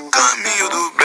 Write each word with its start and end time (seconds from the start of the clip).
O 0.00 0.97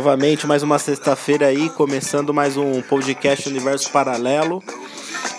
Novamente, 0.00 0.46
mais 0.46 0.62
uma 0.62 0.78
sexta-feira 0.78 1.48
aí, 1.48 1.68
começando 1.68 2.32
mais 2.32 2.56
um 2.56 2.80
podcast 2.80 3.46
Universo 3.46 3.90
Paralelo. 3.90 4.62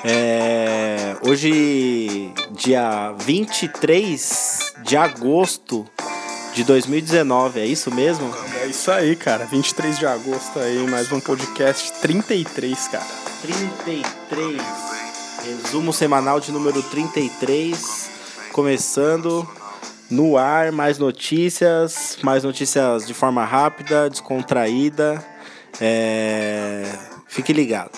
É, 0.05 1.15
hoje, 1.27 2.31
dia 2.51 3.11
23 3.17 4.75
de 4.83 4.95
agosto 4.95 5.83
de 6.53 6.63
2019, 6.63 7.59
é 7.59 7.65
isso 7.65 7.89
mesmo? 7.89 8.31
É 8.61 8.67
isso 8.67 8.91
aí, 8.91 9.15
cara. 9.15 9.45
23 9.45 9.97
de 9.97 10.05
agosto 10.05 10.59
aí, 10.59 10.87
mais 10.87 11.11
um 11.11 11.19
podcast 11.19 11.93
33, 11.93 12.87
cara. 12.89 13.07
33. 13.41 14.61
Resumo 15.43 15.91
semanal 15.91 16.39
de 16.39 16.51
número 16.51 16.83
33. 16.83 18.11
Começando 18.51 19.43
no 20.11 20.37
ar, 20.37 20.71
mais 20.71 20.99
notícias, 20.99 22.17
mais 22.21 22.43
notícias 22.43 23.07
de 23.07 23.13
forma 23.13 23.43
rápida, 23.45 24.09
descontraída. 24.09 25.23
É... 25.79 26.83
Fique 27.27 27.53
ligado. 27.53 27.91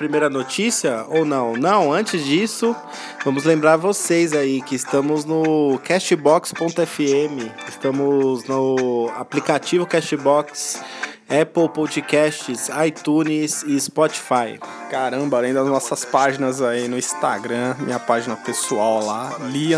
Primeira 0.00 0.30
notícia 0.30 1.04
ou 1.10 1.26
não? 1.26 1.52
Não, 1.52 1.92
antes 1.92 2.24
disso, 2.24 2.74
vamos 3.22 3.44
lembrar 3.44 3.76
vocês 3.76 4.32
aí 4.32 4.62
que 4.62 4.74
estamos 4.74 5.26
no 5.26 5.78
cashbox.fm, 5.84 7.52
estamos 7.68 8.44
no 8.44 9.12
aplicativo 9.14 9.84
Cashbox, 9.84 10.82
Apple 11.28 11.68
Podcasts, 11.68 12.70
iTunes 12.82 13.62
e 13.64 13.78
Spotify. 13.78 14.58
Caramba, 14.90 15.36
além 15.36 15.52
das 15.52 15.66
nossas 15.66 16.02
páginas 16.02 16.62
aí 16.62 16.88
no 16.88 16.96
Instagram, 16.96 17.76
minha 17.80 17.98
página 17.98 18.36
pessoal 18.36 19.04
lá, 19.04 19.36
Li 19.50 19.74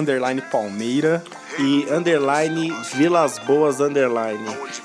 Palmeira. 0.53 1.21
E 1.59 1.87
underline 1.91 2.71
Vilas 2.95 3.39
Boas 3.39 3.81
underline. 3.81 4.45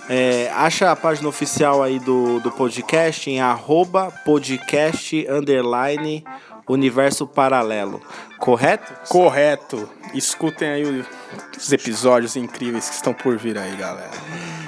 É, 0.09 0.51
acha 0.55 0.91
a 0.91 0.95
página 0.95 1.27
oficial 1.29 1.83
aí 1.83 1.99
do, 1.99 2.39
do 2.39 2.51
podcast 2.51 3.29
em 3.29 3.39
arroba 3.39 4.11
podcast 4.25 5.27
underline 5.29 6.23
universo 6.67 7.25
paralelo. 7.25 8.01
Correto? 8.37 8.93
Correto. 9.09 9.89
Escutem 10.13 10.69
aí 10.69 11.05
os 11.57 11.71
episódios 11.71 12.35
incríveis 12.35 12.89
que 12.89 12.95
estão 12.95 13.13
por 13.13 13.37
vir 13.37 13.57
aí, 13.57 13.75
galera. 13.75 14.11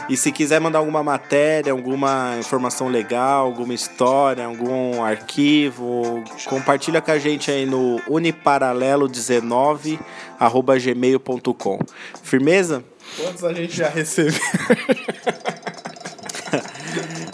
E 0.10 0.18
se 0.18 0.32
quiser 0.32 0.60
mandar 0.60 0.80
alguma 0.80 1.04
matéria, 1.04 1.72
alguma 1.72 2.36
informação 2.40 2.88
legal, 2.88 3.46
alguma 3.46 3.76
história, 3.76 4.44
algum 4.44 5.04
arquivo, 5.04 6.24
compartilha 6.46 7.00
com 7.00 7.12
a 7.12 7.20
gente 7.20 7.52
aí 7.52 7.66
no 7.66 8.02
uniparalelo19 8.10 10.00
arroba 10.40 10.80
gmail.com. 10.80 11.80
Firmeza? 12.24 12.84
Quantos 13.18 13.44
a 13.44 13.54
gente 13.54 13.76
já 13.76 13.90
recebeu? 13.90 14.34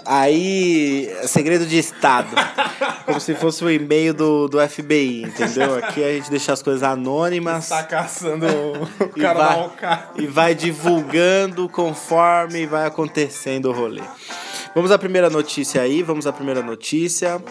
Aí, 0.05 1.09
segredo 1.25 1.65
de 1.65 1.79
Estado. 1.79 2.35
Como 3.05 3.19
se 3.19 3.35
fosse 3.35 3.63
o 3.63 3.69
e-mail 3.69 4.13
do, 4.13 4.47
do 4.47 4.67
FBI, 4.67 5.23
entendeu? 5.23 5.77
Aqui 5.77 6.03
a 6.03 6.11
gente 6.13 6.29
deixa 6.29 6.53
as 6.53 6.63
coisas 6.63 6.81
anônimas 6.81 7.69
tá 7.69 7.83
caçando 7.83 8.45
o 8.47 8.87
e 9.15 9.21
cara 9.21 9.39
da 9.39 9.55
vai, 9.55 10.03
e 10.17 10.27
vai 10.27 10.55
divulgando 10.55 11.69
conforme 11.69 12.65
vai 12.65 12.85
acontecendo 12.85 13.69
o 13.69 13.71
rolê. 13.71 14.01
Vamos 14.73 14.91
à 14.91 14.97
primeira 14.97 15.29
notícia 15.29 15.81
aí, 15.81 16.01
vamos 16.01 16.25
à 16.25 16.33
primeira 16.33 16.61
notícia. 16.61 17.41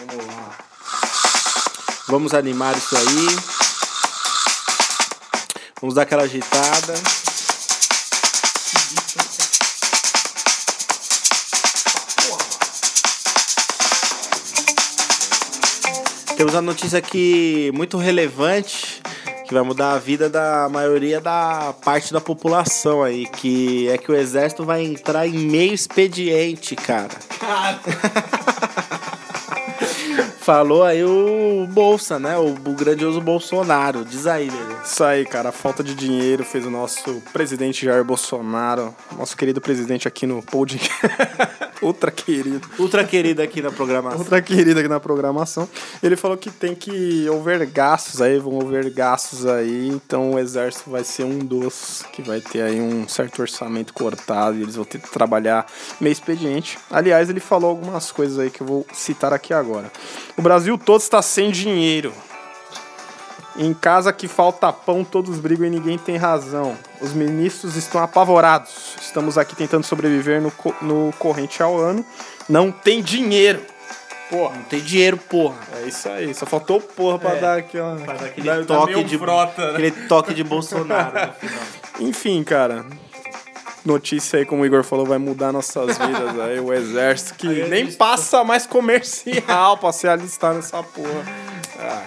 Vamos 2.07 2.35
animar 2.35 2.77
isso 2.77 2.95
aí. 2.95 3.27
Vamos 5.81 5.95
dar 5.95 6.03
aquela 6.03 6.23
agitada. 6.23 6.93
Temos 16.37 16.53
uma 16.53 16.61
notícia 16.61 16.99
aqui 16.99 17.71
muito 17.73 17.97
relevante 17.97 19.01
que 19.47 19.53
vai 19.53 19.63
mudar 19.63 19.93
a 19.93 19.99
vida 19.99 20.29
da 20.29 20.67
maioria 20.69 21.21
da 21.21 21.73
parte 21.83 22.11
da 22.11 22.19
população 22.19 23.03
aí, 23.03 23.25
que 23.27 23.87
é 23.89 23.97
que 23.97 24.11
o 24.11 24.15
exército 24.15 24.65
vai 24.65 24.83
entrar 24.83 25.27
em 25.27 25.33
meio 25.33 25.73
expediente, 25.73 26.75
cara. 26.75 27.13
Falou 30.45 30.83
aí 30.83 31.03
o 31.03 31.65
Bolsa, 31.71 32.19
né? 32.19 32.37
O, 32.37 32.49
o 32.49 32.75
grandioso 32.75 33.19
Bolsonaro. 33.19 34.05
Diz 34.05 34.27
aí, 34.27 34.47
Lele. 34.47 34.75
Isso 34.85 35.03
aí, 35.03 35.25
cara. 35.25 35.49
A 35.49 35.51
falta 35.51 35.83
de 35.83 35.95
dinheiro 35.95 36.43
fez 36.43 36.67
o 36.67 36.69
nosso 36.69 37.19
presidente 37.33 37.83
Jair 37.83 38.03
Bolsonaro, 38.03 38.93
nosso 39.17 39.35
querido 39.35 39.59
presidente 39.59 40.07
aqui 40.07 40.27
no 40.27 40.43
podcast. 40.43 40.91
Ultra 41.81 42.11
querido. 42.11 42.67
Ultra 42.79 43.03
querida 43.03 43.43
aqui 43.43 43.61
na 43.61 43.71
programação. 43.71 44.19
Outra 44.19 44.41
querida 44.41 44.79
aqui 44.79 44.89
na 44.89 44.99
programação. 44.99 45.67
Ele 46.01 46.15
falou 46.15 46.37
que 46.37 46.49
tem 46.49 46.73
que 46.73 47.27
haver 47.27 47.65
gastos 47.65 48.21
aí, 48.21 48.37
vão 48.39 48.61
haver 48.61 48.89
gastos 48.91 49.45
aí, 49.45 49.89
então 49.89 50.33
o 50.33 50.39
exército 50.39 50.89
vai 50.89 51.03
ser 51.03 51.23
um 51.23 51.39
dos 51.39 52.03
que 52.13 52.21
vai 52.21 52.39
ter 52.39 52.61
aí 52.61 52.79
um 52.79 53.07
certo 53.07 53.41
orçamento 53.41 53.93
cortado 53.93 54.57
e 54.57 54.61
eles 54.61 54.75
vão 54.75 54.85
ter 54.85 54.99
que 54.99 55.09
trabalhar 55.09 55.65
meio 55.99 56.13
expediente. 56.13 56.77
Aliás, 56.89 57.29
ele 57.29 57.39
falou 57.39 57.69
algumas 57.69 58.11
coisas 58.11 58.39
aí 58.39 58.49
que 58.49 58.61
eu 58.61 58.67
vou 58.67 58.85
citar 58.93 59.33
aqui 59.33 59.53
agora. 59.53 59.91
O 60.37 60.41
Brasil 60.41 60.77
todo 60.77 60.99
está 61.01 61.21
sem 61.21 61.49
dinheiro. 61.51 62.13
Em 63.57 63.73
casa 63.73 64.11
que 64.11 64.27
falta 64.27 64.71
pão, 64.73 65.01
todos 65.03 65.39
brigam 65.39 65.65
e 65.65 65.69
ninguém 65.69 65.97
tem 65.97 66.17
razão. 66.17 66.77
Os 66.99 67.13
ministros 67.13 67.77
estão 67.77 68.03
apavorados. 68.03 68.95
Estamos 69.01 69.37
aqui 69.37 69.55
tentando 69.55 69.85
sobreviver 69.85 70.41
no, 70.41 70.51
co- 70.51 70.75
no 70.81 71.13
corrente 71.17 71.63
ao 71.63 71.77
ano. 71.77 72.05
Não 72.49 72.69
tem 72.69 73.01
dinheiro. 73.01 73.61
Porra. 74.29 74.55
Não 74.55 74.63
tem 74.63 74.81
dinheiro, 74.81 75.15
porra. 75.17 75.55
É 75.81 75.87
isso 75.87 76.09
aí, 76.09 76.33
só 76.33 76.45
faltou 76.45 76.81
porra 76.81 77.17
pra 77.19 77.29
É, 77.35 77.39
dar 77.39 77.57
aquela. 77.59 77.95
Pra 77.95 78.13
dar 78.15 78.25
aquele 78.25 78.65
toque 78.65 79.03
de 79.05 79.17
frota, 79.17 79.61
né? 79.67 79.69
aquele 79.71 79.91
toque 80.07 80.33
de 80.33 80.43
Bolsonaro 80.43 81.13
no 81.27 81.33
final. 81.33 81.63
Enfim, 82.01 82.43
cara. 82.43 82.85
Notícia 83.85 84.39
aí, 84.39 84.45
como 84.45 84.63
o 84.63 84.65
Igor 84.65 84.83
falou, 84.83 85.05
vai 85.05 85.19
mudar 85.19 85.51
nossas 85.51 85.95
vidas 85.97 86.39
aí. 86.39 86.59
O 86.59 86.73
exército 86.73 87.35
que 87.35 87.47
nem 87.65 87.91
passa 87.91 88.43
mais 88.43 88.65
comercial 88.65 89.77
pra 89.77 89.91
se 89.91 90.07
alistar 90.07 90.53
nessa 90.55 90.81
porra. 90.81 91.23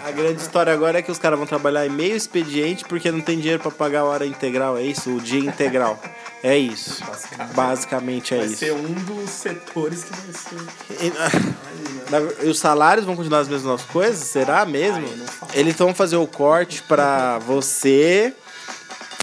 A 0.05 0.11
grande 0.11 0.41
história 0.41 0.73
agora 0.73 0.99
é 0.99 1.03
que 1.03 1.11
os 1.13 1.19
caras 1.19 1.39
vão 1.39 1.47
trabalhar 1.47 1.87
em 1.87 1.91
meio 1.91 2.17
expediente 2.17 2.85
porque 2.85 3.13
não 3.13 3.21
tem 3.21 3.39
dinheiro 3.39 3.63
pra 3.63 3.71
pagar 3.71 4.01
a 4.01 4.05
hora 4.05 4.27
integral, 4.27 4.77
é 4.77 4.83
isso? 4.83 5.11
O 5.15 5.21
dia 5.21 5.39
integral. 5.39 6.01
É 6.43 6.57
isso. 6.57 7.01
Basicamente 7.55 8.35
é 8.35 8.39
Vai 8.39 8.47
isso. 8.47 8.57
ser 8.57 8.73
um 8.73 8.93
dos 8.93 9.31
setores 9.31 10.05
que 10.05 10.11
vai 10.13 10.33
ser. 10.33 11.05
E, 11.07 12.11
na- 12.11 12.45
e 12.45 12.49
os 12.49 12.59
salários 12.59 13.05
vão 13.05 13.15
continuar 13.15 13.41
as 13.41 13.49
mesmas 13.49 13.83
coisas? 13.83 14.19
Será 14.27 14.65
mesmo? 14.65 15.05
Eles 15.53 15.77
vão 15.77 15.95
fazer 15.95 16.17
o 16.17 16.27
corte 16.27 16.83
pra 16.83 17.39
você, 17.41 18.33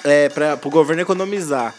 é, 0.03 0.29
para 0.29 0.57
o 0.63 0.69
governo 0.69 1.01
economizar. 1.01 1.73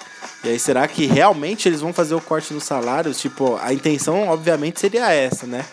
E 0.46 0.50
aí, 0.50 0.60
será 0.60 0.86
que 0.86 1.06
realmente 1.06 1.68
eles 1.68 1.80
vão 1.80 1.92
fazer 1.92 2.14
o 2.14 2.20
corte 2.20 2.54
nos 2.54 2.62
salários? 2.62 3.18
Tipo, 3.18 3.58
a 3.60 3.74
intenção, 3.74 4.28
obviamente, 4.28 4.78
seria 4.78 5.12
essa, 5.12 5.44
né? 5.44 5.66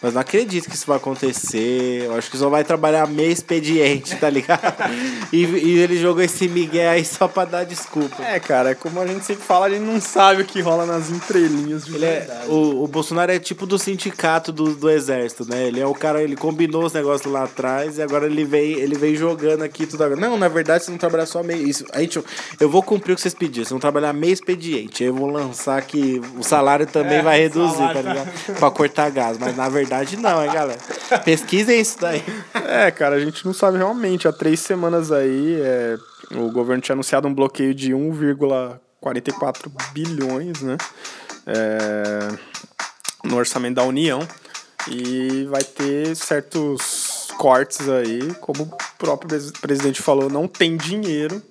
Mas 0.00 0.14
não 0.14 0.20
acredito 0.20 0.68
que 0.68 0.74
isso 0.76 0.86
vai 0.86 0.96
acontecer. 0.96 2.04
Eu 2.04 2.14
acho 2.16 2.30
que 2.30 2.36
só 2.38 2.48
vai 2.48 2.62
trabalhar 2.64 3.06
meio 3.08 3.30
expediente, 3.32 4.14
tá 4.16 4.30
ligado? 4.30 4.60
e, 5.32 5.44
e 5.44 5.78
ele 5.78 5.98
jogou 5.98 6.22
esse 6.22 6.48
migué 6.48 6.88
aí 6.88 7.04
só 7.04 7.26
pra 7.26 7.44
dar 7.44 7.64
desculpa. 7.64 8.22
É, 8.22 8.38
cara, 8.38 8.74
como 8.74 9.00
a 9.00 9.06
gente 9.06 9.24
sempre 9.24 9.42
fala, 9.44 9.66
a 9.66 9.70
gente 9.70 9.82
não 9.82 10.00
sabe 10.00 10.42
o 10.42 10.44
que 10.44 10.60
rola 10.60 10.86
nas 10.86 11.10
entrelinhas 11.10 11.84
de 11.84 11.96
Ele 11.96 12.04
é, 12.04 12.18
verdade. 12.20 12.46
o, 12.48 12.84
o 12.84 12.86
Bolsonaro 12.86 13.32
é 13.32 13.38
tipo 13.40 13.66
do 13.66 13.78
sindicato 13.78 14.52
do, 14.52 14.74
do 14.74 14.88
exército, 14.88 15.44
né? 15.48 15.66
Ele 15.66 15.80
é 15.80 15.86
o 15.86 15.94
cara, 15.94 16.22
ele 16.22 16.36
combinou 16.36 16.84
os 16.84 16.92
negócios 16.92 17.30
lá 17.32 17.42
atrás 17.44 17.98
e 17.98 18.02
agora 18.02 18.26
ele 18.26 18.44
vem, 18.44 18.74
ele 18.78 18.96
vem 18.96 19.16
jogando 19.16 19.62
aqui 19.62 19.84
tudo 19.84 20.04
agora. 20.04 20.20
Não, 20.20 20.36
na 20.38 20.48
verdade, 20.48 20.84
vocês 20.84 20.90
vão 20.90 20.98
trabalhar 20.98 21.26
só 21.26 21.42
meio. 21.42 21.66
Isso, 21.66 21.84
a 21.92 22.00
gente, 22.00 22.22
eu 22.60 22.70
vou 22.70 22.82
cumprir 22.84 23.14
o 23.14 23.16
que 23.16 23.22
vocês 23.22 23.34
pediram, 23.34 23.64
vocês 23.64 23.70
vão 23.70 23.80
trabalhar 23.80 24.12
meio 24.12 24.32
expediente. 24.32 25.02
Eu 25.02 25.14
vou 25.14 25.28
lançar 25.28 25.82
que 25.82 26.20
o 26.38 26.42
salário 26.44 26.86
também 26.86 27.18
É, 27.18 27.22
vai 27.22 27.40
reduzir, 27.40 27.74
salário 27.76 28.02
tá 28.02 28.08
ligado? 28.08 28.54
pra 28.58 28.70
cortar 28.70 29.10
gás. 29.10 29.36
Mas 29.38 29.56
na 29.56 29.68
verdade 29.68 29.87
não, 30.16 30.44
hein, 30.44 30.52
galera? 30.52 30.78
Pesquisem 31.24 31.80
isso 31.80 31.98
daí. 32.00 32.22
É, 32.54 32.90
cara, 32.90 33.16
a 33.16 33.20
gente 33.20 33.44
não 33.44 33.52
sabe 33.52 33.78
realmente. 33.78 34.26
Há 34.28 34.32
três 34.32 34.60
semanas 34.60 35.10
aí, 35.12 35.60
é, 35.60 35.96
o 36.34 36.50
governo 36.50 36.82
tinha 36.82 36.94
anunciado 36.94 37.26
um 37.28 37.34
bloqueio 37.34 37.74
de 37.74 37.92
1,44 37.92 39.70
bilhões, 39.92 40.60
né? 40.62 40.76
É, 41.46 42.28
no 43.24 43.36
orçamento 43.36 43.74
da 43.76 43.84
União. 43.84 44.20
E 44.90 45.46
vai 45.50 45.62
ter 45.62 46.14
certos 46.16 47.28
cortes 47.36 47.88
aí, 47.88 48.32
como 48.40 48.62
o 48.64 48.68
próprio 48.98 49.28
pres- 49.28 49.50
presidente 49.52 50.00
falou, 50.00 50.30
não 50.30 50.48
tem 50.48 50.76
dinheiro. 50.76 51.42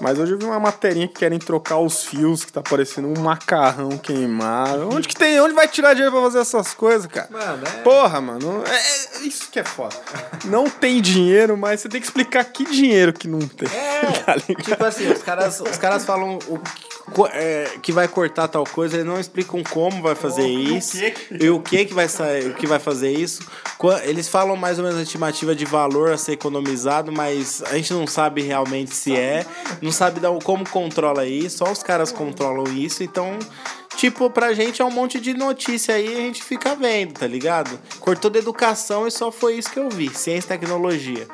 Mas 0.00 0.18
hoje 0.18 0.32
eu 0.32 0.38
vi 0.38 0.44
uma 0.44 0.58
materinha 0.58 1.06
que 1.06 1.14
querem 1.14 1.38
trocar 1.38 1.78
os 1.78 2.04
fios, 2.04 2.44
que 2.44 2.52
tá 2.52 2.62
parecendo 2.62 3.08
um 3.08 3.22
macarrão 3.22 3.90
queimado. 3.90 4.88
Onde 4.92 5.06
que 5.06 5.14
tem? 5.14 5.40
Onde 5.40 5.54
vai 5.54 5.68
tirar 5.68 5.94
dinheiro 5.94 6.12
pra 6.12 6.22
fazer 6.22 6.40
essas 6.40 6.74
coisas, 6.74 7.06
cara? 7.06 7.28
Mano, 7.30 7.62
é. 7.66 7.82
Porra, 7.82 8.20
mano, 8.20 8.64
é, 8.66 9.18
é 9.18 9.26
isso 9.26 9.50
que 9.50 9.58
é 9.58 9.64
foda. 9.64 9.94
Não 10.44 10.68
tem 10.68 11.00
dinheiro, 11.00 11.56
mas 11.56 11.80
você 11.80 11.88
tem 11.88 12.00
que 12.00 12.06
explicar 12.06 12.44
que 12.44 12.64
dinheiro 12.64 13.12
que 13.12 13.28
não 13.28 13.40
tem. 13.40 13.68
tá 14.24 14.34
ligado? 14.36 14.64
Tipo 14.64 14.84
assim, 14.84 15.10
os 15.10 15.22
caras, 15.22 15.60
os 15.60 15.76
caras 15.76 16.04
falam 16.04 16.38
o 16.48 16.60
é, 17.32 17.70
que 17.82 17.92
vai 17.92 18.08
cortar 18.08 18.48
tal 18.48 18.64
coisa, 18.64 18.96
eles 18.96 19.06
não 19.06 19.20
explicam 19.20 19.62
como 19.62 20.02
vai 20.02 20.14
fazer 20.14 20.46
e 20.46 20.70
o 20.70 20.76
isso 20.76 20.96
que 20.98 21.44
e 21.44 21.50
o 21.50 21.60
que 21.60 21.84
que 21.84 21.94
vai 21.94 22.08
sair, 22.08 22.50
o 22.50 22.54
que 22.54 22.66
vai 22.66 22.78
fazer 22.78 23.12
isso. 23.12 23.42
Eles 24.04 24.28
falam 24.28 24.56
mais 24.56 24.78
ou 24.78 24.84
menos 24.84 24.98
a 24.98 25.02
estimativa 25.02 25.54
de 25.54 25.66
valor 25.66 26.12
a 26.12 26.16
ser 26.16 26.32
economizado, 26.32 27.12
mas 27.12 27.62
a 27.64 27.76
gente 27.76 27.92
não 27.92 28.06
sabe 28.06 28.40
realmente 28.40 28.94
se 28.94 29.14
é, 29.14 29.44
não 29.84 29.92
sabe 29.92 30.20
como 30.42 30.68
controla 30.68 31.26
isso, 31.26 31.58
só 31.58 31.70
os 31.70 31.82
caras 31.82 32.10
controlam 32.10 32.64
isso, 32.72 33.04
então 33.04 33.38
Tipo, 33.96 34.28
pra 34.28 34.52
gente 34.52 34.82
é 34.82 34.84
um 34.84 34.90
monte 34.90 35.20
de 35.20 35.34
notícia 35.34 35.94
aí 35.94 36.06
e 36.06 36.16
a 36.16 36.20
gente 36.20 36.42
fica 36.42 36.74
vendo, 36.74 37.14
tá 37.14 37.26
ligado? 37.26 37.78
Cortou 38.00 38.30
da 38.30 38.38
educação 38.38 39.06
e 39.06 39.10
só 39.10 39.30
foi 39.30 39.54
isso 39.54 39.70
que 39.70 39.78
eu 39.78 39.88
vi. 39.88 40.08
Ciência 40.08 40.46
e 40.46 40.58
tecnologia. 40.58 41.28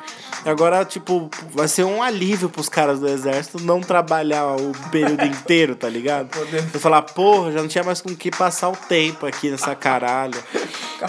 Agora, 0.45 0.85
tipo, 0.85 1.29
vai 1.51 1.67
ser 1.67 1.83
um 1.83 2.01
alívio 2.01 2.49
pros 2.49 2.69
caras 2.69 2.99
do 2.99 3.07
exército 3.07 3.59
não 3.63 3.81
trabalhar 3.81 4.55
o 4.55 4.71
período 4.89 5.25
inteiro, 5.25 5.75
tá 5.75 5.89
ligado? 5.89 6.29
Eu 6.73 6.79
falar, 6.79 7.01
porra, 7.01 7.51
já 7.51 7.61
não 7.61 7.67
tinha 7.67 7.83
mais 7.83 7.99
com 7.99 8.15
que 8.15 8.29
passar 8.29 8.69
o 8.69 8.75
tempo 8.75 9.25
aqui 9.25 9.49
nessa 9.49 9.75
caralho. 9.75 10.41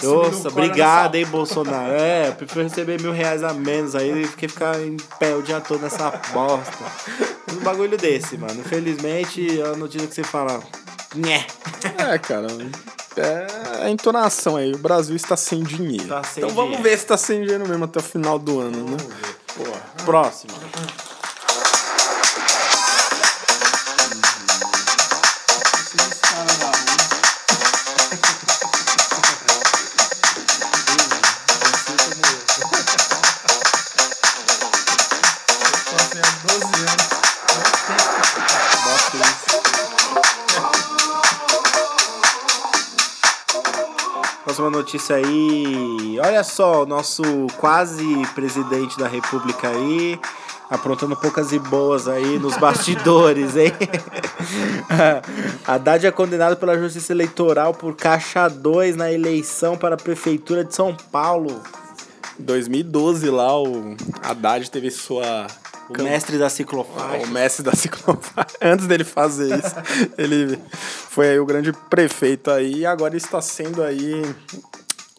Nossa, 0.03 0.49
obrigado, 0.49 1.15
hein, 1.17 1.27
Bolsonaro. 1.27 1.93
É, 1.93 2.29
eu 2.29 2.33
prefiro 2.33 2.63
receber 2.65 3.01
mil 3.01 3.13
reais 3.13 3.43
a 3.43 3.53
menos 3.53 3.95
aí 3.95 4.27
do 4.27 4.37
que 4.37 4.49
ficar 4.49 4.81
em 4.81 4.97
pé 5.19 5.35
o 5.35 5.43
dia 5.43 5.61
todo 5.61 5.81
nessa 5.81 6.11
bosta. 6.33 6.85
Um 7.53 7.65
bagulho 7.65 7.97
desse, 7.99 8.37
mano. 8.39 8.61
Infelizmente, 8.61 9.61
a 9.63 9.77
notícia 9.77 10.07
que 10.07 10.15
você 10.15 10.25
fala. 10.25 10.61
Nhé. 11.15 11.47
É, 12.11 12.19
cara. 12.19 12.47
É 13.17 13.85
a 13.85 13.91
entonação 13.91 14.57
aí. 14.57 14.73
O 14.73 14.79
Brasil 14.79 15.15
está 15.15 15.37
sem 15.37 15.63
dinheiro. 15.63 16.07
Tá 16.09 16.23
sem 16.23 16.43
então 16.43 16.55
vamos 16.55 16.77
dinheiro. 16.77 16.91
ver 16.91 16.99
se 16.99 17.07
tá 17.07 17.17
sem 17.17 17.43
dinheiro 17.43 17.69
mesmo 17.69 17.85
até 17.85 17.99
o 17.99 18.03
final 18.03 18.39
do 18.39 18.61
ano, 18.61 18.91
né? 18.91 18.97
Próximo. 20.05 20.53
Próxima 44.53 44.69
notícia 44.69 45.17
aí. 45.17 46.19
Olha 46.23 46.45
só, 46.45 46.83
o 46.83 46.87
nosso 46.87 47.23
quase 47.57 48.05
presidente 48.35 48.99
da 48.99 49.09
república 49.09 49.67
aí, 49.67 50.21
aprontando 50.69 51.17
poucas 51.17 51.53
e 51.53 51.59
boas 51.59 52.07
aí 52.07 52.39
nos 52.39 52.59
bastidores, 52.59 53.57
hein? 53.57 53.73
Haddad 55.67 56.07
é 56.07 56.11
condenado 56.11 56.59
pela 56.59 56.77
Justiça 56.77 57.15
Eleitoral 57.15 57.73
por 57.73 57.97
caixa 57.97 58.47
2 58.47 58.95
na 58.95 59.11
eleição 59.11 59.75
para 59.75 59.95
a 59.95 59.99
Prefeitura 59.99 60.63
de 60.63 60.75
São 60.75 60.95
Paulo. 61.11 61.63
Em 62.39 62.43
2012 62.43 63.31
lá, 63.31 63.59
o 63.59 63.97
Haddad 64.23 64.71
teve 64.71 64.91
sua... 64.91 65.47
O 65.89 66.03
mestre 66.03 66.37
da 66.37 66.51
ciclofaixa. 66.51 67.27
O 67.27 67.29
mestre 67.29 67.63
da 67.63 67.73
ciclofaixa. 67.73 68.57
Antes 68.61 68.87
dele 68.87 69.05
fazer 69.05 69.59
isso, 69.59 69.75
ele 70.19 70.59
foi 71.13 71.29
aí 71.29 71.39
o 71.39 71.45
grande 71.45 71.75
prefeito 71.91 72.51
aí 72.51 72.79
e 72.79 72.87
agora 72.87 73.15
está 73.15 73.39
sendo 73.43 73.83
aí 73.83 74.23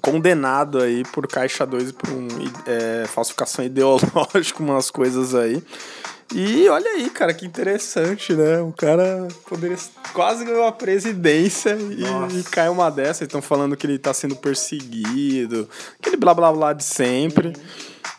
condenado 0.02 0.80
aí 0.80 1.04
por 1.04 1.28
Caixa 1.28 1.68
2 1.68 1.92
por 1.92 2.10
um, 2.10 2.28
é, 2.66 3.06
falsificação 3.06 3.64
ideológica, 3.64 4.58
umas 4.64 4.90
coisas 4.90 5.36
aí. 5.36 5.64
E 6.34 6.68
olha 6.68 6.90
aí, 6.94 7.12
cara, 7.12 7.32
que 7.32 7.46
interessante, 7.46 8.34
né? 8.34 8.60
O 8.62 8.74
cara 8.74 9.28
poderia 9.48 9.78
quase 10.14 10.44
ganhou 10.44 10.66
a 10.66 10.72
presidência 10.72 11.78
e, 11.78 12.40
e 12.40 12.44
caiu 12.46 12.72
uma 12.72 12.90
dessa. 12.90 13.24
Estão 13.24 13.42
falando 13.42 13.78
que 13.78 13.86
ele 13.86 14.00
tá 14.00 14.16
sendo 14.16 14.36
perseguido, 14.36 15.70
aquele 16.00 16.18
blá 16.18 16.34
blá 16.34 16.52
blá 16.52 16.74
de 16.74 16.84
sempre. 16.84 17.54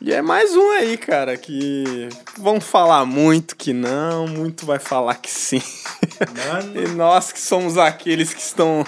E 0.00 0.12
é 0.12 0.20
mais 0.20 0.54
um 0.54 0.70
aí, 0.70 0.96
cara, 0.96 1.36
que 1.36 2.08
vão 2.36 2.60
falar 2.60 3.04
muito 3.04 3.56
que 3.56 3.72
não, 3.72 4.26
muito 4.26 4.66
vai 4.66 4.78
falar 4.78 5.14
que 5.14 5.30
sim. 5.30 5.62
Mano. 6.20 6.72
e 6.80 6.88
nós 6.88 7.32
que 7.32 7.40
somos 7.40 7.78
aqueles 7.78 8.34
que 8.34 8.40
estão 8.40 8.84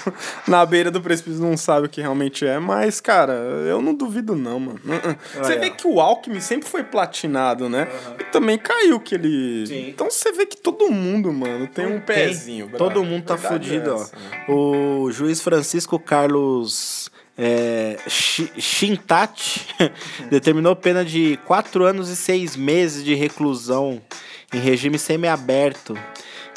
na 0.47 0.65
beira 0.67 0.91
do 0.91 1.01
precipício 1.01 1.41
não 1.41 1.57
sabem 1.57 1.87
o 1.87 1.89
que 1.89 2.01
realmente 2.01 2.47
é, 2.47 2.59
mas, 2.59 3.01
cara, 3.01 3.33
eu 3.33 3.81
não 3.81 3.95
duvido 3.95 4.35
não, 4.35 4.61
mano. 4.61 4.81
Uh-uh. 4.85 5.17
Você 5.43 5.53
Olha. 5.53 5.61
vê 5.61 5.71
que 5.71 5.87
o 5.87 6.01
Alckmin 6.01 6.41
sempre 6.41 6.69
foi 6.69 6.85
platinado, 6.85 7.69
né? 7.69 7.89
E 8.19 8.25
também 8.25 8.59
caiu 8.59 9.01
que 9.01 9.15
ele... 9.15 9.67
Sim. 9.67 9.89
Então 9.89 10.11
você 10.11 10.33
vê 10.33 10.45
que 10.47 10.57
todo 10.57 10.91
mundo, 10.91 11.33
mano, 11.33 11.67
tem 11.67 11.87
um 11.87 12.01
Tem. 12.01 12.17
pezinho. 12.17 12.69
brother. 12.69 12.89
Todo 12.89 13.05
mundo 13.05 13.25
tá 13.25 13.37
Verdade 13.37 13.65
fudido, 13.65 13.91
é 13.91 13.93
ó. 13.93 13.97
essa, 13.97 14.17
né? 14.17 14.45
O 14.49 15.11
juiz 15.11 15.41
Francisco 15.41 15.99
Carlos 15.99 17.11
é, 17.39 17.99
Chintati 18.09 19.67
determinou 20.31 20.75
pena 20.75 21.05
de 21.05 21.39
4 21.45 21.85
anos 21.85 22.09
e 22.09 22.17
6 22.17 22.57
meses 22.57 23.05
de 23.05 23.15
reclusão 23.15 24.01
em 24.53 24.59
regime 24.59 24.99
semiaberto 24.99 25.97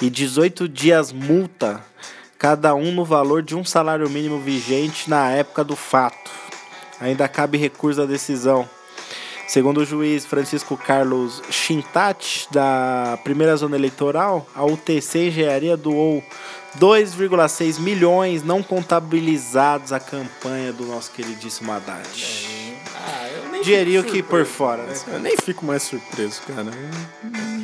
e 0.02 0.10
18 0.10 0.70
dias 0.70 1.12
multa, 1.12 1.84
cada 2.38 2.74
um 2.74 2.92
no 2.92 3.04
valor 3.04 3.44
de 3.44 3.56
um 3.56 3.66
salário 3.66 4.10
mínimo 4.10 4.40
vigente 4.40 5.10
na 5.10 5.30
época 5.30 5.64
do 5.64 5.76
fato. 5.76 6.32
Ainda 7.02 7.28
cabe 7.28 7.58
recurso 7.58 8.02
à 8.02 8.06
decisão. 8.06 8.70
Segundo 9.48 9.80
o 9.80 9.86
juiz 9.86 10.26
Francisco 10.26 10.78
Carlos 10.78 11.42
Chintati, 11.50 12.48
da 12.52 13.18
primeira 13.24 13.56
zona 13.56 13.76
eleitoral, 13.76 14.48
a 14.54 14.64
UTC 14.64 15.28
Engenharia 15.28 15.76
doou 15.76 16.24
2,6 16.78 17.80
milhões 17.80 18.44
não 18.44 18.62
contabilizados 18.62 19.92
à 19.92 20.00
campanha 20.00 20.72
do 20.72 20.86
nosso 20.86 21.12
queridíssimo 21.12 21.72
Haddad. 21.72 22.08
Ah, 22.96 23.28
eu 23.28 23.52
nem 23.52 23.62
Dinheirinho 23.62 24.04
que 24.04 24.22
por 24.22 24.46
fora. 24.46 24.84
né? 24.84 24.94
Eu 25.08 25.20
nem 25.20 25.38
fico 25.38 25.66
mais 25.66 25.84
surpreso, 25.84 26.42
cara. 26.44 26.72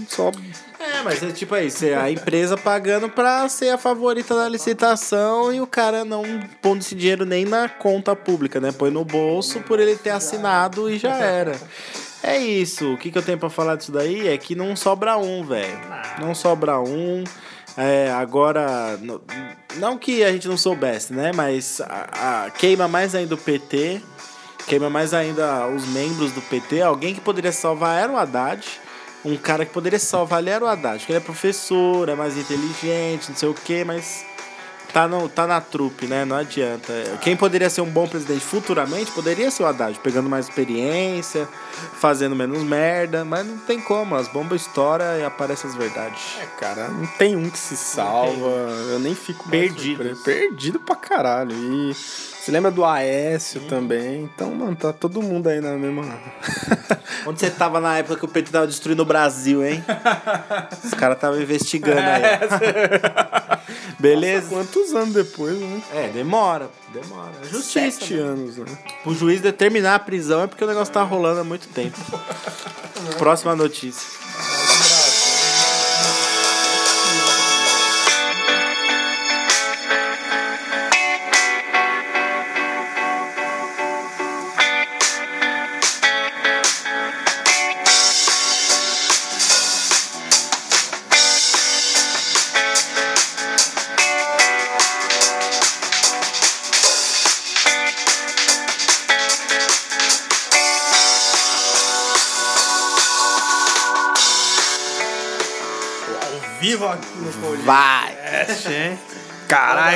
Só 0.08 0.32
É, 0.80 1.02
mas 1.04 1.22
é 1.22 1.32
tipo 1.32 1.56
aí, 1.56 1.70
a 1.98 2.10
empresa 2.12 2.56
pagando 2.56 3.10
pra 3.10 3.48
ser 3.50 3.70
a 3.70 3.78
favorita 3.78 4.36
da 4.36 4.48
licitação 4.48 5.54
e 5.54 5.60
o 5.60 5.68
cara 5.68 6.06
não 6.06 6.24
pondo 6.62 6.82
esse 6.82 6.96
dinheiro 6.96 7.26
nem 7.26 7.46
na 7.46 7.68
conta 7.68 8.16
pública, 8.16 8.60
né? 8.60 8.72
Põe 8.72 8.92
no 8.92 9.04
bolso 9.04 9.62
por 9.62 9.80
ele 9.80 9.96
ter 9.96 10.12
assinado 10.12 10.90
e 10.90 10.98
já 10.98 11.16
era. 11.16 11.60
É 12.24 12.38
isso. 12.38 12.94
O 12.94 12.98
que, 12.98 13.12
que 13.12 13.18
eu 13.18 13.22
tenho 13.22 13.38
pra 13.38 13.50
falar 13.52 13.76
disso 13.76 13.92
daí 13.92 14.28
é 14.28 14.38
que 14.38 14.56
não 14.56 14.76
sobra 14.76 15.16
um, 15.18 15.44
velho. 15.44 15.80
Não 16.20 16.34
sobra 16.34 16.80
um. 16.80 17.24
É, 17.78 18.10
agora, 18.12 18.98
não 19.78 19.98
que 19.98 20.24
a 20.24 20.32
gente 20.32 20.48
não 20.48 20.58
soubesse, 20.58 21.14
né? 21.14 21.32
Mas 21.36 21.82
a- 21.82 22.46
a- 22.46 22.50
queima 22.52 22.88
mais 22.88 23.14
ainda 23.14 23.36
o 23.36 23.38
PT, 23.38 24.02
queima 24.66 24.90
mais 24.90 25.14
ainda 25.14 25.68
os 25.68 25.86
membros 25.88 26.32
do 26.32 26.42
PT. 26.42 26.82
Alguém 26.82 27.14
que 27.14 27.20
poderia 27.22 27.52
salvar 27.52 28.02
era 28.02 28.12
o 28.12 28.18
Haddad. 28.18 28.66
um 29.28 29.36
cara 29.38 29.66
que 29.66 29.74
poderia 29.74 29.98
salvar 29.98 30.38
ali 30.38 30.52
era 30.52 30.64
o 30.64 30.68
Haddad, 30.68 31.04
ele 31.10 31.18
é 31.18 31.20
professor, 31.20 32.08
é 32.10 32.14
mais 32.14 32.38
inteligente, 32.38 33.30
não 33.30 33.36
sei 33.36 33.50
o 33.50 33.56
quê, 33.56 33.84
mas 33.84 34.24
tá, 34.96 35.10
no, 35.10 35.28
tá 35.28 35.46
na 35.46 35.60
trupe, 35.60 36.08
né? 36.08 36.24
Não 36.24 36.38
adianta. 36.38 36.94
Quem 37.22 37.36
poderia 37.36 37.70
ser 37.70 37.82
um 37.82 37.90
bom 37.90 38.08
presidente 38.08 38.40
futuramente 38.40 39.12
poderia 39.12 39.52
ser 39.52 39.64
o 39.64 39.66
Haddad, 39.66 40.00
pegando 40.00 40.30
mais 40.30 40.48
experiência, 40.48 41.50
fazendo 42.00 42.34
menos 42.34 42.64
merda, 42.64 43.26
mas 43.26 43.46
não 43.46 43.58
tem 43.58 43.82
como, 43.82 44.16
as 44.16 44.30
bombas 44.30 44.62
estouram 44.62 45.20
e 45.20 45.26
aparecem 45.26 45.70
as 45.70 45.76
verdades. 45.76 46.38
É, 46.42 46.46
cara, 46.58 46.88
não 46.88 47.06
tem 47.06 47.36
um 47.36 47.50
que 47.50 47.60
se 47.60 47.76
salva. 47.76 48.48
Eu 48.90 49.00
nem 49.00 49.14
fico 49.14 49.50
Perdido. 49.50 50.16
Perdido 50.24 50.80
pra 50.80 50.96
caralho. 50.96 51.52
E 51.54 51.94
você 52.46 52.52
lembra 52.52 52.70
do 52.70 52.86
Aécio 52.86 53.62
também? 53.62 54.22
Então, 54.22 54.54
mano, 54.54 54.76
tá 54.76 54.94
todo 54.94 55.20
mundo 55.20 55.50
aí 55.50 55.60
na 55.60 55.72
mesma. 55.72 56.04
Onde 57.26 57.40
você 57.40 57.50
tava 57.50 57.82
na 57.82 57.98
época 57.98 58.18
que 58.18 58.26
o 58.26 58.28
PT 58.28 58.52
tava 58.52 58.68
destruindo 58.68 59.02
o 59.02 59.06
Brasil, 59.06 59.66
hein? 59.66 59.84
Os 60.84 60.94
caras 60.94 61.18
estavam 61.18 61.42
investigando 61.42 62.02
aí. 62.02 62.22
Beleza? 63.98 64.50
Quantos 64.50 64.94
anos 64.94 65.16
depois, 65.16 65.60
né? 65.60 65.82
É, 65.92 66.08
demora, 66.10 66.70
demora. 66.94 67.32
É 67.42 67.46
Justiça. 67.48 67.92
Sete 68.00 68.14
né? 68.14 68.22
anos, 68.22 68.58
né? 68.58 68.78
O 69.04 69.16
juiz 69.16 69.42
determinar 69.42 69.96
a 69.96 70.00
prisão 70.00 70.44
é 70.44 70.48
porque 70.48 70.64
o 70.64 70.68
negócio 70.68 70.94
tá 70.94 71.02
rolando 71.02 71.40
há 71.40 71.44
muito 71.44 71.68
tempo. 71.70 71.98
Próxima 73.18 73.56
notícia. 73.56 74.08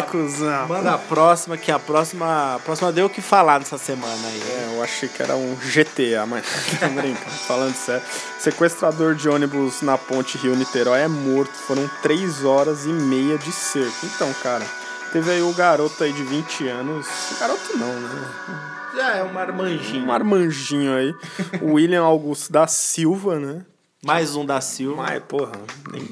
Cuzão. 0.10 0.68
Manda 0.68 0.94
a 0.94 0.98
próxima, 0.98 1.58
que 1.58 1.72
a 1.72 1.80
próxima, 1.80 2.56
a 2.56 2.60
próxima 2.60 2.92
deu 2.92 3.06
o 3.06 3.10
que 3.10 3.22
falar 3.22 3.60
nessa 3.60 3.78
semana 3.78 4.28
aí. 4.28 4.42
É, 4.42 4.76
eu 4.76 4.84
achei 4.84 5.08
que 5.08 5.22
era 5.22 5.36
um 5.36 5.56
GTA, 5.56 6.26
mas 6.28 6.46
tô 6.80 6.88
brincando, 6.88 7.36
falando 7.48 7.76
sério. 7.76 8.04
Sequestrador 8.40 9.16
de 9.16 9.30
ônibus 9.30 9.82
na 9.82 9.98
ponte 9.98 10.38
Rio-Niterói 10.38 11.02
é 11.02 11.08
morto. 11.08 11.54
Foram 11.54 11.90
três 12.02 12.44
horas 12.44 12.86
e 12.86 12.90
meia 12.90 13.38
de 13.38 13.52
cerco. 13.52 14.06
Então, 14.06 14.34
cara, 14.42 14.66
teve 15.14 15.32
aí 15.32 15.42
o 15.42 15.54
garoto 15.54 16.04
aí 16.04 16.12
de 16.12 16.24
20 16.24 16.68
anos. 16.68 17.08
Garoto 17.40 17.78
não, 17.78 18.00
né? 18.00 18.70
Já 18.96 19.16
é 19.18 19.24
uma 19.24 19.42
armanjinha. 19.42 20.04
Um 20.04 20.12
armanjinho 20.12 20.96
aí. 20.96 21.14
William 21.62 22.04
Augusto 22.04 22.52
da 22.52 22.68
Silva, 22.68 23.40
né? 23.40 23.66
Mais 24.04 24.36
um 24.36 24.46
da 24.46 24.60
Silva. 24.62 25.04
Mas, 25.04 25.24
porra, 25.24 25.52
nem. 25.92 26.08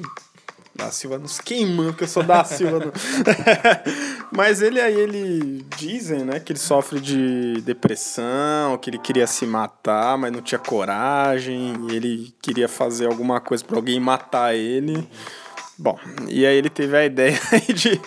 Da 0.77 0.91
Silva 0.91 1.17
nos 1.17 1.39
queimando, 1.39 1.89
porque 1.89 2.03
eu 2.03 2.07
sou 2.07 2.21
da 2.21 2.43
Silva. 2.43 2.93
Mas 4.31 4.61
ele 4.61 4.79
aí, 4.79 4.95
ele 4.95 5.65
dizem, 5.75 6.23
né, 6.23 6.39
que 6.39 6.51
ele 6.51 6.59
sofre 6.59 6.99
de 6.99 7.61
depressão, 7.61 8.77
que 8.77 8.89
ele 8.89 8.99
queria 8.99 9.25
se 9.25 9.45
matar, 9.45 10.17
mas 10.17 10.31
não 10.31 10.41
tinha 10.41 10.59
coragem, 10.59 11.73
ele 11.89 12.33
queria 12.41 12.67
fazer 12.67 13.07
alguma 13.07 13.39
coisa 13.39 13.63
pra 13.63 13.77
alguém 13.77 13.99
matar 13.99 14.53
ele. 14.53 15.07
Bom, 15.79 15.97
e 16.27 16.45
aí 16.45 16.57
ele 16.57 16.69
teve 16.69 16.97
a 16.97 17.05
ideia 17.05 17.39
de, 17.73 18.01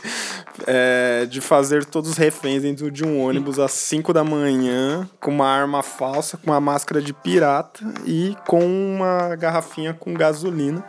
é, 0.67 1.25
de 1.27 1.41
fazer 1.41 1.85
todos 1.85 2.11
os 2.11 2.17
reféns 2.17 2.63
dentro 2.63 2.91
de 2.91 3.05
um 3.05 3.21
ônibus 3.21 3.61
às 3.61 3.71
5 3.73 4.13
da 4.13 4.25
manhã, 4.25 5.09
com 5.21 5.31
uma 5.31 5.49
arma 5.49 5.81
falsa, 5.83 6.37
com 6.37 6.51
uma 6.51 6.61
máscara 6.61 7.01
de 7.01 7.13
pirata 7.13 7.81
e 8.05 8.37
com 8.47 8.65
uma 8.65 9.37
garrafinha 9.37 9.95
com 9.95 10.13
gasolina. 10.13 10.85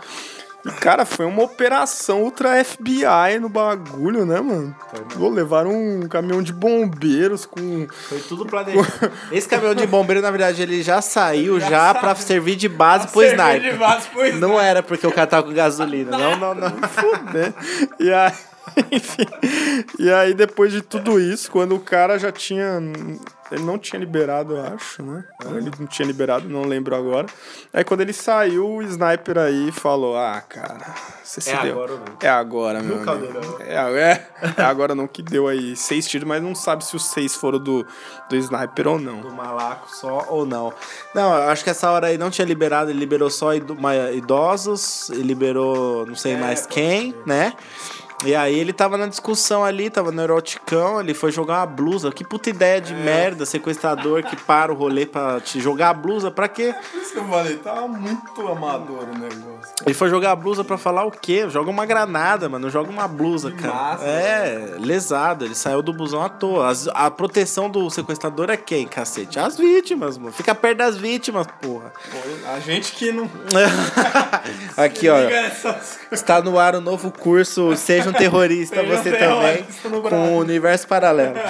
E, 0.65 0.71
cara, 0.71 1.05
foi 1.05 1.25
uma 1.25 1.43
operação 1.43 2.21
ultra 2.21 2.63
FBI 2.63 3.39
no 3.39 3.49
bagulho, 3.49 4.25
né, 4.25 4.39
mano? 4.39 4.75
Pô, 5.17 5.29
levaram 5.29 5.71
um 5.71 6.07
caminhão 6.07 6.41
de 6.41 6.53
bombeiros 6.53 7.45
com. 7.45 7.87
Foi 7.89 8.19
tudo 8.19 8.45
planejado. 8.45 8.87
Esse 9.31 9.47
caminhão 9.47 9.73
de 9.73 9.87
bombeiro, 9.87 10.21
na 10.21 10.29
verdade, 10.29 10.61
ele 10.61 10.83
já 10.83 11.01
saiu 11.01 11.59
já, 11.59 11.93
pra 11.95 12.13
servir 12.15 12.55
de 12.55 12.69
base 12.69 13.07
pro 13.07 13.23
sniper. 13.23 13.77
Não 14.39 14.59
era 14.59 14.83
porque 14.83 15.07
o 15.07 15.11
cara 15.11 15.27
tava 15.27 15.43
com 15.47 15.53
gasolina. 15.53 16.11
Não, 16.17 16.37
não, 16.37 16.53
não. 16.53 16.69
né? 17.33 17.53
E 17.99 18.11
aí, 18.11 18.31
enfim. 18.91 19.25
E 19.99 20.11
aí, 20.11 20.33
depois 20.33 20.71
de 20.71 20.81
tudo 20.81 21.19
isso, 21.19 21.51
quando 21.51 21.75
o 21.75 21.79
cara 21.79 22.17
já 22.17 22.31
tinha. 22.31 22.79
Ele 23.51 23.63
não 23.63 23.77
tinha 23.77 23.99
liberado, 23.99 24.55
eu 24.55 24.63
acho, 24.73 25.03
né? 25.03 25.23
Ele 25.45 25.71
não 25.77 25.87
tinha 25.87 26.05
liberado, 26.07 26.47
não 26.47 26.63
lembro 26.63 26.95
agora. 26.95 27.27
Aí 27.73 27.83
quando 27.83 28.01
ele 28.01 28.13
saiu, 28.13 28.67
o 28.75 28.81
sniper 28.81 29.37
aí 29.37 29.71
falou: 29.71 30.15
Ah, 30.17 30.41
cara, 30.47 30.95
você 31.23 31.41
se 31.41 31.51
É 31.51 31.61
deu. 31.61 31.73
agora 31.73 31.91
ou 31.93 31.99
não? 31.99 32.05
É 32.21 32.29
agora, 32.29 32.81
meu. 32.81 32.97
No 32.97 33.09
amigo. 33.11 33.31
caldeirão. 33.33 33.57
É, 33.61 33.75
é, 34.01 34.27
é 34.57 34.61
agora 34.63 34.95
não 34.95 35.07
que 35.07 35.21
deu 35.21 35.47
aí 35.47 35.75
seis 35.75 36.07
tiros, 36.07 36.27
mas 36.27 36.41
não 36.41 36.55
sabe 36.55 36.85
se 36.85 36.95
os 36.95 37.05
seis 37.09 37.35
foram 37.35 37.59
do, 37.59 37.85
do 38.29 38.35
sniper 38.35 38.87
ou 38.87 38.99
não. 38.99 39.21
Do 39.21 39.31
malaco 39.31 39.87
só 39.93 40.25
ou 40.29 40.45
não. 40.45 40.73
Não, 41.13 41.33
eu 41.35 41.49
acho 41.49 41.63
que 41.63 41.69
essa 41.69 41.89
hora 41.91 42.07
aí 42.07 42.17
não 42.17 42.29
tinha 42.29 42.45
liberado, 42.45 42.89
ele 42.89 42.99
liberou 42.99 43.29
só 43.29 43.51
idosos, 43.53 45.09
ele 45.09 45.23
liberou 45.23 46.05
não 46.05 46.15
sei 46.15 46.35
mais 46.37 46.65
quem, 46.65 47.13
né? 47.25 47.53
E 48.23 48.35
aí 48.35 48.57
ele 48.59 48.71
tava 48.71 48.97
na 48.97 49.07
discussão 49.07 49.63
ali, 49.63 49.89
tava 49.89 50.11
no 50.11 50.21
eroticão, 50.21 50.99
ele 50.99 51.13
foi 51.13 51.31
jogar 51.31 51.59
uma 51.59 51.65
blusa. 51.65 52.11
Que 52.11 52.23
puta 52.23 52.49
ideia 52.51 52.79
de 52.79 52.93
merda, 52.93 53.45
sequestrador 53.45 54.23
que 54.23 54.35
para 54.35 54.71
o 54.71 54.75
rolê 54.75 55.05
pra 55.07 55.39
te 55.39 55.59
jogar 55.59 55.89
a 55.89 55.93
blusa, 55.93 56.29
pra 56.29 56.47
quê? 56.47 56.73
Por 56.91 57.01
isso 57.01 57.13
que 57.13 57.17
eu 57.19 57.27
falei, 57.27 57.55
tava 57.57 57.87
muito 57.87 58.47
amador 58.47 59.05
o 59.09 59.17
negócio. 59.17 59.73
Ele 59.85 59.93
foi 59.95 60.09
jogar 60.09 60.31
a 60.31 60.35
blusa 60.35 60.63
pra 60.63 60.77
falar 60.77 61.03
o 61.05 61.11
quê? 61.11 61.49
Joga 61.49 61.71
uma 61.71 61.85
granada, 61.85 62.47
mano. 62.47 62.69
Joga 62.69 62.91
uma 62.91 63.07
blusa, 63.07 63.51
cara. 63.51 63.73
massa, 63.73 64.05
é, 64.05 64.75
lesado. 64.77 65.43
Ele 65.45 65.55
saiu 65.55 65.81
do 65.81 65.91
busão 65.91 66.21
à 66.21 66.29
toa. 66.29 66.69
As- 66.69 66.87
a 66.93 67.09
proteção 67.09 67.69
do 67.69 67.89
sequestrador 67.89 68.49
é 68.51 68.57
quem, 68.57 68.85
cacete? 68.87 69.39
As 69.39 69.57
vítimas, 69.57 70.17
mano. 70.19 70.31
Fica 70.31 70.53
perto 70.53 70.77
das 70.77 70.95
vítimas, 70.97 71.47
porra. 71.59 71.91
A 72.53 72.59
gente 72.59 72.91
que 72.91 73.11
não. 73.11 73.29
Aqui, 74.77 75.09
ó. 75.09 75.17
Está 76.11 76.41
no 76.41 76.59
ar 76.59 76.75
o 76.75 76.81
novo 76.81 77.11
curso 77.11 77.75
Seja 77.75 78.10
um 78.11 78.13
Terrorista, 78.13 78.81
um 78.81 78.87
você 78.87 79.11
terrorista 79.11 79.89
no 79.89 80.01
também, 80.01 80.09
com 80.09 80.35
o 80.35 80.39
Universo 80.39 80.87
Paralelo. 80.87 81.35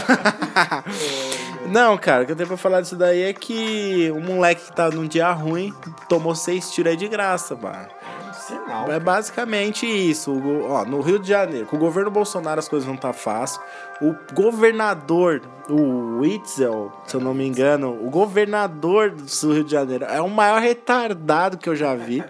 Não, 1.72 1.98
cara, 1.98 2.24
o 2.24 2.26
que 2.26 2.32
eu 2.34 2.36
tenho 2.36 2.48
pra 2.48 2.58
falar 2.58 2.82
disso 2.82 2.96
daí 2.96 3.24
é 3.24 3.34
que 3.34 4.12
o 4.12 4.20
moleque 4.20 4.66
que 4.66 4.76
tá 4.76 4.90
num 4.90 5.08
dia 5.08 5.32
ruim 5.32 5.74
tomou 6.10 6.36
seis 6.36 6.70
tiros 6.72 6.92
aí 6.92 6.98
de 6.98 7.08
graça, 7.08 7.56
mano. 7.56 7.88
Sinal. 8.34 8.92
É 8.92 9.00
basicamente 9.00 9.86
isso. 9.86 10.34
Ó, 10.68 10.84
no 10.84 11.00
Rio 11.00 11.20
de 11.20 11.30
Janeiro, 11.30 11.68
com 11.68 11.78
o 11.78 11.80
governo 11.80 12.10
Bolsonaro 12.10 12.60
as 12.60 12.68
coisas 12.68 12.88
não 12.88 12.98
tá 12.98 13.14
fácil. 13.14 13.62
O 14.02 14.16
governador, 14.34 15.42
o 15.70 16.20
Witzel, 16.20 16.92
se 17.06 17.16
eu 17.16 17.22
não 17.22 17.34
me 17.34 17.48
engano, 17.48 17.98
o 18.06 18.10
governador 18.10 19.12
do 19.12 19.54
Rio 19.54 19.64
de 19.64 19.72
Janeiro 19.72 20.06
é 20.06 20.20
o 20.22 20.30
maior 20.30 20.60
retardado 20.60 21.58
que 21.58 21.70
eu 21.70 21.76
já 21.76 21.96
vi. 21.96 22.24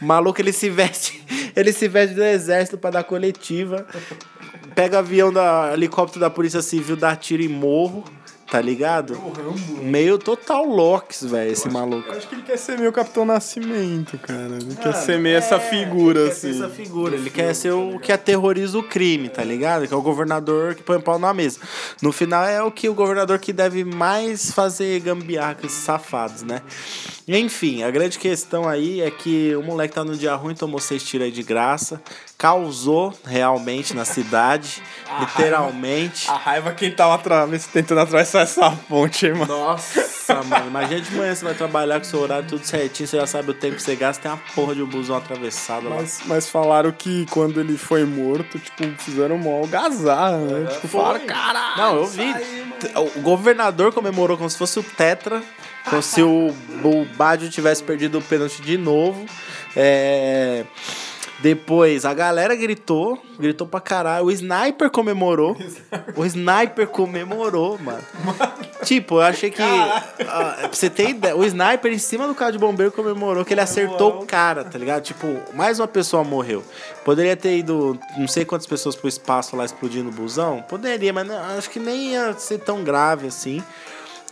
O 0.00 0.04
maluco, 0.04 0.40
ele 0.40 0.52
se 0.52 0.68
veste, 0.68 1.22
ele 1.54 1.72
se 1.72 1.88
veste 1.88 2.14
do 2.14 2.22
exército 2.22 2.78
pra 2.78 2.90
dar 2.90 3.04
coletiva. 3.04 3.86
Pega 4.74 4.98
avião 4.98 5.32
da 5.32 5.72
helicóptero 5.72 6.20
da 6.20 6.30
Polícia 6.30 6.60
Civil, 6.60 6.96
dá 6.96 7.14
tiro 7.14 7.42
em 7.42 7.48
morro, 7.48 8.04
tá 8.50 8.60
ligado? 8.60 9.16
Meio 9.82 10.18
total 10.18 10.64
locks, 10.64 11.24
velho, 11.24 11.52
esse 11.52 11.68
maluco. 11.68 12.08
Eu 12.08 12.16
acho 12.16 12.28
que 12.28 12.34
ele 12.34 12.42
quer 12.42 12.56
ser 12.56 12.78
meio 12.78 12.92
Capitão 12.92 13.24
Nascimento, 13.24 14.18
cara. 14.18 14.56
Ele 14.60 14.74
quer 14.74 14.94
ser 14.94 15.18
meio 15.18 15.36
essa 15.36 15.58
figura, 15.58 16.20
ele 16.20 16.30
assim. 16.30 16.48
Quer 16.48 16.54
ser 16.54 16.64
essa 16.64 16.74
figura. 16.74 17.14
Ele 17.16 17.30
quer 17.30 17.54
ser 17.54 17.70
o 17.72 17.98
que 17.98 18.12
aterroriza 18.12 18.78
o 18.78 18.82
crime, 18.82 19.28
tá 19.28 19.42
ligado? 19.42 19.86
Que 19.86 19.94
é 19.94 19.96
o 19.96 20.02
governador 20.02 20.74
que 20.74 20.82
põe 20.82 20.96
o 20.96 21.02
pau 21.02 21.18
na 21.18 21.32
mesa. 21.32 21.60
No 22.02 22.12
final 22.12 22.44
é 22.44 22.62
o 22.62 22.70
que 22.70 22.88
o 22.88 22.94
governador 22.94 23.38
que 23.38 23.52
deve 23.52 23.84
mais 23.84 24.50
fazer 24.50 25.00
gambiarra 25.00 25.54
com 25.54 25.66
esses 25.66 25.82
safados, 25.82 26.42
né? 26.42 26.62
Enfim, 27.26 27.82
a 27.82 27.90
grande 27.90 28.18
questão 28.18 28.68
aí 28.68 29.00
é 29.00 29.10
que 29.10 29.54
o 29.56 29.62
moleque 29.62 29.94
tá 29.94 30.04
no 30.04 30.14
dia 30.16 30.34
ruim, 30.34 30.54
tomou 30.54 30.78
seis 30.78 31.02
tiros 31.02 31.24
aí 31.24 31.32
de 31.32 31.42
graça, 31.42 32.02
causou 32.36 33.14
realmente 33.24 33.94
na 33.94 34.04
cidade, 34.04 34.82
literalmente. 35.20 36.30
A 36.30 36.36
raiva 36.36 36.72
quem 36.72 36.90
tava 36.90 37.14
atra- 37.14 37.48
tentando 37.72 38.00
atravessar 38.00 38.42
essa 38.42 38.70
ponte, 38.88 39.26
hein, 39.26 39.32
mano. 39.34 39.46
Nossa, 39.46 40.04
mano, 40.44 40.66
imagina 40.66 41.00
de 41.00 41.14
manhã 41.14 41.34
você 41.34 41.44
vai 41.44 41.54
trabalhar 41.54 41.98
com 41.98 42.04
seu 42.04 42.20
horário 42.20 42.46
tudo 42.48 42.64
certinho, 42.64 43.08
você 43.08 43.16
já 43.16 43.26
sabe 43.26 43.50
o 43.50 43.54
tempo 43.54 43.76
que 43.76 43.82
você 43.82 43.96
gasta, 43.96 44.22
tem 44.22 44.30
uma 44.30 44.40
porra 44.54 44.74
de 44.74 44.82
um 44.82 44.86
busão 44.86 45.16
atravessado 45.16 45.88
lá. 45.88 45.96
Mas, 45.96 46.20
mas 46.26 46.48
falaram 46.48 46.92
que 46.92 47.26
quando 47.30 47.58
ele 47.58 47.78
foi 47.78 48.04
morto, 48.04 48.58
tipo, 48.58 48.84
fizeram 48.98 49.38
mó 49.38 49.60
algazarra, 49.60 50.36
né? 50.38 50.66
tipo, 50.66 50.88
foi. 50.88 51.00
falaram, 51.00 51.26
caralho. 51.26 51.76
Não, 51.78 51.96
eu 51.96 52.06
vi. 52.06 52.22
aí, 52.22 52.64
O 53.16 53.20
governador 53.20 53.92
comemorou 53.92 54.36
como 54.36 54.50
se 54.50 54.58
fosse 54.58 54.78
o 54.78 54.82
Tetra. 54.82 55.42
Como 55.88 56.02
se 56.02 56.22
o, 56.22 56.48
o 56.48 57.50
tivesse 57.50 57.82
perdido 57.82 58.18
o 58.18 58.22
pênalti 58.22 58.62
de 58.62 58.78
novo. 58.78 59.24
É. 59.76 60.64
Depois 61.44 62.06
a 62.06 62.14
galera 62.14 62.54
gritou, 62.54 63.22
gritou 63.38 63.66
pra 63.66 63.78
caralho. 63.78 64.26
O 64.26 64.30
sniper 64.30 64.90
comemorou. 64.90 65.56
O 66.16 66.24
sniper 66.24 66.86
comemorou, 66.86 67.76
mano. 67.78 68.02
Tipo, 68.84 69.16
eu 69.16 69.22
achei 69.22 69.50
que. 69.50 69.62
ah, 69.62 70.56
pra 70.60 70.68
você 70.72 70.88
ter 70.88 71.10
ideia, 71.10 71.34
o 71.36 71.44
sniper 71.44 71.92
em 71.92 71.98
cima 71.98 72.28
do 72.28 72.34
carro 72.34 72.52
de 72.52 72.58
bombeiro 72.58 72.92
comemorou 72.92 73.44
que 73.44 73.52
ele 73.52 73.60
acertou 73.60 74.20
o 74.20 74.26
cara, 74.26 74.64
tá 74.64 74.78
ligado? 74.78 75.02
Tipo, 75.02 75.26
mais 75.54 75.80
uma 75.80 75.88
pessoa 75.88 76.22
morreu. 76.22 76.62
Poderia 77.04 77.36
ter 77.36 77.58
ido 77.58 77.98
não 78.16 78.28
sei 78.28 78.44
quantas 78.44 78.66
pessoas 78.66 78.94
pro 78.94 79.08
espaço 79.08 79.56
lá 79.56 79.64
explodindo 79.64 80.08
o 80.08 80.12
busão? 80.12 80.62
Poderia, 80.68 81.12
mas 81.12 81.26
não, 81.26 81.36
acho 81.58 81.68
que 81.68 81.80
nem 81.80 82.12
ia 82.12 82.32
ser 82.34 82.58
tão 82.58 82.84
grave 82.84 83.26
assim. 83.26 83.62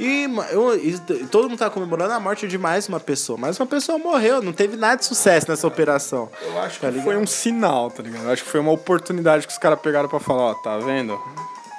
E 0.01 0.25
eu, 0.51 0.75
e 0.77 0.99
todo 1.31 1.49
mundo 1.49 1.59
tá 1.59 1.69
comemorando 1.71 2.13
a 2.15 2.19
morte 2.21 2.49
de 2.49 2.57
mais 2.59 2.89
uma 2.89 2.99
pessoa. 2.99 3.39
Mais 3.39 3.59
uma 3.61 3.67
pessoa 3.67 3.99
morreu, 3.99 4.43
não 4.43 4.53
teve 4.53 4.77
nada 4.77 4.97
de 4.97 5.05
sucesso 5.05 5.49
nessa 5.49 5.67
operação. 5.67 6.29
Eu 6.43 6.59
acho 6.61 6.77
que 6.77 6.81
Tá 6.81 6.91
ligado? 6.91 7.05
foi 7.05 7.17
um 7.17 7.27
sinal, 7.27 7.91
tá 7.91 8.03
ligado? 8.03 8.25
Eu 8.25 8.31
acho 8.33 8.43
que 8.43 8.49
foi 8.51 8.61
uma 8.61 8.73
oportunidade 8.73 9.47
que 9.47 9.53
os 9.53 9.59
caras 9.59 9.79
pegaram 9.81 10.09
pra 10.09 10.19
falar, 10.19 10.43
ó, 10.43 10.55
tá 10.55 10.79
vendo? 10.79 11.21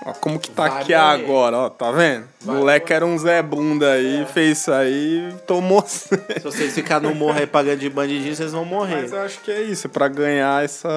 Ó, 0.06 0.12
como 0.14 0.38
que 0.40 0.50
tá 0.52 0.68
Vai 0.68 0.82
aqui 0.82 0.94
morrer. 0.94 1.24
agora, 1.24 1.58
ó, 1.58 1.70
tá 1.70 1.92
vendo? 1.92 2.28
O 2.46 2.52
moleque 2.52 2.92
era 2.92 3.06
um 3.06 3.18
Zé 3.18 3.42
Bunda 3.42 3.94
aí, 3.94 4.26
fez 4.34 4.58
isso 4.60 4.72
aí, 4.74 5.34
tomou. 5.48 5.82
Se 5.88 6.10
vocês 6.44 6.74
ficarem 6.74 7.08
no 7.10 7.16
morro 7.16 7.40
aí 7.40 7.48
pagando 7.48 7.80
de 7.80 7.90
bandidinho, 7.90 8.36
vocês 8.36 8.52
vão 8.52 8.66
morrer. 8.66 9.04
Mas 9.04 9.14
eu 9.14 9.22
acho 9.22 9.40
que 9.40 9.50
é 9.50 9.62
isso, 9.62 9.88
é 9.88 9.90
pra 9.90 10.10
ganhar 10.10 10.62
essa. 10.62 10.90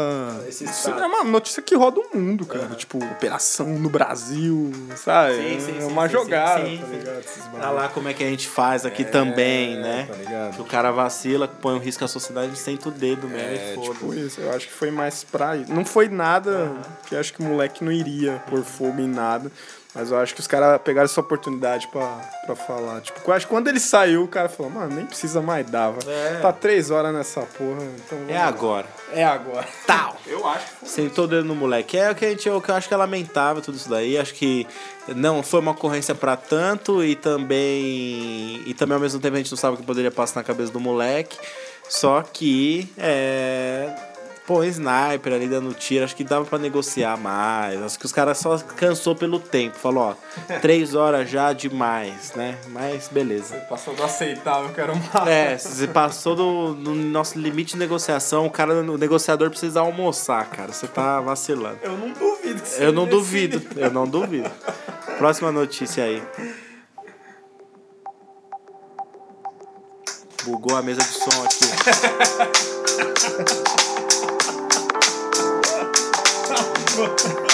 Isso 0.49 0.91
é 0.91 1.07
uma 1.07 1.23
notícia 1.23 1.63
que 1.63 1.77
roda 1.77 2.01
o 2.01 2.17
mundo, 2.19 2.45
cara. 2.47 2.67
Tipo, 2.75 2.99
operação 2.99 3.69
no 3.79 3.89
Brasil, 3.89 4.73
sabe? 4.97 5.37
Sim, 5.37 5.61
sim, 5.61 5.79
é 5.81 5.85
uma 5.85 6.09
sim, 6.09 6.13
jogada, 6.13 6.65
sim, 6.67 6.79
tá 6.79 6.87
ligado? 6.89 7.61
Tá 7.61 7.71
lá 7.71 7.89
como 7.91 8.09
é 8.09 8.15
que 8.15 8.25
a 8.25 8.29
gente 8.29 8.49
faz 8.49 8.85
aqui 8.85 9.05
também, 9.05 9.77
né? 9.77 10.07
tá 10.11 10.17
ligado? 10.17 10.55
Que 10.57 10.63
o 10.63 10.65
cara 10.65 10.91
vacila, 10.91 11.47
põe 11.47 11.75
um 11.75 11.79
risco 11.79 12.05
à 12.05 12.09
sociedade 12.09 12.55
e 12.55 12.57
senta 12.57 12.89
o 12.89 12.93
dedo 12.93 13.29
mesmo 13.29 13.49
É, 13.57 13.75
e 13.75 13.81
tipo 13.81 13.95
foda-se. 13.95 14.21
isso. 14.27 14.41
Eu 14.41 14.51
acho 14.53 14.67
que 14.67 14.73
foi 14.73 14.91
mais 14.91 15.23
pra 15.23 15.57
isso. 15.57 15.73
Não 15.73 15.85
foi 15.85 16.09
nada 16.09 16.73
que 17.07 17.15
eu 17.15 17.21
acho 17.21 17.33
que 17.33 17.41
o 17.41 17.45
moleque 17.45 17.85
não 17.85 17.93
iria 17.93 18.43
pôr 18.51 18.65
fogo 18.65 18.96
em 19.03 19.09
nada. 19.09 19.51
Mas 19.95 20.11
eu 20.11 20.19
acho 20.19 20.35
que 20.35 20.41
os 20.41 20.47
caras 20.47 20.79
pegaram 20.83 21.07
essa 21.07 21.19
oportunidade 21.19 21.89
pra, 21.89 22.21
pra 22.45 22.55
falar. 22.55 23.01
Tipo, 23.01 23.19
eu 23.27 23.33
acho 23.33 23.47
que 23.47 23.51
quando 23.51 23.69
ele 23.69 23.81
saiu, 23.81 24.25
o 24.25 24.29
cara 24.29 24.47
falou, 24.47 24.71
mano, 24.71 24.95
nem 24.95 25.07
precisa 25.07 25.41
mais 25.41 25.65
dar. 25.71 25.95
É. 26.07 26.39
Tá 26.43 26.53
três 26.53 26.91
horas 26.91 27.15
nessa 27.15 27.41
porra, 27.41 27.83
então 27.83 28.19
É 28.29 28.39
lá." 28.39 28.45
agora. 28.45 28.87
É 29.11 29.25
agora. 29.25 29.67
Tal! 29.87 30.15
Eu 30.27 30.47
acho 30.47 30.67
que 30.67 30.73
foi. 30.81 30.89
Sentou 30.91 31.25
o 31.25 31.29
dedo 31.29 31.45
no 31.47 31.55
moleque. 31.55 31.97
É 31.97 32.11
o 32.11 32.15
que 32.15 32.27
a 32.27 32.29
gente, 32.29 32.51
o 32.51 32.61
que 32.61 32.71
eu 32.71 32.75
acho 32.75 32.89
que 32.89 32.93
é 32.93 32.97
lamentável 32.97 33.63
tudo 33.63 33.77
isso 33.77 33.89
daí. 33.89 34.19
Acho 34.19 34.35
que 34.35 34.67
não 35.09 35.43
foi 35.43 35.61
uma 35.61 35.71
ocorrência 35.71 36.15
pra 36.15 36.37
tanto 36.37 37.03
e 37.03 37.17
também 37.17 38.63
e 38.67 38.75
também 38.75 38.97
ao 38.97 39.01
mesmo 39.01 39.19
tempo 39.19 39.35
a 39.35 39.39
gente 39.39 39.51
não 39.51 39.57
sabe 39.57 39.77
o 39.77 39.79
que 39.79 39.83
poderia 39.87 40.11
passar 40.11 40.41
na 40.41 40.45
cabeça 40.45 40.71
do 40.73 40.81
moleque. 40.81 41.39
Só 41.89 42.21
que 42.21 42.93
é 42.99 43.89
pô, 44.47 44.63
sniper 44.63 45.33
ali 45.33 45.49
dando 45.49 45.75
tiro, 45.75 46.05
acho 46.05 46.15
que 46.15 46.23
dava 46.23 46.45
pra 46.45 46.59
negociar 46.59 47.17
mais. 47.17 47.83
Acho 47.83 47.99
que 47.99 48.07
os 48.07 48.13
caras 48.13 48.39
só 48.39 48.57
cansou 48.59 49.17
pelo 49.17 49.41
tempo. 49.41 49.77
Falou, 49.77 50.05
ó, 50.05 50.15
três 50.63 50.95
horas 50.95 51.29
já 51.29 51.53
demais, 51.53 52.33
né? 52.35 52.57
Mas 52.69 53.09
beleza. 53.09 53.57
Passou 53.69 53.95
do 53.95 54.05
aceitável, 54.05 54.73
que 54.73 54.81
era 54.81 54.93
uma. 54.93 55.29
É, 55.29 55.59
você 55.59 55.89
passou 55.89 56.37
do, 56.37 56.75
do 56.75 56.95
nosso 56.95 57.39
limite 57.39 57.73
de 57.73 57.79
negociação, 57.79 58.47
o 58.47 58.51
cara, 58.51 58.75
o 58.75 58.97
negociador 58.97 59.51
precisa 59.51 59.81
almoçar, 59.81 60.49
cara. 60.49 60.73
Você 60.73 60.87
tá 60.87 61.21
vacilando. 61.21 61.79
Eu 61.83 61.97
não 61.97 62.13
duvido 62.13 62.63
que 62.63 62.83
Eu 62.83 62.93
não 62.93 63.07
duvido, 63.07 63.63
eu 63.77 63.91
não 63.91 64.07
duvido. 64.07 64.51
Próxima 65.19 65.51
notícia 65.51 66.05
aí. 66.05 66.23
Bugou 70.45 70.77
a 70.77 70.83
mesa 70.83 71.01
de 71.01 71.09
som 71.09 71.43
aqui. 71.43 71.67
ち 76.97 77.03
ょ 77.29 77.46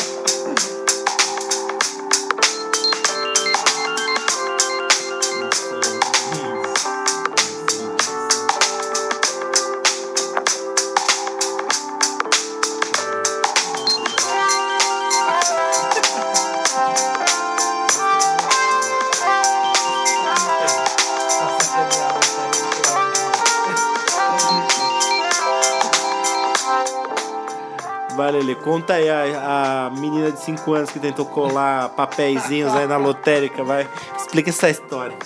Conta 28.56 28.94
aí 28.94 29.08
a, 29.08 29.86
a 29.86 29.90
menina 29.90 30.30
de 30.30 30.40
5 30.40 30.72
anos 30.72 30.90
que 30.90 30.98
tentou 30.98 31.26
colar 31.26 31.90
papeizinhos 31.90 32.74
aí 32.74 32.86
na 32.86 32.96
lotérica, 32.96 33.62
vai. 33.62 33.88
Explica 34.16 34.50
essa 34.50 34.70
história. 34.70 35.16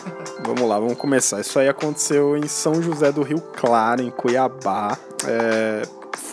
Vamos 0.45 0.69
lá, 0.69 0.79
vamos 0.79 0.97
começar. 0.97 1.41
Isso 1.41 1.59
aí 1.59 1.69
aconteceu 1.69 2.37
em 2.37 2.47
São 2.47 2.83
José 2.83 3.11
do 3.11 3.23
Rio 3.23 3.41
Claro, 3.41 4.03
em 4.03 4.11
Cuiabá. 4.11 4.97
É, 5.27 5.83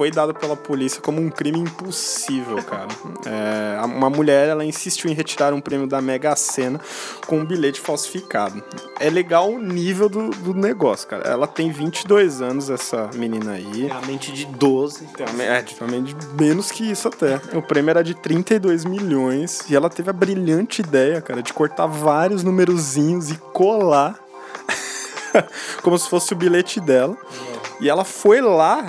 foi 0.03 0.11
dado 0.11 0.33
pela 0.33 0.57
polícia 0.57 1.01
como 1.01 1.21
um 1.21 1.29
crime 1.29 1.59
impossível, 1.59 2.61
cara. 2.61 2.89
É, 3.25 3.85
uma 3.85 4.09
mulher, 4.09 4.49
ela 4.49 4.65
insistiu 4.65 5.09
em 5.09 5.13
retirar 5.13 5.53
um 5.53 5.61
prêmio 5.61 5.87
da 5.87 6.01
Mega 6.01 6.35
Sena 6.35 6.77
com 7.25 7.39
um 7.39 7.45
bilhete 7.45 7.79
falsificado. 7.79 8.61
É 8.99 9.09
legal 9.09 9.49
o 9.49 9.57
nível 9.57 10.09
do, 10.09 10.29
do 10.31 10.53
negócio, 10.53 11.07
cara. 11.07 11.23
Ela 11.23 11.47
tem 11.47 11.71
22 11.71 12.41
anos, 12.41 12.69
essa 12.69 13.09
menina 13.15 13.53
aí. 13.53 13.85
Realmente 13.85 14.33
de 14.33 14.45
12. 14.45 15.07
É, 15.39 15.61
também 15.61 16.03
de 16.03 16.13
menos 16.37 16.69
que 16.69 16.83
isso 16.91 17.07
até. 17.07 17.39
O 17.57 17.61
prêmio 17.61 17.91
era 17.91 18.03
de 18.03 18.13
32 18.13 18.83
milhões 18.83 19.61
e 19.69 19.73
ela 19.73 19.89
teve 19.89 20.09
a 20.09 20.13
brilhante 20.13 20.81
ideia, 20.81 21.21
cara, 21.21 21.41
de 21.41 21.53
cortar 21.53 21.87
vários 21.87 22.43
numerozinhos 22.43 23.31
e 23.31 23.37
colar 23.53 24.19
como 25.81 25.97
se 25.97 26.09
fosse 26.09 26.33
o 26.33 26.35
bilhete 26.35 26.81
dela. 26.81 27.15
E 27.79 27.89
ela 27.89 28.03
foi 28.03 28.41
lá, 28.41 28.85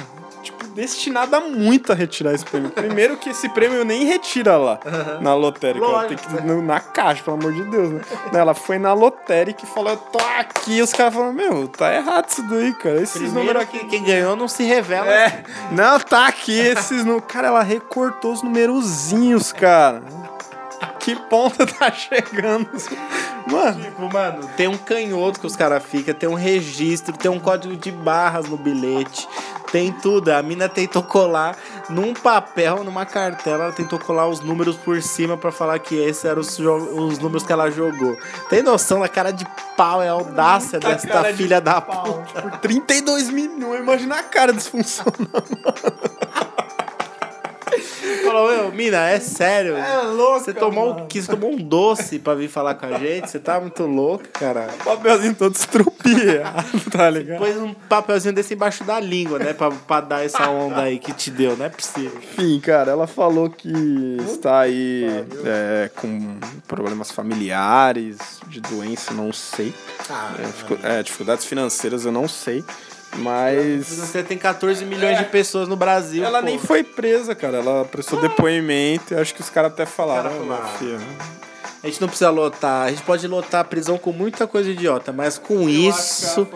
destinada 0.74 1.40
muito 1.40 1.92
a 1.92 1.94
retirar 1.94 2.32
esse 2.34 2.44
prêmio. 2.44 2.70
Primeiro 2.70 3.16
que 3.16 3.30
esse 3.30 3.48
prêmio 3.48 3.84
nem 3.84 4.04
retira 4.04 4.56
lá 4.56 4.78
na 5.20 5.34
lotérica. 5.34 5.84
Ela 5.84 6.04
tem 6.04 6.16
que 6.16 6.26
ir 6.26 6.62
na 6.62 6.80
caixa, 6.80 7.22
pelo 7.22 7.36
amor 7.36 7.52
de 7.52 7.62
Deus, 7.64 7.90
né? 7.90 8.00
Ela 8.32 8.54
foi 8.54 8.78
na 8.78 8.92
lotérica 8.92 9.64
e 9.64 9.66
falou, 9.68 9.90
eu 9.92 9.96
tô 9.96 10.18
aqui. 10.38 10.82
Os 10.82 10.92
caras 10.92 11.14
falaram, 11.14 11.32
meu, 11.32 11.68
tá 11.68 11.94
errado 11.94 12.28
isso 12.28 12.42
daí, 12.48 12.72
cara. 12.74 13.00
Esses 13.00 13.32
números 13.32 13.34
Primeiro 13.44 13.60
aqui 13.60 13.78
que 13.80 13.86
quem 13.86 14.04
ganhou 14.04 14.36
não 14.36 14.48
se 14.48 14.64
revela. 14.64 15.06
é, 15.12 15.44
não, 15.70 15.98
tá 16.00 16.26
aqui 16.26 16.58
esses 16.58 17.04
no. 17.04 17.20
Cara, 17.22 17.48
ela 17.48 17.62
recortou 17.62 18.32
os 18.32 18.42
numerozinhos, 18.42 19.52
cara. 19.52 20.02
Que 21.00 21.14
ponta 21.16 21.64
tá 21.78 21.90
chegando? 21.92 22.68
Mano, 23.46 23.80
Tipo, 23.82 24.12
mano, 24.12 24.48
tem 24.56 24.68
um 24.68 24.76
canhoto 24.76 25.38
que 25.38 25.46
os 25.46 25.54
caras 25.56 25.82
ficam, 25.84 26.14
tem 26.14 26.28
um 26.28 26.34
registro, 26.34 27.16
tem 27.16 27.30
um 27.30 27.38
código 27.38 27.76
de 27.76 27.90
barras 27.92 28.48
no 28.48 28.56
bilhete, 28.56 29.28
tem 29.74 29.90
tudo. 29.90 30.28
A 30.28 30.40
mina 30.40 30.68
tentou 30.68 31.02
colar 31.02 31.56
num 31.90 32.14
papel, 32.14 32.84
numa 32.84 33.04
cartela, 33.04 33.64
ela 33.64 33.72
tentou 33.72 33.98
colar 33.98 34.28
os 34.28 34.38
números 34.38 34.76
por 34.76 35.02
cima 35.02 35.36
pra 35.36 35.50
falar 35.50 35.80
que 35.80 35.96
esses 35.96 36.24
eram 36.24 36.40
os, 36.42 36.56
os 36.60 37.18
números 37.18 37.42
que 37.44 37.52
ela 37.52 37.68
jogou. 37.72 38.16
Tem 38.48 38.62
noção 38.62 39.00
da 39.00 39.08
cara 39.08 39.32
de 39.32 39.44
pau 39.76 40.00
e 40.00 40.06
a 40.06 40.12
audácia 40.12 40.78
Tá 40.78 40.90
desta 40.90 41.08
cara 41.08 41.32
de 41.32 41.38
filha 41.38 41.60
da 41.60 41.80
pau, 41.80 42.22
puta? 42.22 42.42
por 42.42 42.58
32 42.58 43.30
milhões, 43.30 43.80
imagina 43.80 44.20
a 44.20 44.22
cara 44.22 44.52
disfuncional. 44.52 45.12
Falou, 48.22 48.48
meu, 48.50 48.72
mina, 48.72 49.08
é 49.08 49.18
sério. 49.20 49.74
louco. 50.16 50.40
Você 50.40 50.52
tomou, 50.54 50.90
o 50.92 51.06
quê? 51.06 51.20
Você 51.22 51.30
tomou 51.30 51.52
um 51.52 51.56
doce 51.56 52.18
pra 52.18 52.34
vir 52.34 52.48
falar 52.48 52.74
com 52.74 52.86
a 52.86 52.98
gente? 52.98 53.30
Você 53.30 53.38
tá 53.38 53.60
muito 53.60 53.84
louco, 53.84 54.24
cara. 54.32 54.68
papelzinho 54.84 55.34
todo 55.34 55.54
estrupiado, 55.54 56.80
tá 56.90 57.08
ligado? 57.10 57.38
Pôs 57.38 57.56
um 57.56 57.74
papelzinho 57.74 58.34
desse 58.34 58.54
embaixo 58.54 58.84
da 58.84 58.98
língua, 59.00 59.38
né? 59.38 59.52
Pra, 59.52 59.70
pra 59.70 60.00
dar 60.00 60.24
essa 60.24 60.48
onda 60.50 60.82
aí 60.82 60.98
que 60.98 61.12
te 61.12 61.30
deu, 61.30 61.56
não 61.56 61.66
é 61.66 61.68
possível. 61.68 62.18
Enfim, 62.18 62.60
cara, 62.60 62.90
ela 62.92 63.06
falou 63.06 63.48
que 63.50 64.16
está 64.28 64.60
aí 64.60 65.06
é, 65.44 65.90
com 65.96 66.36
problemas 66.66 67.10
familiares, 67.10 68.18
de 68.48 68.60
doença, 68.60 69.12
não 69.12 69.32
sei. 69.32 69.74
É, 70.38 70.42
dificu- 70.46 70.78
é, 70.82 71.02
dificuldades 71.02 71.44
financeiras, 71.44 72.04
eu 72.04 72.12
não 72.12 72.28
sei. 72.28 72.64
Mas. 73.18 73.86
Você 73.86 74.22
tem 74.22 74.36
14 74.36 74.84
milhões 74.84 75.18
de 75.18 75.24
pessoas 75.26 75.68
no 75.68 75.76
Brasil. 75.76 76.24
Ela 76.24 76.40
pô. 76.40 76.46
nem 76.46 76.58
foi 76.58 76.82
presa, 76.82 77.34
cara. 77.34 77.58
Ela 77.58 77.84
prestou 77.84 78.20
depoimento 78.20 79.14
e 79.14 79.16
acho 79.16 79.34
que 79.34 79.40
os 79.40 79.50
caras 79.50 79.72
até 79.72 79.86
falaram. 79.86 80.30
Cara, 80.30 80.34
"Ó, 80.36 80.44
minha 80.44 80.56
falaram. 80.56 80.78
filha, 80.78 80.98
A 81.82 81.86
gente 81.86 82.00
não 82.00 82.08
precisa 82.08 82.30
lotar. 82.30 82.86
A 82.86 82.90
gente 82.90 83.02
pode 83.02 83.26
lotar 83.28 83.60
a 83.60 83.64
prisão 83.64 83.98
com 83.98 84.10
muita 84.10 84.46
coisa 84.46 84.70
idiota, 84.70 85.12
mas 85.12 85.36
com 85.36 85.68
isso. 85.68 86.48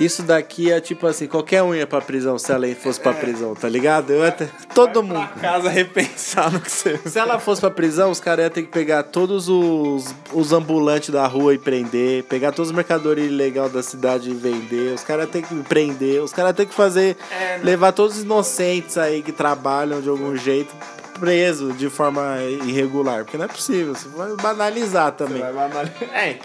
Isso 0.00 0.22
daqui 0.22 0.70
é 0.70 0.80
tipo 0.80 1.06
assim, 1.06 1.26
qualquer 1.26 1.62
um 1.62 1.74
ia 1.74 1.86
pra 1.86 2.00
prisão 2.00 2.38
se 2.38 2.52
ela 2.52 2.66
fosse 2.76 3.00
pra 3.00 3.12
prisão, 3.12 3.54
tá 3.54 3.68
ligado? 3.68 4.12
Eu 4.12 4.24
até, 4.24 4.48
todo 4.74 5.02
mundo. 5.02 5.28
Casa 5.40 5.68
repensar 5.68 6.52
no 6.52 6.60
que 6.60 6.70
você. 6.70 6.98
Se 7.04 7.18
ela 7.18 7.40
fosse 7.40 7.60
pra 7.60 7.70
prisão, 7.70 8.10
os 8.10 8.20
caras 8.20 8.44
iam 8.44 8.50
ter 8.50 8.62
que 8.62 8.68
pegar 8.68 9.02
todos 9.02 9.48
os, 9.48 10.14
os 10.32 10.52
ambulantes 10.52 11.10
da 11.10 11.26
rua 11.26 11.54
e 11.54 11.58
prender, 11.58 12.22
pegar 12.24 12.52
todos 12.52 12.70
os 12.70 12.76
mercadores 12.76 13.26
ilegais 13.26 13.72
da 13.72 13.82
cidade 13.82 14.30
e 14.30 14.34
vender, 14.34 14.94
os 14.94 15.02
caras 15.02 15.24
iam 15.24 15.32
ter 15.32 15.42
que 15.42 15.54
prender, 15.64 16.22
os 16.22 16.32
caras 16.32 16.54
ter 16.54 16.66
que 16.66 16.74
fazer, 16.74 17.16
levar 17.62 17.92
todos 17.92 18.18
os 18.18 18.22
inocentes 18.22 18.96
aí 18.96 19.20
que 19.20 19.32
trabalham 19.32 20.00
de 20.00 20.08
algum 20.08 20.36
jeito 20.36 20.74
preso 21.18 21.72
de 21.72 21.90
forma 21.90 22.38
irregular, 22.64 23.24
porque 23.24 23.36
não 23.36 23.46
é 23.46 23.48
possível, 23.48 23.94
você 23.94 24.08
vai 24.08 24.34
banalizar 24.36 25.12
também. 25.12 25.42
É. 26.14 26.36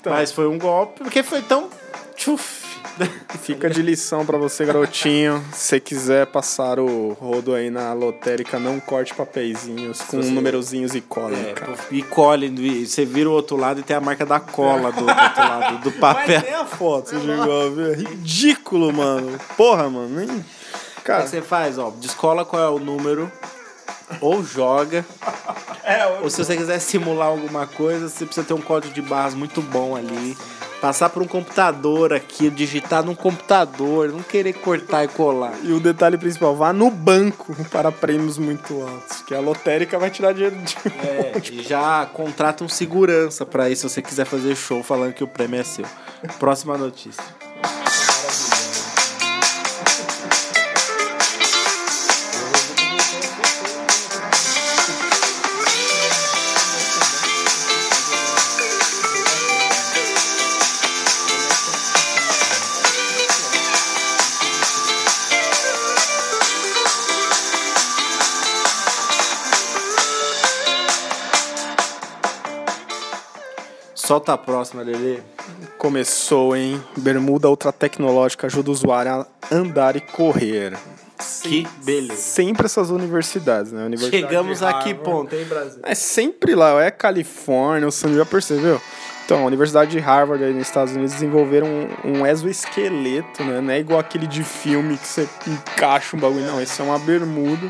Então, 0.00 0.12
Mas 0.12 0.30
foi 0.30 0.46
um 0.46 0.58
golpe, 0.58 1.02
porque 1.02 1.22
foi 1.22 1.42
tão 1.42 1.68
tchuf. 2.14 2.65
Fica 3.42 3.68
de 3.70 3.82
lição 3.82 4.24
pra 4.26 4.36
você, 4.38 4.64
garotinho. 4.64 5.44
Se 5.52 5.58
você 5.68 5.80
quiser 5.80 6.26
passar 6.26 6.78
o 6.78 7.12
rodo 7.12 7.54
aí 7.54 7.70
na 7.70 7.92
lotérica, 7.92 8.58
não 8.58 8.80
corte 8.80 9.14
papeizinhos 9.14 10.00
com 10.02 10.22
você- 10.22 10.30
numerozinhos 10.30 10.94
e 10.94 11.00
cola, 11.00 11.36
É, 11.36 11.52
cara. 11.52 11.74
e 11.90 12.02
colhe, 12.02 12.46
e 12.46 12.86
você 12.86 13.04
vira 13.04 13.28
o 13.28 13.32
outro 13.32 13.56
lado 13.56 13.80
e 13.80 13.82
tem 13.82 13.96
a 13.96 14.00
marca 14.00 14.24
da 14.26 14.40
cola 14.40 14.90
do, 14.90 15.00
do 15.02 15.08
outro 15.08 15.40
lado, 15.42 15.78
do 15.82 15.92
papel. 15.92 16.24
Mas 16.40 16.42
tem 16.44 16.54
a 16.54 16.64
foto, 16.64 17.10
você 17.10 17.20
chegou? 17.20 17.84
É 17.90 17.94
ridículo, 17.94 18.92
mano. 18.92 19.38
Porra, 19.56 19.88
mano. 19.88 20.08
Nem... 20.20 20.28
O 20.28 21.02
Cara, 21.04 21.22
que 21.22 21.28
você 21.30 21.40
faz, 21.42 21.78
ó, 21.78 21.90
descola 22.00 22.44
qual 22.44 22.60
é 22.62 22.68
o 22.68 22.80
número, 22.80 23.30
ou 24.20 24.42
joga, 24.42 25.04
ou 26.22 26.28
se 26.30 26.44
você 26.44 26.56
quiser 26.56 26.80
simular 26.80 27.28
alguma 27.28 27.66
coisa, 27.66 28.08
você 28.08 28.24
precisa 28.24 28.44
ter 28.46 28.54
um 28.54 28.60
código 28.60 28.92
de 28.92 29.02
barras 29.02 29.34
muito 29.34 29.62
bom 29.62 29.94
ali. 29.94 30.36
Passar 30.80 31.08
por 31.08 31.22
um 31.22 31.26
computador 31.26 32.12
aqui, 32.12 32.50
digitar 32.50 33.02
num 33.02 33.14
computador, 33.14 34.10
não 34.10 34.22
querer 34.22 34.52
cortar 34.52 35.04
e 35.04 35.08
colar. 35.08 35.54
e 35.62 35.72
o 35.72 35.80
detalhe 35.80 36.18
principal, 36.18 36.54
vá 36.54 36.72
no 36.72 36.90
banco 36.90 37.56
para 37.70 37.90
prêmios 37.90 38.38
muito 38.38 38.82
altos, 38.82 39.22
que 39.22 39.34
a 39.34 39.40
lotérica 39.40 39.98
vai 39.98 40.10
tirar 40.10 40.32
dinheiro 40.32 40.56
de... 40.56 40.76
É, 41.06 41.32
e 41.52 41.62
já 41.62 42.06
contrata 42.06 42.64
um 42.64 42.68
segurança 42.68 43.46
pra 43.46 43.70
isso 43.70 43.88
se 43.88 43.94
você 43.94 44.02
quiser 44.02 44.24
fazer 44.24 44.54
show 44.56 44.82
falando 44.82 45.12
que 45.12 45.24
o 45.24 45.28
prêmio 45.28 45.60
é 45.60 45.64
seu. 45.64 45.84
Próxima 46.38 46.76
notícia. 46.76 47.22
Solta 74.06 74.34
a 74.34 74.38
próxima, 74.38 74.84
Lelê. 74.84 75.18
Começou, 75.78 76.56
hein? 76.56 76.80
Bermuda 76.96 77.50
ultra 77.50 77.72
tecnológica 77.72 78.46
ajuda 78.46 78.70
o 78.70 78.72
usuário 78.72 79.10
a 79.10 79.26
andar 79.50 79.96
e 79.96 80.00
correr. 80.00 80.78
Que 81.42 81.66
beleza. 81.82 82.14
Sempre 82.14 82.66
essas 82.66 82.90
universidades, 82.90 83.72
né? 83.72 83.84
Universidade 83.84 84.22
Chegamos 84.22 84.62
aqui, 84.62 84.90
Harvard. 84.90 85.02
ponto, 85.02 85.34
hein, 85.34 85.44
Brasil? 85.46 85.80
É 85.82 85.96
sempre 85.96 86.54
lá, 86.54 86.74
ou 86.74 86.80
é 86.80 86.88
Califórnia, 86.92 87.90
você 87.90 88.14
já 88.14 88.24
percebeu? 88.24 88.80
Então, 89.24 89.42
a 89.42 89.44
Universidade 89.46 89.90
de 89.90 89.98
Harvard 89.98 90.44
aí 90.44 90.54
nos 90.54 90.68
Estados 90.68 90.94
Unidos 90.94 91.14
desenvolveram 91.14 91.66
um, 91.66 92.20
um 92.20 92.26
exoesqueleto, 92.26 93.42
né? 93.42 93.60
Não 93.60 93.72
é 93.72 93.80
igual 93.80 93.98
aquele 93.98 94.28
de 94.28 94.44
filme 94.44 94.96
que 94.98 95.06
você 95.08 95.28
encaixa 95.48 96.16
um 96.16 96.20
bagulho, 96.20 96.46
não. 96.46 96.62
Esse 96.62 96.80
é 96.80 96.84
uma 96.84 97.00
bermuda. 97.00 97.68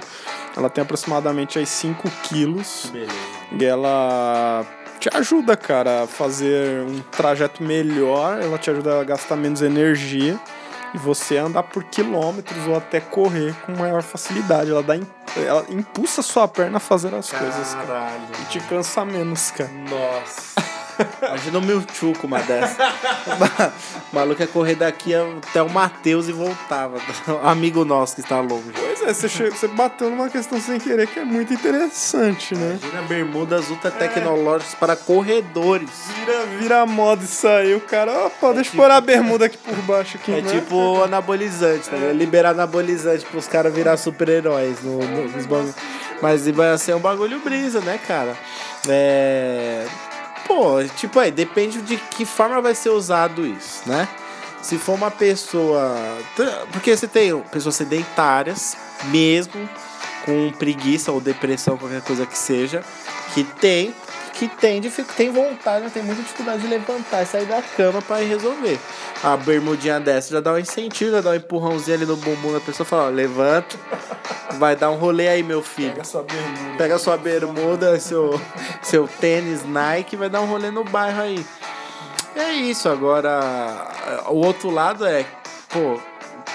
Ela 0.54 0.68
tem 0.68 0.82
aproximadamente 0.82 1.58
aí 1.58 1.64
5 1.64 2.10
quilos. 2.24 2.90
Beleza. 2.92 3.12
E 3.58 3.64
ela 3.64 4.66
te 4.98 5.10
ajuda, 5.14 5.56
cara, 5.56 6.04
a 6.04 6.06
fazer 6.06 6.82
um 6.82 7.00
trajeto 7.00 7.62
melhor. 7.62 8.40
Ela 8.40 8.58
te 8.58 8.70
ajuda 8.70 9.00
a 9.00 9.04
gastar 9.04 9.36
menos 9.36 9.62
energia. 9.62 10.38
E 10.94 10.98
você 10.98 11.36
andar 11.36 11.64
por 11.64 11.84
quilômetros 11.84 12.66
ou 12.66 12.76
até 12.76 13.00
correr 13.00 13.54
com 13.66 13.72
maior 13.72 14.02
facilidade. 14.02 14.70
Ela, 14.70 14.82
dá, 14.82 14.94
ela 15.36 15.66
impulsa 15.68 16.20
a 16.20 16.24
sua 16.24 16.48
perna 16.48 16.78
a 16.78 16.80
fazer 16.80 17.14
as 17.14 17.30
coisas, 17.30 17.74
cara. 17.74 17.86
Caralho. 17.86 18.22
E 18.42 18.44
te 18.46 18.60
cansa 18.60 19.04
menos, 19.04 19.50
cara. 19.50 19.70
Nossa. 19.70 20.65
Imagina 21.22 21.58
o 21.58 21.62
Mewtwo 21.62 22.12
com 22.18 22.26
uma 22.26 22.40
dessa. 22.40 22.76
o 24.12 24.14
maluco 24.16 24.40
ia 24.42 24.46
correr 24.48 24.74
daqui 24.76 25.14
até 25.14 25.62
o 25.62 25.68
Matheus 25.68 26.28
e 26.28 26.32
voltava. 26.32 26.98
Amigo 27.44 27.84
nosso 27.84 28.14
que 28.14 28.20
está 28.22 28.40
longe. 28.40 28.72
Pois 28.74 29.02
é, 29.02 29.12
você, 29.14 29.28
che- 29.28 29.50
você 29.50 29.68
bateu 29.68 30.10
numa 30.10 30.28
questão 30.28 30.60
sem 30.60 30.78
querer 30.78 31.06
que 31.06 31.18
é 31.20 31.24
muito 31.24 31.52
interessante, 31.52 32.54
né? 32.54 32.78
Imagina 32.82 33.02
bermudas 33.02 33.68
ultra 33.70 33.90
tecnológicas 33.90 34.74
para 34.74 34.96
corredores. 34.96 35.90
Vira, 36.18 36.46
vira 36.58 36.86
moda 36.86 37.24
isso 37.24 37.46
aí, 37.48 37.74
o 37.74 37.80
cara, 37.80 38.26
opa, 38.26 38.52
deixa 38.54 38.70
eu 38.72 38.76
pôr 38.76 38.90
a 38.90 39.00
bermuda 39.00 39.46
aqui 39.46 39.58
por 39.58 39.74
baixo 39.82 40.16
aqui, 40.16 40.32
É 40.36 40.40
né? 40.40 40.50
tipo 40.52 41.02
anabolizante, 41.02 41.88
tá 41.90 41.96
ligado? 41.96 42.16
Liberar 42.16 42.50
anabolizante 42.50 43.24
pros 43.26 43.46
caras 43.46 43.72
virar 43.74 43.96
super-heróis 43.96 44.82
no, 44.82 44.98
no- 44.98 45.28
nos 45.28 45.46
bagulhos. 45.46 45.74
Mas 46.22 46.48
vai 46.48 46.76
ser 46.78 46.94
um 46.96 47.00
bagulho 47.00 47.38
brisa, 47.40 47.80
né, 47.80 47.98
cara? 48.06 48.34
É. 48.88 49.84
Pô, 50.46 50.82
tipo 50.96 51.18
aí, 51.18 51.30
depende 51.30 51.80
de 51.82 51.96
que 51.96 52.24
forma 52.24 52.60
vai 52.60 52.74
ser 52.74 52.90
usado 52.90 53.46
isso, 53.46 53.82
né? 53.86 54.08
Se 54.62 54.78
for 54.78 54.94
uma 54.94 55.10
pessoa. 55.10 55.94
Porque 56.72 56.96
você 56.96 57.06
tem 57.06 57.38
pessoas 57.52 57.76
sedentárias, 57.76 58.76
mesmo 59.06 59.68
com 60.24 60.50
preguiça 60.58 61.12
ou 61.12 61.20
depressão, 61.20 61.78
qualquer 61.78 62.02
coisa 62.02 62.26
que 62.26 62.36
seja, 62.36 62.82
que 63.32 63.44
tem 63.44 63.94
que 64.38 64.48
tem, 64.48 64.80
tem 65.16 65.30
vontade, 65.30 65.84
mas 65.84 65.92
tem 65.92 66.02
muita 66.02 66.20
dificuldade 66.20 66.60
de 66.60 66.68
levantar 66.68 67.22
e 67.22 67.26
sair 67.26 67.46
da 67.46 67.62
cama 67.62 68.02
ir 68.20 68.26
resolver. 68.26 68.78
A 69.22 69.36
bermudinha 69.36 69.98
dessa 69.98 70.32
já 70.32 70.40
dá 70.40 70.52
um 70.52 70.58
incentivo, 70.58 71.10
já 71.10 71.20
dá 71.22 71.30
um 71.30 71.34
empurrãozinho 71.34 71.96
ali 71.96 72.06
no 72.06 72.16
bumbum 72.16 72.52
da 72.52 72.60
pessoa, 72.60 72.86
fala, 72.86 73.06
ó, 73.06 73.08
levanta, 73.08 73.78
vai 74.58 74.76
dar 74.76 74.90
um 74.90 74.96
rolê 74.96 75.28
aí, 75.28 75.42
meu 75.42 75.62
filho. 75.62 75.98
Essa 75.98 76.22
bermuda. 76.22 76.76
Pega 76.76 76.98
sua 76.98 77.16
bermuda, 77.16 77.98
seu, 77.98 78.38
seu 78.82 79.08
tênis 79.08 79.64
Nike, 79.64 80.16
vai 80.16 80.28
dar 80.28 80.42
um 80.42 80.46
rolê 80.46 80.70
no 80.70 80.84
bairro 80.84 81.22
aí. 81.22 81.44
É 82.36 82.52
isso, 82.52 82.88
agora 82.90 83.90
o 84.26 84.44
outro 84.44 84.68
lado 84.68 85.06
é, 85.06 85.24
pô, 85.70 85.98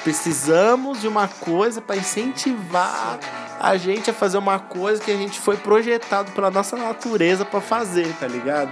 precisamos 0.03 1.01
de 1.01 1.07
uma 1.07 1.27
coisa 1.27 1.81
para 1.81 1.95
incentivar 1.95 3.19
a 3.61 3.77
gente 3.77 4.09
a 4.09 4.13
fazer 4.13 4.39
uma 4.39 4.57
coisa 4.57 5.01
que 5.01 5.11
a 5.11 5.15
gente 5.15 5.39
foi 5.39 5.55
projetado 5.55 6.31
pela 6.31 6.49
nossa 6.49 6.75
natureza 6.75 7.45
para 7.45 7.61
fazer, 7.61 8.11
tá 8.19 8.27
ligado? 8.27 8.71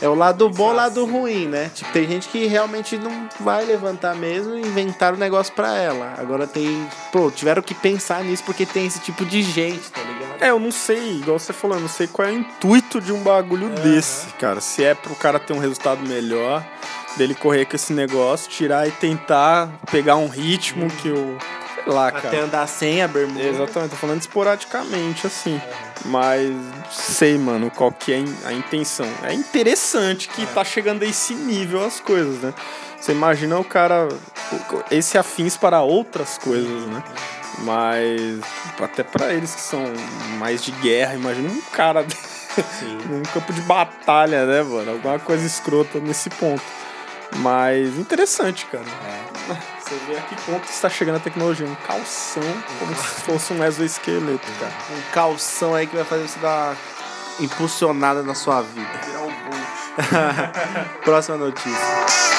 É 0.00 0.08
o 0.08 0.14
lado 0.14 0.48
bom, 0.48 0.70
o 0.70 0.72
lado 0.72 1.04
ruim, 1.04 1.46
né? 1.46 1.70
Tipo, 1.74 1.92
tem 1.92 2.08
gente 2.08 2.28
que 2.28 2.46
realmente 2.46 2.96
não 2.96 3.28
vai 3.40 3.64
levantar 3.64 4.14
mesmo 4.14 4.54
e 4.54 4.60
inventar 4.60 5.12
o 5.12 5.16
negócio 5.16 5.52
pra 5.52 5.76
ela. 5.76 6.14
Agora 6.16 6.46
tem, 6.46 6.88
pô, 7.12 7.30
tiveram 7.30 7.60
que 7.60 7.74
pensar 7.74 8.24
nisso 8.24 8.44
porque 8.44 8.64
tem 8.64 8.86
esse 8.86 9.00
tipo 9.00 9.26
de 9.26 9.42
gente, 9.42 9.90
tá 9.90 10.00
ligado? 10.00 10.42
É, 10.42 10.50
eu 10.50 10.58
não 10.60 10.70
sei, 10.70 11.18
igual 11.18 11.38
você 11.38 11.52
falou, 11.52 11.76
eu 11.76 11.80
não 11.82 11.88
sei 11.88 12.06
qual 12.06 12.28
é 12.28 12.30
o 12.30 12.34
intuito 12.34 13.00
de 13.00 13.12
um 13.12 13.22
bagulho 13.22 13.68
desse, 13.70 14.28
cara. 14.34 14.60
Se 14.60 14.84
é 14.84 14.94
pro 14.94 15.14
cara 15.16 15.38
ter 15.38 15.52
um 15.52 15.58
resultado 15.58 16.00
melhor, 16.08 16.64
dele 17.16 17.34
correr 17.34 17.66
com 17.66 17.76
esse 17.76 17.92
negócio, 17.92 18.48
tirar 18.48 18.86
e 18.88 18.92
tentar 18.92 19.68
pegar 19.90 20.16
um 20.16 20.28
ritmo 20.28 20.88
que 20.88 21.10
o. 21.10 21.36
Sei 21.36 21.67
lá, 21.92 22.10
cara. 22.12 22.28
Até 22.28 22.40
andar 22.40 22.66
sem 22.66 23.02
a 23.02 23.08
bermuda. 23.08 23.42
Exatamente, 23.42 23.90
tô 23.90 23.96
falando 23.96 24.20
esporadicamente, 24.20 25.26
assim. 25.26 25.60
Mas 26.04 26.52
sei, 26.90 27.36
mano, 27.38 27.70
qual 27.70 27.92
que 27.92 28.12
é 28.12 28.22
a 28.44 28.52
intenção. 28.52 29.06
É 29.22 29.32
interessante 29.32 30.28
que 30.28 30.46
tá 30.46 30.64
chegando 30.64 31.02
a 31.02 31.06
esse 31.06 31.34
nível 31.34 31.84
as 31.84 32.00
coisas, 32.00 32.40
né? 32.40 32.54
Você 33.00 33.12
imagina 33.12 33.58
o 33.58 33.64
cara. 33.64 34.08
Esse 34.90 35.18
afins 35.18 35.56
para 35.56 35.82
outras 35.82 36.38
coisas, 36.38 36.86
né? 36.86 37.02
Mas 37.60 38.40
até 38.80 39.02
para 39.02 39.32
eles 39.32 39.54
que 39.54 39.60
são 39.60 39.82
mais 40.38 40.62
de 40.62 40.70
guerra, 40.72 41.14
imagina 41.14 41.50
um 41.50 41.60
cara 41.72 42.06
num 43.08 43.22
campo 43.22 43.52
de 43.52 43.60
batalha, 43.62 44.46
né, 44.46 44.62
mano? 44.62 44.92
Alguma 44.92 45.18
coisa 45.18 45.44
escrota 45.44 45.98
nesse 45.98 46.30
ponto. 46.30 46.62
Mas 47.36 47.96
interessante, 47.98 48.66
cara. 48.66 48.84
Você 49.88 49.94
vê 50.06 50.18
a 50.18 50.20
que 50.20 50.36
ponto 50.42 50.68
está 50.68 50.90
chegando 50.90 51.16
a 51.16 51.20
tecnologia. 51.20 51.66
Um 51.66 51.74
calção 51.74 52.42
como 52.78 52.94
se 52.94 53.22
fosse 53.22 53.52
um 53.54 53.64
exoesqueleto, 53.64 54.46
cara. 54.60 54.72
Um 54.90 55.12
calção 55.12 55.74
aí 55.74 55.86
que 55.86 55.96
vai 55.96 56.04
fazer 56.04 56.28
você 56.28 56.38
dar 56.40 56.76
impulsionada 57.40 58.22
na 58.22 58.34
sua 58.34 58.60
vida. 58.60 58.90
Virar 59.06 59.22
o 59.22 59.30
Bolt. 59.30 61.00
Próxima 61.02 61.38
notícia. 61.38 62.37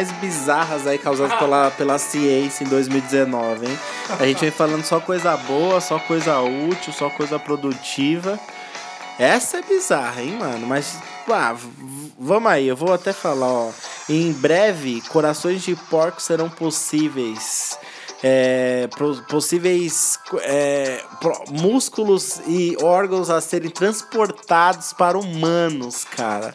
Mais 0.00 0.12
bizarras 0.12 0.86
aí 0.86 0.98
causadas 0.98 1.38
pela, 1.38 1.70
pela 1.76 1.98
ciência 1.98 2.64
em 2.64 2.68
2019, 2.68 3.66
hein? 3.66 3.78
A 4.18 4.24
gente 4.24 4.40
vem 4.40 4.50
falando 4.50 4.82
só 4.82 4.98
coisa 4.98 5.36
boa, 5.36 5.80
só 5.80 5.98
coisa 5.98 6.40
útil, 6.40 6.92
só 6.92 7.10
coisa 7.10 7.38
produtiva. 7.38 8.40
Essa 9.18 9.58
é 9.58 9.62
bizarra, 9.62 10.22
hein, 10.22 10.38
mano? 10.38 10.66
Mas, 10.66 10.96
ah, 11.28 11.54
vamos 12.18 12.50
aí, 12.50 12.66
eu 12.66 12.76
vou 12.76 12.94
até 12.94 13.12
falar, 13.12 13.46
ó. 13.46 13.70
Em 14.08 14.32
breve, 14.32 15.02
corações 15.08 15.62
de 15.62 15.76
porco 15.76 16.22
serão 16.22 16.48
possíveis. 16.48 17.78
É, 18.22 18.88
possíveis 19.28 20.18
é, 20.42 21.02
músculos 21.50 22.40
e 22.46 22.76
órgãos 22.82 23.30
a 23.30 23.40
serem 23.40 23.70
transportados 23.70 24.92
para 24.92 25.18
humanos, 25.18 26.04
cara. 26.04 26.54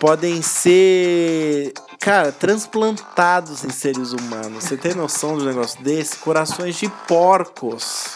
Podem 0.00 0.42
ser, 0.42 1.72
cara, 2.04 2.30
transplantados 2.30 3.64
em 3.64 3.70
seres 3.70 4.12
humanos. 4.12 4.64
Você 4.64 4.76
tem 4.76 4.94
noção 4.94 5.38
de 5.38 5.42
um 5.42 5.46
negócio 5.46 5.82
desse? 5.82 6.18
Corações 6.18 6.76
de 6.76 6.86
porcos 7.08 8.08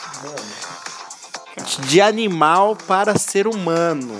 de 1.86 1.98
animal 1.98 2.76
para 2.76 3.18
ser 3.18 3.46
humano. 3.46 4.14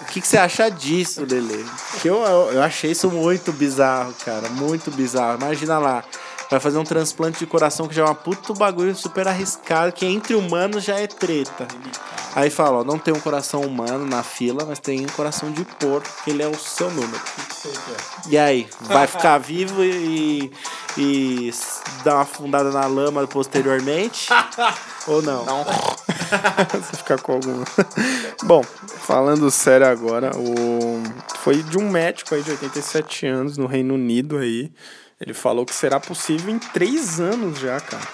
O 0.00 0.04
que, 0.06 0.20
que 0.20 0.26
você 0.26 0.38
acha 0.38 0.68
disso, 0.68 1.24
Lele? 1.24 1.64
Eu, 2.04 2.16
eu, 2.16 2.52
eu 2.54 2.62
achei 2.62 2.90
isso 2.90 3.08
muito 3.10 3.52
bizarro, 3.52 4.12
cara. 4.24 4.48
Muito 4.48 4.90
bizarro. 4.90 5.38
Imagina 5.38 5.78
lá. 5.78 6.02
Vai 6.50 6.58
fazer 6.58 6.78
um 6.78 6.84
transplante 6.84 7.38
de 7.38 7.46
coração 7.46 7.86
que 7.86 7.94
já 7.94 8.02
é 8.02 8.04
uma 8.06 8.14
puta 8.14 8.54
bagulho 8.54 8.94
super 8.96 9.28
arriscado, 9.28 9.92
que 9.92 10.04
entre 10.04 10.34
humanos 10.34 10.82
já 10.82 10.98
é 10.98 11.06
treta. 11.06 11.68
Aí 12.34 12.50
fala, 12.50 12.78
ó, 12.78 12.84
não 12.84 12.98
tem 12.98 13.12
um 13.12 13.20
coração 13.20 13.62
humano 13.62 14.06
na 14.06 14.22
fila, 14.22 14.64
mas 14.66 14.78
tem 14.78 15.04
um 15.04 15.08
coração 15.08 15.50
de 15.50 15.64
porco, 15.64 16.08
que 16.24 16.30
ele 16.30 16.42
é 16.42 16.48
o 16.48 16.54
seu 16.54 16.90
número. 16.90 17.20
E 18.28 18.38
aí, 18.38 18.68
vai 18.82 19.06
ficar 19.06 19.38
vivo 19.38 19.82
e, 19.82 20.52
e 20.96 21.50
dar 22.04 22.14
uma 22.14 22.22
afundada 22.22 22.70
na 22.70 22.86
lama 22.86 23.26
posteriormente? 23.26 24.28
ou 25.06 25.22
não? 25.22 25.44
Não. 25.44 25.64
Você 26.72 26.96
ficar 26.96 27.20
com 27.20 27.32
alguma. 27.32 27.64
Bom, 28.44 28.62
falando 28.62 29.50
sério 29.50 29.86
agora, 29.86 30.30
o... 30.36 31.02
foi 31.38 31.62
de 31.62 31.78
um 31.78 31.88
médico 31.90 32.34
aí 32.34 32.42
de 32.42 32.50
87 32.50 33.26
anos 33.26 33.56
no 33.56 33.66
Reino 33.66 33.94
Unido 33.94 34.38
aí. 34.38 34.70
Ele 35.20 35.34
falou 35.34 35.66
que 35.66 35.74
será 35.74 35.98
possível 35.98 36.54
em 36.54 36.58
três 36.58 37.18
anos 37.18 37.58
já, 37.58 37.80
cara. 37.80 38.06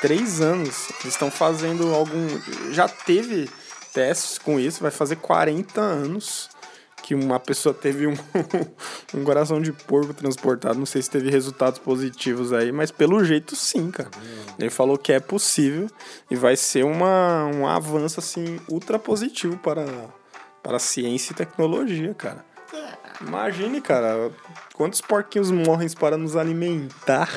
Três 0.00 0.40
anos. 0.40 0.90
Eles 1.00 1.14
estão 1.14 1.30
fazendo 1.30 1.94
algum. 1.94 2.26
Já 2.72 2.88
teve 2.88 3.48
testes 3.92 4.38
com 4.38 4.58
isso, 4.58 4.80
vai 4.80 4.90
fazer 4.90 5.16
40 5.16 5.80
anos 5.80 6.48
que 7.02 7.14
uma 7.14 7.40
pessoa 7.40 7.74
teve 7.74 8.06
um, 8.06 8.14
um 9.14 9.24
coração 9.24 9.60
de 9.60 9.72
porco 9.72 10.14
transportado. 10.14 10.78
Não 10.78 10.86
sei 10.86 11.02
se 11.02 11.10
teve 11.10 11.30
resultados 11.30 11.78
positivos 11.78 12.52
aí, 12.52 12.70
mas 12.70 12.90
pelo 12.90 13.24
jeito 13.24 13.56
sim, 13.56 13.90
cara. 13.90 14.10
Ele 14.58 14.70
falou 14.70 14.96
que 14.96 15.12
é 15.12 15.20
possível 15.20 15.88
e 16.30 16.36
vai 16.36 16.56
ser 16.56 16.84
uma, 16.84 17.46
um 17.46 17.66
avanço 17.66 18.20
assim 18.20 18.60
ultra 18.68 18.98
positivo 18.98 19.56
para, 19.58 19.84
para 20.62 20.78
ciência 20.78 21.32
e 21.32 21.36
tecnologia, 21.36 22.14
cara. 22.14 22.44
Imagine, 23.20 23.80
cara, 23.80 24.30
quantos 24.74 25.00
porquinhos 25.00 25.50
morrem 25.50 25.88
para 25.90 26.16
nos 26.16 26.36
alimentar. 26.36 27.28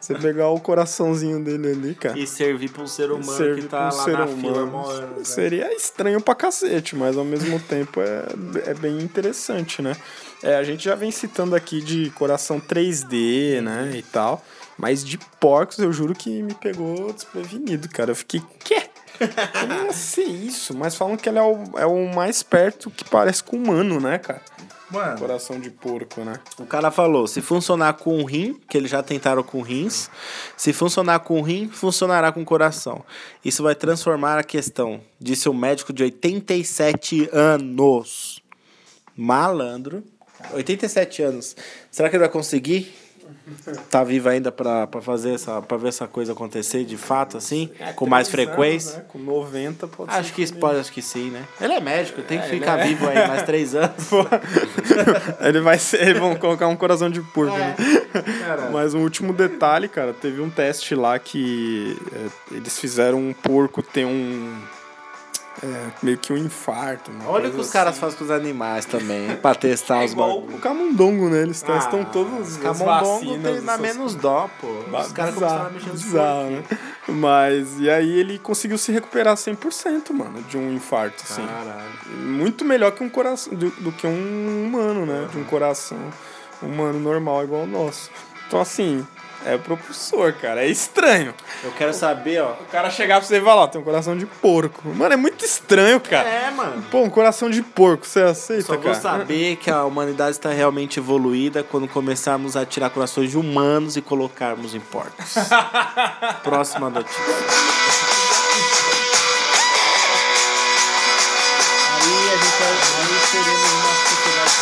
Você 0.00 0.14
pegar 0.14 0.48
o 0.48 0.58
coraçãozinho 0.58 1.42
dele 1.42 1.70
ali, 1.70 1.94
cara. 1.94 2.18
E 2.18 2.26
servir 2.26 2.70
para 2.70 2.82
um 2.82 2.86
ser 2.86 3.10
humano 3.10 3.54
que 3.54 3.62
tá 3.68 3.88
um 3.88 3.96
lá 3.96 4.06
na 4.06 4.26
fila 4.26 4.64
humano. 4.64 4.66
mó 4.66 4.90
anos, 4.90 5.18
né? 5.18 5.24
Seria 5.24 5.72
estranho 5.74 6.20
pra 6.20 6.34
cacete, 6.34 6.96
mas 6.96 7.16
ao 7.16 7.24
mesmo 7.24 7.60
tempo 7.60 8.00
é, 8.00 8.24
é 8.66 8.74
bem 8.74 8.98
interessante, 8.98 9.80
né? 9.80 9.96
É, 10.42 10.56
a 10.56 10.64
gente 10.64 10.84
já 10.84 10.96
vem 10.96 11.12
citando 11.12 11.54
aqui 11.54 11.80
de 11.80 12.10
coração 12.10 12.60
3D, 12.60 13.60
né, 13.60 13.92
e 13.94 14.02
tal. 14.02 14.44
Mas 14.76 15.04
de 15.04 15.18
porcos, 15.38 15.78
eu 15.78 15.92
juro 15.92 16.14
que 16.14 16.42
me 16.42 16.54
pegou 16.54 17.12
desprevenido, 17.12 17.88
cara. 17.88 18.10
Eu 18.10 18.16
fiquei, 18.16 18.42
quê? 18.64 18.82
Como 19.60 19.84
ia 19.86 19.92
ser 19.92 20.24
isso? 20.24 20.76
Mas 20.76 20.96
falam 20.96 21.16
que 21.16 21.28
ele 21.28 21.38
é 21.38 21.42
o, 21.42 21.62
é 21.76 21.86
o 21.86 22.12
mais 22.12 22.42
perto 22.42 22.90
que 22.90 23.04
parece 23.04 23.44
com 23.44 23.56
humano, 23.56 24.00
né, 24.00 24.18
cara? 24.18 24.40
Mano, 24.92 25.18
Coração 25.18 25.58
de 25.58 25.70
porco, 25.70 26.20
né? 26.20 26.34
o 26.58 26.66
cara 26.66 26.90
falou, 26.90 27.26
se 27.26 27.40
funcionar 27.40 27.94
com 27.94 28.22
o 28.22 28.24
rim, 28.26 28.60
que 28.68 28.76
eles 28.76 28.90
já 28.90 29.02
tentaram 29.02 29.42
com 29.42 29.62
rins, 29.62 30.10
se 30.56 30.72
funcionar 30.72 31.20
com 31.20 31.40
o 31.40 31.42
rim, 31.42 31.68
funcionará 31.68 32.30
com 32.30 32.42
o 32.42 32.44
coração. 32.44 33.02
Isso 33.42 33.62
vai 33.62 33.74
transformar 33.74 34.38
a 34.38 34.44
questão, 34.44 35.00
disse 35.18 35.48
o 35.48 35.54
médico 35.54 35.92
de 35.92 36.02
87 36.02 37.30
anos. 37.32 38.42
Malandro. 39.16 40.04
87 40.52 41.22
anos. 41.22 41.56
Será 41.90 42.10
que 42.10 42.16
ele 42.16 42.24
vai 42.24 42.32
conseguir? 42.32 42.92
Tá 43.90 44.02
vivo 44.04 44.28
ainda 44.28 44.50
pra, 44.52 44.86
pra 44.86 45.00
fazer 45.00 45.34
essa. 45.34 45.60
pra 45.62 45.76
ver 45.76 45.88
essa 45.88 46.06
coisa 46.06 46.32
acontecer 46.32 46.84
de 46.84 46.96
fato, 46.96 47.36
assim? 47.36 47.70
com 47.96 48.06
mais 48.06 48.28
frequência? 48.28 48.90
anos, 48.94 49.02
né? 49.04 49.10
Com 49.12 49.18
90 49.18 49.86
pode 49.88 50.10
Acho 50.10 50.28
ser 50.28 50.34
que 50.34 50.46
também. 50.46 50.60
pode, 50.60 50.78
acho 50.80 50.92
que 50.92 51.02
sim, 51.02 51.30
né? 51.30 51.44
Ele 51.60 51.72
é 51.72 51.80
médico, 51.80 52.22
tem 52.22 52.38
que 52.40 52.46
ele 52.46 52.58
ficar 52.60 52.78
é. 52.80 52.86
vivo 52.86 53.08
aí 53.08 53.26
mais 53.28 53.42
três 53.42 53.74
anos. 53.76 53.92
ele 55.40 55.60
vai 55.60 55.78
ser, 55.78 56.02
eles 56.02 56.18
vão 56.18 56.34
colocar 56.36 56.68
um 56.68 56.76
coração 56.76 57.10
de 57.10 57.20
porco. 57.20 57.56
né? 57.56 57.74
Caralho. 58.40 58.72
Mas 58.72 58.94
um 58.94 59.00
último 59.02 59.32
detalhe, 59.32 59.88
cara, 59.88 60.12
teve 60.12 60.40
um 60.40 60.50
teste 60.50 60.94
lá 60.94 61.18
que 61.18 61.96
é, 62.14 62.56
eles 62.56 62.78
fizeram 62.78 63.18
um 63.18 63.32
porco 63.32 63.82
ter 63.82 64.04
um 64.04 64.54
é, 65.62 65.90
meio 66.02 66.16
que 66.18 66.32
um 66.32 66.36
infarto. 66.36 67.10
Olha 67.26 67.48
o 67.48 67.50
que 67.52 67.56
os 67.56 67.66
assim. 67.66 67.72
caras 67.72 67.98
fazem 67.98 68.16
com 68.18 68.24
os 68.24 68.30
animais 68.30 68.84
também, 68.84 69.36
pra 69.42 69.54
testar 69.54 70.02
É 70.02 70.06
os 70.06 70.12
igual 70.12 70.40
bagulhos. 70.40 70.58
o 70.58 70.62
camundongo, 70.62 71.28
né? 71.28 71.42
Eles 71.42 71.60
testam 71.62 72.00
Ah, 72.02 72.04
todos 72.06 72.48
os 72.52 72.56
Camundongo 72.56 73.38
tem 73.42 73.60
na 73.60 73.76
menos 73.76 74.14
dó, 74.14 74.48
pô. 74.60 74.68
Os 74.98 75.12
caras 75.12 75.34
começaram 75.34 75.66
a 75.66 75.70
mexer 75.70 75.90
nos 75.90 76.02
bizarro, 76.02 76.50
né? 76.50 76.62
Mas, 77.08 77.80
e 77.80 77.90
aí 77.90 78.18
ele 78.18 78.38
conseguiu 78.38 78.78
se 78.78 78.92
recuperar 78.92 79.34
100%, 79.36 80.12
mano, 80.12 80.40
de 80.42 80.56
um 80.56 80.72
infarto, 80.72 81.22
assim. 81.28 81.46
Caralho. 81.46 82.16
Muito 82.16 82.64
melhor 82.64 82.92
que 82.92 83.02
um 83.02 83.08
coração, 83.08 83.52
do, 83.54 83.70
do 83.70 83.92
que 83.92 84.06
um 84.06 84.64
humano, 84.66 85.04
né? 85.04 85.28
De 85.30 85.38
um 85.38 85.44
coração 85.44 85.98
humano 86.62 86.98
normal 87.00 87.44
igual 87.44 87.62
o 87.62 87.66
nosso. 87.66 88.10
Então, 88.46 88.60
assim, 88.60 89.06
é 89.44 89.56
propulsor, 89.58 90.34
cara. 90.34 90.62
É 90.64 90.68
estranho. 90.68 91.34
Eu 91.62 91.72
quero 91.72 91.92
saber, 91.92 92.40
ó. 92.42 92.52
O 92.52 92.64
cara 92.70 92.90
chegar 92.90 93.18
pra 93.18 93.26
você 93.26 93.38
e 93.38 93.40
falar, 93.40 93.62
ó, 93.62 93.66
tem 93.66 93.80
um 93.80 93.84
coração 93.84 94.16
de 94.16 94.26
porco. 94.26 94.88
Mano, 94.88 95.12
é 95.14 95.16
muito 95.16 95.44
estranho, 95.44 96.00
cara. 96.00 96.28
É, 96.28 96.50
mano. 96.50 96.82
Pô, 96.90 97.00
um 97.02 97.10
coração 97.10 97.50
de 97.50 97.62
porco, 97.62 98.06
você 98.06 98.20
aceita, 98.20 98.64
Só 98.64 98.72
vou 98.74 98.82
cara? 98.82 98.94
saber 98.94 99.56
que 99.56 99.70
a 99.70 99.84
humanidade 99.84 100.32
está 100.32 100.50
realmente 100.50 100.98
evoluída 100.98 101.62
quando 101.62 101.88
começarmos 101.88 102.56
a 102.56 102.64
tirar 102.64 102.90
corações 102.90 103.30
de 103.30 103.38
humanos 103.38 103.96
e 103.96 104.00
colocarmos 104.02 104.74
em 104.74 104.80
porcos. 104.80 105.34
Próxima 106.42 106.90
notícia. 106.90 107.22
Aí 111.90 112.30
a 112.30 112.36
gente 112.36 112.58
vai 112.58 112.68
aí 112.68 113.20
teremos 113.30 113.70
uma 113.72 113.92
sociedade 114.08 114.54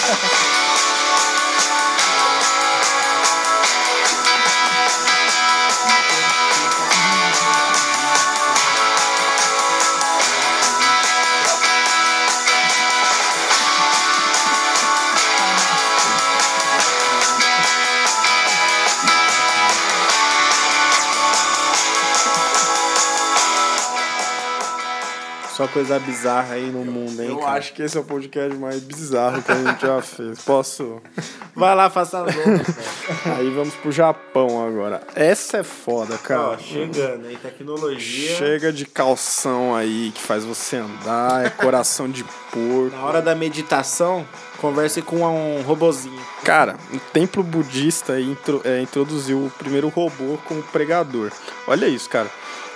completa. 0.00 0.26
Só 25.56 25.66
coisa 25.68 25.98
bizarra 25.98 26.54
aí 26.54 26.70
no 26.70 26.84
mundo, 26.84 27.22
hein, 27.22 27.30
Eu 27.30 27.38
cara? 27.38 27.52
acho 27.52 27.72
que 27.72 27.82
esse 27.82 27.96
é 27.96 28.00
o 28.00 28.04
podcast 28.04 28.54
mais 28.58 28.80
bizarro 28.80 29.42
que 29.42 29.50
a 29.50 29.54
gente 29.54 29.80
já 29.86 30.02
fez. 30.02 30.42
Posso? 30.42 31.00
Vai 31.54 31.74
lá, 31.74 31.88
faça 31.88 32.22
as 32.24 32.36
outras. 32.36 32.76
Aí 33.38 33.48
vamos 33.50 33.74
pro 33.76 33.90
Japão 33.90 34.66
agora. 34.66 35.00
Essa 35.14 35.58
é 35.58 35.62
foda, 35.62 36.18
cara. 36.18 36.40
Ó, 36.50 36.58
chegando, 36.58 37.30
hein? 37.30 37.38
Tecnologia. 37.40 38.36
Chega 38.36 38.70
de 38.70 38.84
calção 38.84 39.74
aí 39.74 40.12
que 40.14 40.20
faz 40.20 40.44
você 40.44 40.76
andar, 40.76 41.46
é 41.46 41.48
coração 41.48 42.06
de 42.06 42.22
porco. 42.52 42.94
Na 42.94 43.04
hora 43.04 43.22
da 43.22 43.34
meditação, 43.34 44.26
converse 44.58 45.00
com 45.00 45.22
um 45.22 45.62
robozinho. 45.62 46.20
Cara, 46.44 46.76
o 46.92 46.98
templo 46.98 47.42
budista 47.42 48.20
intro- 48.20 48.60
é, 48.62 48.82
introduziu 48.82 49.38
o 49.46 49.50
primeiro 49.56 49.88
robô 49.88 50.36
como 50.44 50.62
pregador. 50.64 51.30
Olha 51.66 51.86
isso, 51.86 52.10
cara. 52.10 52.28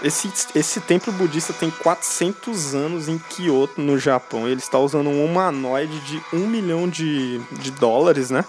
Esse, 0.02 0.32
esse 0.54 0.80
templo 0.80 1.12
budista 1.12 1.52
tem 1.52 1.70
400 1.70 2.74
anos 2.74 3.08
em 3.08 3.18
Kyoto, 3.18 3.80
no 3.80 3.98
Japão. 3.98 4.48
Ele 4.48 4.60
está 4.60 4.78
usando 4.78 5.08
um 5.08 5.24
humanoide 5.24 5.98
de 6.00 6.22
1 6.32 6.46
milhão 6.46 6.88
de, 6.88 7.38
de 7.52 7.70
dólares, 7.70 8.30
né? 8.30 8.44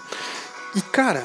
E, 0.74 0.80
cara, 0.80 1.22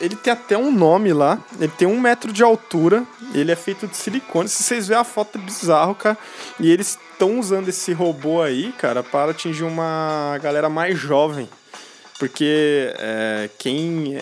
ele 0.00 0.16
tem 0.16 0.32
até 0.32 0.58
um 0.58 0.72
nome 0.72 1.12
lá. 1.12 1.38
Ele 1.60 1.72
tem 1.76 1.86
um 1.86 2.00
metro 2.00 2.32
de 2.32 2.42
altura. 2.42 3.04
Ele 3.32 3.52
é 3.52 3.56
feito 3.56 3.86
de 3.86 3.96
silicone. 3.96 4.48
Se 4.48 4.64
vocês 4.64 4.88
verem 4.88 5.00
a 5.00 5.04
foto, 5.04 5.38
é 5.38 5.40
bizarro, 5.40 5.94
cara. 5.94 6.18
E 6.58 6.70
eles 6.70 6.98
estão 7.12 7.38
usando 7.38 7.68
esse 7.68 7.92
robô 7.92 8.42
aí, 8.42 8.72
cara, 8.72 9.02
para 9.02 9.30
atingir 9.30 9.64
uma 9.64 10.38
galera 10.42 10.68
mais 10.68 10.98
jovem. 10.98 11.48
Porque 12.18 12.92
é, 12.98 13.48
quem 13.58 14.20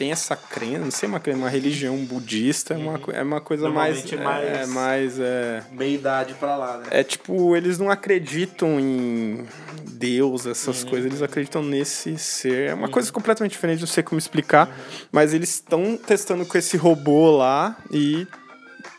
tem 0.00 0.12
essa 0.12 0.34
crença, 0.34 0.78
não 0.78 0.90
sei, 0.90 1.06
uma, 1.06 1.20
uma 1.36 1.48
religião 1.50 1.94
budista, 1.98 2.72
é 2.72 2.76
uma, 2.78 2.98
co- 2.98 3.10
é 3.12 3.22
uma 3.22 3.38
coisa 3.38 3.68
mais. 3.68 4.02
Mais- 4.12 4.48
É, 4.62 4.66
mais 4.66 5.18
é, 5.20 5.62
Meia 5.72 5.94
idade 5.94 6.32
pra 6.40 6.56
lá, 6.56 6.78
né? 6.78 6.84
é 6.90 7.04
tipo, 7.04 7.54
eles 7.54 7.78
não 7.78 7.90
acreditam 7.90 8.80
em 8.80 9.44
Deus, 9.92 10.46
essas 10.46 10.82
coisas, 10.84 11.04
eles 11.04 11.20
acreditam 11.20 11.62
nesse 11.62 12.16
ser. 12.16 12.70
É 12.70 12.74
uma 12.74 12.88
coisa 12.88 13.12
completamente 13.12 13.52
diferente, 13.52 13.80
não 13.80 13.86
sei 13.86 14.02
como 14.02 14.18
explicar, 14.18 14.74
mas 15.12 15.34
eles 15.34 15.50
estão 15.50 15.98
testando 15.98 16.46
com 16.46 16.56
esse 16.56 16.78
robô 16.78 17.36
lá 17.36 17.76
e 17.92 18.26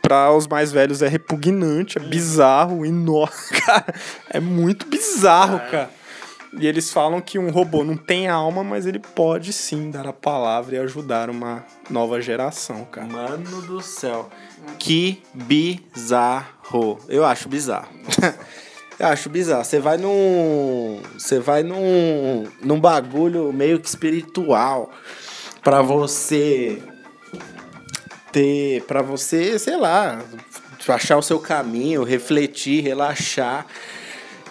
para 0.03 0.31
os 0.31 0.45
mais 0.45 0.71
velhos 0.71 1.01
é 1.01 1.07
repugnante, 1.07 1.97
é 1.97 2.01
bizarro, 2.01 2.85
e 2.85 2.91
nó, 2.91 3.25
cara, 3.65 3.91
é 4.29 4.39
muito 4.39 4.85
bizarro, 4.85 5.59
cara. 5.71 5.89
E 6.59 6.67
eles 6.67 6.91
falam 6.91 7.21
que 7.21 7.39
um 7.39 7.49
robô 7.49 7.83
não 7.83 7.95
tem 7.95 8.27
alma, 8.27 8.63
mas 8.63 8.85
ele 8.85 8.99
pode 8.99 9.53
sim 9.53 9.89
dar 9.89 10.05
a 10.05 10.11
palavra 10.11 10.75
e 10.75 10.79
ajudar 10.79 11.29
uma 11.29 11.65
nova 11.89 12.21
geração, 12.21 12.83
cara. 12.85 13.07
Mano 13.07 13.61
do 13.61 13.81
céu. 13.81 14.29
Que 14.77 15.23
bizarro. 15.33 16.99
Eu 17.07 17.25
acho 17.25 17.47
bizarro. 17.47 17.89
Eu 18.99 19.07
acho 19.07 19.29
bizarro. 19.29 19.65
Você 19.65 19.79
vai 19.79 19.97
num. 19.97 21.01
Você 21.17 21.39
vai 21.39 21.63
num. 21.63 22.45
num 22.61 22.79
bagulho 22.79 23.51
meio 23.51 23.79
que 23.79 23.87
espiritual. 23.87 24.91
Pra 25.63 25.81
você. 25.81 26.79
Ter. 28.31 28.83
Pra 28.83 29.01
você, 29.01 29.57
sei 29.57 29.77
lá. 29.77 30.21
Achar 30.87 31.17
o 31.17 31.21
seu 31.21 31.39
caminho, 31.39 32.03
refletir, 32.03 32.83
relaxar. 32.83 33.65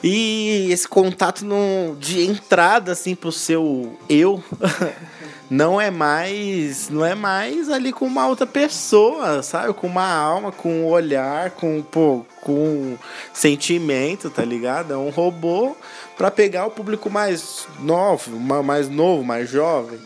E 0.03 0.69
esse 0.71 0.89
contato 0.89 1.45
no, 1.45 1.95
de 1.99 2.23
entrada, 2.25 2.93
assim, 2.93 3.15
pro 3.15 3.31
seu 3.31 3.99
eu. 4.09 4.43
não 5.51 5.81
é 5.81 5.91
mais 5.91 6.89
não 6.89 7.05
é 7.05 7.15
mais 7.15 7.69
ali 7.69 7.93
com 7.93 8.07
uma 8.07 8.27
outra 8.29 8.47
pessoa, 8.47 9.43
sabe? 9.43 9.73
Com 9.75 9.87
uma 9.89 10.07
alma, 10.09 10.53
com 10.53 10.83
um 10.83 10.87
olhar, 10.87 11.51
com 11.51 11.83
pô, 11.83 12.25
com 12.41 12.97
sentimento, 13.35 14.31
tá 14.31 14.45
ligado? 14.45 14.93
É 14.93 14.97
um 14.97 15.11
robô 15.11 15.77
pra 16.17 16.31
pegar 16.31 16.67
o 16.67 16.71
público 16.71 17.11
mais 17.11 17.67
novo, 17.81 18.39
ma- 18.39 18.63
mais 18.63 18.89
novo, 18.89 19.25
mais 19.25 19.51
jovem. 19.51 19.99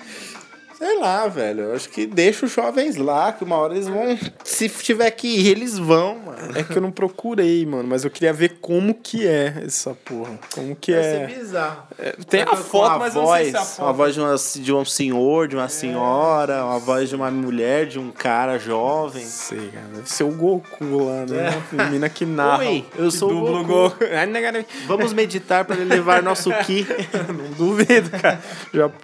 Sei 0.85 0.99
lá, 0.99 1.27
velho. 1.29 1.63
Eu 1.63 1.75
acho 1.75 1.89
que 1.89 2.05
deixa 2.05 2.45
os 2.45 2.53
jovens 2.53 2.97
lá, 2.97 3.33
que 3.33 3.43
uma 3.43 3.57
hora 3.57 3.73
eles 3.73 3.89
vão. 3.89 4.19
Se 4.45 4.69
tiver 4.69 5.11
que 5.13 5.27
ir, 5.27 5.47
eles 5.49 5.79
vão, 5.79 6.19
mano. 6.19 6.59
É 6.59 6.63
que 6.63 6.77
eu 6.77 6.83
não 6.83 6.91
procurei, 6.91 7.65
mano, 7.65 7.89
mas 7.89 8.05
eu 8.05 8.11
queria 8.11 8.35
ver 8.35 8.59
como 8.61 8.93
que 8.93 9.27
é 9.27 9.63
essa 9.65 9.95
porra. 10.05 10.39
Como 10.55 10.77
que 10.77 10.93
Deve 10.93 11.07
é. 11.07 11.27
ser 11.29 11.39
bizarro. 11.39 11.83
Tem 12.29 12.43
a 12.43 12.47
Com 12.47 12.57
foto, 12.57 12.99
mas 12.99 13.17
eu 13.17 13.23
não 13.23 13.33
sei 13.33 13.45
se 13.47 13.55
é 13.55 13.57
a 13.57 13.61
Uma 13.61 13.67
foto. 13.67 13.95
voz 13.95 14.15
de, 14.15 14.21
uma, 14.21 14.35
de 14.37 14.73
um 14.75 14.85
senhor, 14.85 15.49
de 15.49 15.57
uma 15.57 15.69
senhora, 15.71 16.63
uma 16.67 16.79
voz 16.79 17.09
de 17.09 17.17
uma 17.17 17.31
mulher, 17.31 17.87
de 17.87 17.99
um 17.99 18.11
cara 18.11 18.59
jovem. 18.59 19.25
Sei, 19.25 19.71
cara. 19.73 19.87
Deve 19.95 20.11
ser 20.11 20.25
o 20.25 20.33
Goku 20.33 21.05
lá, 21.07 21.25
né? 21.25 21.63
A 21.79 21.85
menina 21.85 22.11
que 22.11 22.27
narra. 22.27 22.59
Oi, 22.59 22.85
eu 22.99 23.11
sou 23.11 23.33
o 23.33 23.65
Goku. 23.65 24.05
Ai, 24.15 24.27
né, 24.27 24.43
cara? 24.43 24.67
Vamos 24.87 25.15
meditar 25.15 25.65
para 25.65 25.77
ele 25.77 25.87
levar 25.87 26.23
nosso 26.23 26.51
ki. 26.67 26.87
Não 27.29 27.53
duvido, 27.53 28.11
cara. 28.11 28.39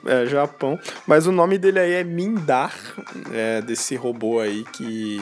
É, 0.05 0.27
Japão. 0.27 0.79
Mas 1.07 1.27
o 1.27 1.33
nome 1.33 1.57
dele 1.57 1.69
aí 1.78 1.92
é 1.92 2.04
Mindar, 2.04 2.74
é, 3.33 3.61
desse 3.62 3.94
robô 3.94 4.40
aí 4.40 4.64
que 4.72 5.20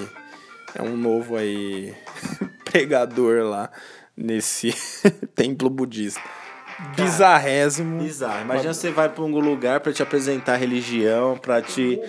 é 0.74 0.82
um 0.82 0.96
novo 0.96 1.36
aí 1.36 1.94
pregador 2.64 3.44
lá 3.44 3.70
nesse 4.16 4.74
templo 5.34 5.68
budista. 5.68 6.20
Bizarrésimo. 6.96 8.00
Bizarro. 8.02 8.42
Imagina 8.42 8.72
você 8.74 8.90
vai 8.90 9.08
para 9.08 9.22
um 9.24 9.38
lugar 9.38 9.80
para 9.80 9.92
te 9.92 10.02
apresentar 10.02 10.54
a 10.54 10.56
religião, 10.56 11.36
para 11.36 11.60
te, 11.62 12.00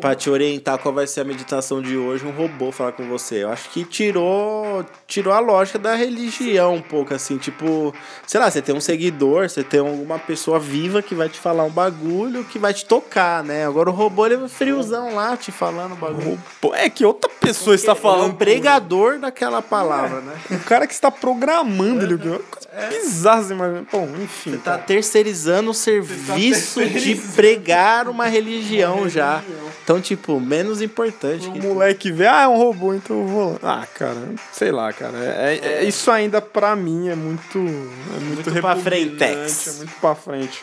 pra 0.00 0.14
te 0.14 0.28
orientar 0.30 0.78
qual 0.78 0.94
vai 0.94 1.06
ser 1.06 1.20
a 1.20 1.24
meditação 1.24 1.80
de 1.80 1.96
hoje, 1.96 2.26
um 2.26 2.30
robô 2.30 2.70
falar 2.70 2.92
com 2.92 3.08
você. 3.08 3.42
Eu 3.44 3.50
acho 3.50 3.70
que 3.70 3.84
tirou, 3.84 4.84
tirou 5.06 5.32
a 5.32 5.38
lógica 5.38 5.78
da 5.78 5.94
religião 5.94 6.74
um 6.74 6.82
pouco, 6.82 7.14
assim, 7.14 7.38
tipo, 7.38 7.94
sei 8.26 8.40
lá, 8.40 8.50
você 8.50 8.60
tem 8.60 8.74
um 8.74 8.80
seguidor, 8.80 9.48
você 9.48 9.62
tem 9.62 9.80
alguma 9.80 10.18
pessoa 10.18 10.58
viva 10.58 11.00
que 11.02 11.14
vai 11.14 11.28
te 11.28 11.38
falar 11.38 11.64
um 11.64 11.70
bagulho 11.70 12.44
que 12.44 12.58
vai 12.58 12.74
te 12.74 12.84
tocar, 12.84 13.42
né? 13.44 13.66
Agora 13.66 13.90
o 13.90 13.92
robô 13.92 14.26
ele 14.26 14.34
é 14.44 14.48
friozão 14.48 15.14
lá 15.14 15.36
te 15.36 15.50
falando 15.52 15.92
o 15.92 15.96
bagulho. 15.96 16.38
Pô, 16.60 16.74
É 16.74 16.88
que 16.90 17.04
outra 17.04 17.30
pessoa 17.40 17.74
está 17.74 17.92
Ele 17.92 17.98
é 17.98 18.02
falando. 18.02 18.30
um 18.32 18.34
pregador 18.34 19.18
daquela 19.18 19.62
palavra, 19.62 20.20
né? 20.20 20.34
O 20.50 20.58
cara 20.64 20.86
que 20.86 20.92
está 20.92 21.10
programando 21.10 22.04
ele. 22.04 22.18
Coisa 22.18 22.68
bizarra, 22.90 23.42
você 23.42 23.52
imagina. 23.54 23.86
Bom, 23.90 24.06
enfim. 24.22 24.52
Você 24.52 24.56
tá 24.58 24.72
cara. 24.72 24.82
terceirizando 24.82 25.70
o 25.70 25.74
serviço 25.74 26.84
de 26.86 27.14
pregar 27.34 28.08
uma 28.08 28.26
religião 28.26 29.08
já. 29.08 29.42
Então, 29.82 30.00
tipo, 30.00 30.38
menos 30.38 30.82
importante. 30.82 31.48
O 31.48 31.52
que 31.52 31.60
moleque 31.60 32.12
vê, 32.12 32.26
ah, 32.26 32.42
é 32.42 32.48
um 32.48 32.56
robô, 32.56 32.92
então 32.92 33.20
eu 33.20 33.26
vou 33.26 33.58
lá. 33.62 33.82
Ah, 33.82 33.86
cara, 33.86 34.34
sei 34.52 34.70
lá, 34.70 34.92
cara. 34.92 35.16
É, 35.18 35.58
é- 35.62 35.84
isso 35.84 36.10
ainda 36.10 36.40
pra 36.42 36.76
mim 36.76 37.08
é 37.08 37.14
muito. 37.14 37.58
É 37.58 38.20
muito, 38.20 38.50
Muito 38.50 38.60
pra 38.60 38.76
frentex. 38.76 39.66
É 39.68 39.72
muito 39.78 39.92
pra 40.00 40.14
frente 40.14 40.62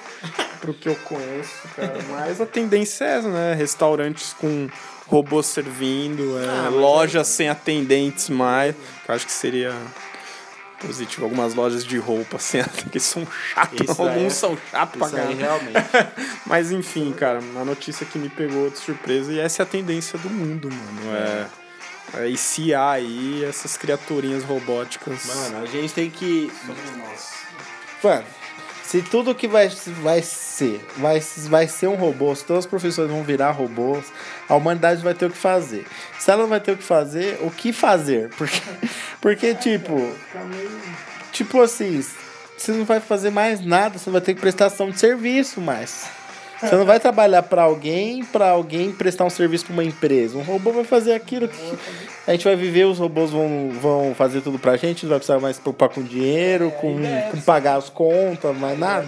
pro 0.62 0.74
que 0.74 0.88
eu 0.90 0.96
conheço, 1.04 1.52
cara. 1.76 1.94
Mas 2.12 2.40
a 2.40 2.46
tendência 2.46 3.04
é 3.06 3.18
essa, 3.18 3.30
né? 3.30 3.54
Restaurantes 3.56 4.34
com 4.40 4.68
robôs 5.08 5.46
servindo, 5.48 6.38
é, 6.40 6.48
Ah, 6.48 6.70
lojas 6.70 7.28
sem 7.28 7.50
atendentes 7.50 8.30
mais. 8.30 8.76
que 9.06 9.12
Eu 9.12 9.16
acho 9.16 9.26
que 9.26 9.32
seria 9.32 9.74
positivo. 10.86 11.24
Algumas 11.26 11.54
lojas 11.56 11.84
de 11.84 11.98
roupa 11.98 12.38
atendentes, 12.38 12.86
que 12.92 13.00
são 13.00 13.28
aí 13.56 13.78
Alguns 13.88 14.26
é- 14.26 14.30
são 14.30 14.58
chatos 14.72 15.00
pra 15.00 15.10
caramba. 15.10 15.34
realmente. 15.34 15.74
Mas 16.46 16.72
enfim, 16.72 17.12
cara, 17.14 17.40
uma 17.40 17.66
notícia 17.66 18.06
que 18.06 18.18
me 18.20 18.30
pegou 18.30 18.70
de 18.70 18.78
surpresa 18.78 19.32
e 19.32 19.40
essa 19.40 19.62
é 19.62 19.64
a 19.64 19.66
tendência 19.66 20.18
do 20.20 20.30
mundo, 20.30 20.70
mano. 20.72 21.16
É, 21.16 21.48
é 22.22 22.30
esse 22.30 22.62
IA 22.64 22.90
aí, 22.92 23.44
essas 23.44 23.76
criaturinhas 23.78 24.44
robóticas. 24.44 25.26
Mano, 25.26 25.64
a 25.64 25.66
gente 25.66 25.94
tem 25.94 26.10
que. 26.10 26.52
Mano, 28.04 28.24
se 28.88 29.02
tudo 29.02 29.34
que 29.34 29.48
vai, 29.48 29.68
vai 30.02 30.22
ser 30.22 30.80
vai, 30.98 31.20
vai 31.50 31.68
ser 31.68 31.88
um 31.88 31.96
robô, 31.96 32.36
se 32.36 32.46
todas 32.46 32.66
as 32.66 32.70
profissões 32.70 33.10
vão 33.10 33.24
virar 33.24 33.52
robôs, 33.52 34.06
a 34.48 34.56
humanidade 34.56 35.02
vai 35.02 35.14
ter 35.16 35.26
o 35.26 35.30
que 35.32 35.38
fazer. 35.38 35.88
Se 36.20 36.30
ela 36.30 36.44
não 36.44 36.50
vai 36.50 36.60
ter 36.60 36.74
o 36.74 36.78
que 36.78 36.84
fazer, 36.84 37.40
o 37.42 37.50
que 37.50 37.74
fazer? 37.74 38.30
Porque, 38.38 38.62
porque 39.20 39.56
tipo, 39.56 40.16
tipo 41.32 41.62
assim, 41.62 42.06
você 42.56 42.72
não 42.72 42.86
vai 42.86 43.00
fazer 43.00 43.32
mais 43.32 43.66
nada, 43.66 43.98
você 43.98 44.10
vai 44.10 44.22
ter 44.22 44.36
que 44.36 44.42
prestação 44.42 44.92
de 44.92 45.00
serviço 45.00 45.60
mais. 45.60 46.06
Você 46.60 46.76
não 46.76 46.86
vai 46.86 47.00
trabalhar 47.00 47.44
para 47.44 47.64
alguém, 47.64 48.24
para 48.24 48.50
alguém 48.50 48.92
prestar 48.92 49.26
um 49.26 49.30
serviço 49.30 49.66
para 49.66 49.74
uma 49.74 49.84
empresa. 49.84 50.38
Um 50.38 50.42
robô 50.42 50.72
vai 50.72 50.84
fazer 50.84 51.14
aquilo 51.14 51.48
que 51.48 51.78
a 52.28 52.32
gente 52.32 52.46
vai 52.46 52.56
viver, 52.56 52.86
os 52.86 52.98
robôs 52.98 53.32
vão, 53.32 53.70
vão 53.72 54.16
fazer 54.16 54.42
tudo 54.42 54.58
pra 54.58 54.78
gente, 54.78 55.04
não 55.04 55.12
vai 55.12 55.20
precisar 55.20 55.40
mais 55.40 55.58
se 55.58 55.62
preocupar 55.62 55.90
com 55.90 56.02
dinheiro, 56.02 56.72
com, 56.72 56.96
com 57.32 57.42
pagar 57.42 57.76
as 57.76 57.90
contas, 57.90 58.56
mais 58.58 58.80
nada. 58.80 59.08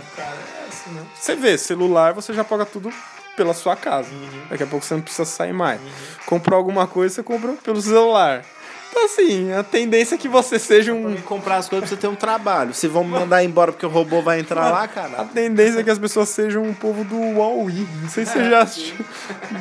Você 1.15 1.35
vê, 1.35 1.57
celular 1.57 2.13
você 2.13 2.33
já 2.33 2.43
paga 2.43 2.65
tudo 2.65 2.91
pela 3.35 3.53
sua 3.53 3.75
casa. 3.75 4.09
Daqui 4.49 4.63
a 4.63 4.67
pouco 4.67 4.85
você 4.85 4.95
não 4.95 5.01
precisa 5.01 5.25
sair 5.25 5.53
mais. 5.53 5.79
Comprou 6.25 6.57
alguma 6.57 6.87
coisa, 6.87 7.15
você 7.15 7.23
compra 7.23 7.53
pelo 7.63 7.81
celular. 7.81 8.43
Então 8.89 9.05
assim, 9.05 9.51
a 9.53 9.63
tendência 9.63 10.15
é 10.15 10.17
que 10.17 10.27
você 10.27 10.57
seja 10.57 10.93
um. 10.93 11.13
E 11.13 11.17
comprar 11.21 11.57
as 11.57 11.69
coisas 11.69 11.87
pra 11.87 11.95
você 11.95 12.01
ter 12.01 12.07
um 12.07 12.15
trabalho. 12.15 12.73
Se 12.73 12.87
vão 12.87 13.03
me 13.03 13.11
mandar 13.11 13.43
embora 13.43 13.71
porque 13.71 13.85
o 13.85 13.89
robô 13.89 14.21
vai 14.21 14.39
entrar 14.39 14.69
lá, 14.71 14.83
A 14.83 14.87
cara. 14.87 15.23
tendência 15.25 15.79
é 15.79 15.83
que 15.83 15.89
as 15.89 15.99
pessoas 15.99 16.29
sejam 16.29 16.63
um 16.63 16.73
povo 16.73 17.03
do 17.03 17.15
Huawei. 17.37 17.87
Não 18.01 18.09
sei 18.09 18.25
se 18.25 18.33
você 18.33 18.49
já 18.49 18.61
assistiu. 18.61 19.05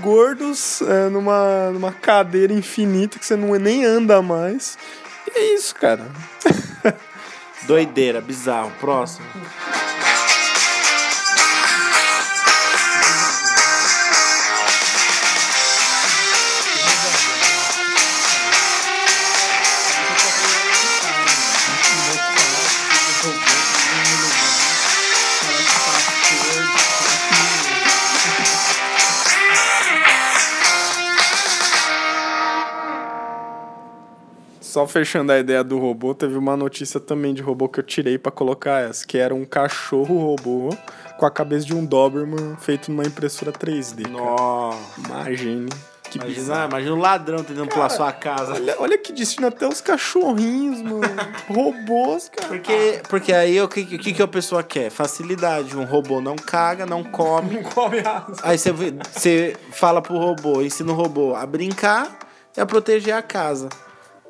Gordos 0.01 0.81
é, 0.83 1.09
numa, 1.09 1.71
numa 1.71 1.93
cadeira 1.93 2.53
infinita 2.53 3.19
que 3.19 3.27
você 3.27 3.37
não 3.37 3.53
nem 3.55 3.85
anda 3.85 4.23
mais. 4.23 4.79
E 5.29 5.39
é 5.39 5.55
isso, 5.55 5.75
cara. 5.75 6.07
Doideira, 7.67 8.21
bizarro. 8.21 8.73
Próximo. 8.81 9.27
Só 34.77 34.87
fechando 34.87 35.33
a 35.33 35.39
ideia 35.39 35.65
do 35.65 35.79
robô, 35.79 36.15
teve 36.15 36.37
uma 36.37 36.55
notícia 36.55 37.01
também 37.01 37.33
de 37.33 37.41
robô 37.41 37.67
que 37.67 37.81
eu 37.81 37.83
tirei 37.83 38.19
pra 38.19 38.31
colocar 38.31 38.83
essa, 38.83 39.07
que 39.07 39.17
era 39.17 39.35
um 39.35 39.43
cachorro 39.43 40.19
robô 40.19 40.69
com 41.17 41.25
a 41.25 41.31
cabeça 41.31 41.65
de 41.65 41.75
um 41.75 41.83
Doberman 41.83 42.59
feito 42.61 42.91
numa 42.91 43.03
impressora 43.05 43.51
3D. 43.51 44.03
cara. 44.03 44.13
Nossa. 44.13 45.01
Imagine. 45.01 45.71
Que 46.11 46.19
Imagina, 46.19 46.41
bizarro. 46.41 46.69
imagina 46.69 46.95
um 46.95 47.01
ladrão 47.01 47.43
tentando 47.43 47.69
pular 47.69 47.89
sua 47.89 48.13
casa. 48.13 48.53
Olha, 48.53 48.77
olha 48.79 48.99
que 48.99 49.15
destino, 49.15 49.47
até 49.47 49.67
os 49.67 49.81
cachorrinhos, 49.81 50.83
mano. 50.83 51.01
Robôs, 51.49 52.29
cara. 52.29 52.49
Porque, 52.49 53.01
porque 53.09 53.33
aí 53.33 53.59
o 53.59 53.69
que, 53.69 53.81
o 53.81 53.99
que, 53.99 54.13
que 54.13 54.23
a 54.23 54.29
pessoa 54.29 54.63
quer? 54.63 54.91
Facilidade. 54.91 55.75
Um 55.75 55.87
robô 55.87 56.21
não 56.21 56.37
caga, 56.37 56.85
não 56.85 57.03
come. 57.03 57.63
come 57.75 58.01
asa. 58.01 58.43
Aí 58.43 58.59
você, 58.59 58.73
você 58.73 59.57
fala 59.73 60.03
pro 60.03 60.19
robô, 60.19 60.61
ensina 60.61 60.93
o 60.93 60.95
robô 60.95 61.35
a 61.35 61.47
brincar 61.47 62.15
e 62.55 62.61
a 62.61 62.67
proteger 62.67 63.15
a 63.15 63.23
casa. 63.23 63.71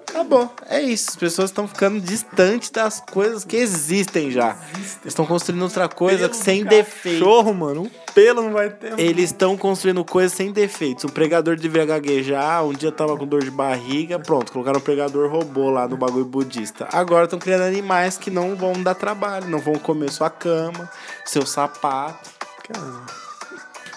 Acabou. 0.09 0.53
É 0.69 0.81
isso. 0.81 1.11
As 1.11 1.17
pessoas 1.17 1.51
estão 1.51 1.67
ficando 1.69 2.01
distantes 2.01 2.71
das 2.71 3.01
coisas 3.01 3.45
que 3.45 3.57
existem 3.57 4.31
já. 4.31 4.57
Eles 4.75 4.99
estão 5.05 5.27
construindo 5.27 5.63
outra 5.63 5.89
coisa 5.89 6.33
sem 6.33 6.65
defeito. 6.65 7.19
Cachorro, 7.19 7.53
mano. 7.53 7.83
Um 7.83 7.91
pelo 8.17 8.43
não 8.43 8.53
vai 8.53 8.71
ter. 8.71 8.99
Eles 8.99 9.27
estão 9.27 9.59
construindo 9.59 10.03
coisas 10.03 10.33
sem 10.33 10.51
defeitos. 10.51 11.05
O 11.05 11.13
pregador 11.13 11.55
devia 11.55 11.85
gaguejar, 11.85 12.65
um 12.65 12.73
dia 12.73 12.91
tava 12.91 13.15
com 13.15 13.27
dor 13.27 13.45
de 13.45 13.51
barriga, 13.51 14.19
pronto, 14.19 14.53
colocaram 14.53 14.79
um 14.79 14.83
pregador 14.83 15.31
robô 15.31 15.69
lá 15.69 15.87
no 15.87 15.99
bagulho 15.99 16.25
budista. 16.25 16.89
Agora 16.93 17.25
estão 17.25 17.39
criando 17.39 17.65
animais 17.65 18.17
que 18.17 18.31
não 18.31 18.57
vão 18.57 18.73
dar 18.83 18.95
trabalho, 18.95 19.51
não 19.51 19.59
vão 19.59 19.75
comer 19.75 20.11
sua 20.11 20.31
cama, 20.31 20.91
seu 21.27 21.45
sapato. 21.45 22.31
Cara, 22.67 23.26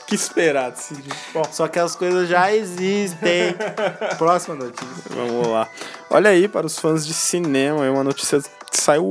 que 0.09 0.15
esperar 0.15 0.71
desse. 0.71 0.95
Bom, 1.33 1.43
Só 1.51 1.67
que 1.67 1.77
as 1.77 1.95
coisas 1.95 2.27
já 2.27 2.53
existem. 2.53 3.55
Próxima 4.17 4.55
notícia. 4.55 4.87
Vamos 5.09 5.47
lá. 5.47 5.67
Olha 6.09 6.31
aí, 6.31 6.47
para 6.47 6.65
os 6.65 6.79
fãs 6.79 7.05
de 7.05 7.13
cinema, 7.13 7.85
é 7.85 7.89
uma 7.91 8.03
notícia 8.03 8.41
que 8.41 8.81
saiu 8.81 9.09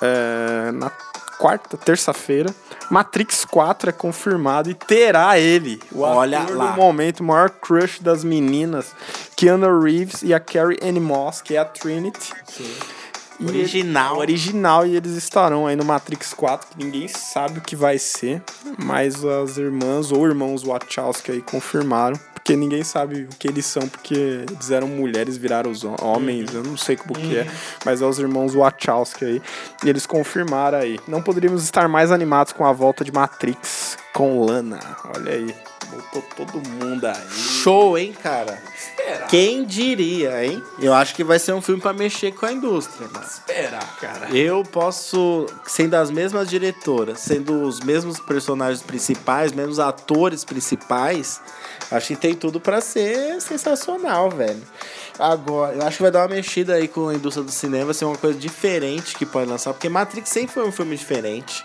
é, 0.00 0.70
na 0.72 0.90
quarta, 1.38 1.76
terça-feira. 1.76 2.54
Matrix 2.88 3.44
4 3.44 3.90
é 3.90 3.92
confirmado 3.92 4.70
e 4.70 4.74
terá 4.74 5.36
ele, 5.38 5.80
o 5.90 6.02
Olha 6.02 6.42
ator 6.42 6.56
lá. 6.56 6.70
do 6.70 6.76
momento, 6.76 7.18
o 7.20 7.24
maior 7.24 7.50
crush 7.50 8.00
das 8.00 8.22
meninas, 8.22 8.94
Keanu 9.36 9.80
Reeves 9.80 10.22
e 10.22 10.32
a 10.32 10.38
Carrie 10.38 10.78
Ann 10.80 11.00
Moss, 11.00 11.42
que 11.42 11.56
é 11.56 11.58
a 11.58 11.64
Trinity. 11.64 12.32
E 12.60 12.95
Original. 13.44 14.12
ele- 14.14 14.20
original, 14.20 14.86
e 14.86 14.96
eles 14.96 15.12
estarão 15.12 15.66
aí 15.66 15.76
no 15.76 15.84
Matrix 15.84 16.32
4, 16.34 16.68
que 16.76 16.84
ninguém 16.84 17.08
sabe 17.08 17.58
o 17.58 17.62
que 17.62 17.76
vai 17.76 17.98
ser, 17.98 18.42
mas 18.78 19.24
as 19.24 19.56
irmãs 19.58 20.10
ou 20.12 20.26
irmãos 20.26 20.62
Wachowski 20.62 21.32
aí 21.32 21.42
confirmaram, 21.42 22.18
porque 22.34 22.54
ninguém 22.56 22.84
sabe 22.84 23.22
o 23.22 23.36
que 23.38 23.48
eles 23.48 23.66
são, 23.66 23.88
porque 23.88 24.14
eles 24.14 24.70
eram 24.70 24.86
mulheres, 24.88 25.36
viraram 25.36 25.70
os 25.70 25.82
hom- 25.84 25.96
homens, 26.00 26.54
eu 26.54 26.62
não 26.62 26.76
sei 26.76 26.96
como 26.96 27.14
que 27.14 27.36
é, 27.36 27.46
mas 27.84 28.00
é 28.00 28.06
os 28.06 28.18
irmãos 28.18 28.54
Wachowski 28.54 29.24
aí, 29.24 29.42
e 29.84 29.88
eles 29.88 30.06
confirmaram 30.06 30.78
aí. 30.78 30.98
Não 31.08 31.20
poderíamos 31.22 31.64
estar 31.64 31.88
mais 31.88 32.10
animados 32.12 32.52
com 32.52 32.64
a 32.64 32.72
volta 32.72 33.04
de 33.04 33.12
Matrix 33.12 33.98
com 34.12 34.40
Lana, 34.44 34.78
olha 35.14 35.32
aí, 35.32 35.54
botou 35.90 36.22
todo 36.36 36.68
mundo 36.68 37.06
aí. 37.06 37.30
Show, 37.30 37.98
hein, 37.98 38.14
cara? 38.22 38.62
Quem 39.28 39.64
diria, 39.64 40.44
hein? 40.44 40.62
Eu 40.78 40.92
acho 40.94 41.14
que 41.14 41.24
vai 41.24 41.38
ser 41.38 41.52
um 41.52 41.62
filme 41.62 41.80
pra 41.80 41.92
mexer 41.92 42.32
com 42.32 42.46
a 42.46 42.52
indústria, 42.52 43.08
mano. 43.12 43.24
Esperar, 43.26 43.96
cara. 44.00 44.28
Eu 44.36 44.62
posso, 44.62 45.46
sendo 45.66 45.94
as 45.94 46.10
mesmas 46.10 46.48
diretoras, 46.48 47.20
sendo 47.20 47.62
os 47.62 47.80
mesmos 47.80 48.18
personagens 48.20 48.82
principais, 48.82 49.52
mesmos 49.52 49.78
atores 49.78 50.44
principais, 50.44 51.40
acho 51.90 52.08
que 52.08 52.16
tem 52.16 52.34
tudo 52.34 52.60
pra 52.60 52.80
ser 52.80 53.40
sensacional, 53.40 54.30
velho. 54.30 54.62
Agora, 55.18 55.74
eu 55.74 55.86
acho 55.86 55.96
que 55.96 56.02
vai 56.02 56.10
dar 56.10 56.22
uma 56.22 56.34
mexida 56.34 56.74
aí 56.74 56.88
com 56.88 57.08
a 57.08 57.14
indústria 57.14 57.44
do 57.44 57.52
cinema, 57.52 57.86
vai 57.86 57.94
ser 57.94 58.04
uma 58.04 58.16
coisa 58.16 58.38
diferente 58.38 59.16
que 59.16 59.24
pode 59.24 59.48
lançar, 59.48 59.72
porque 59.72 59.88
Matrix 59.88 60.28
sempre 60.28 60.52
foi 60.52 60.66
um 60.66 60.72
filme 60.72 60.96
diferente. 60.96 61.64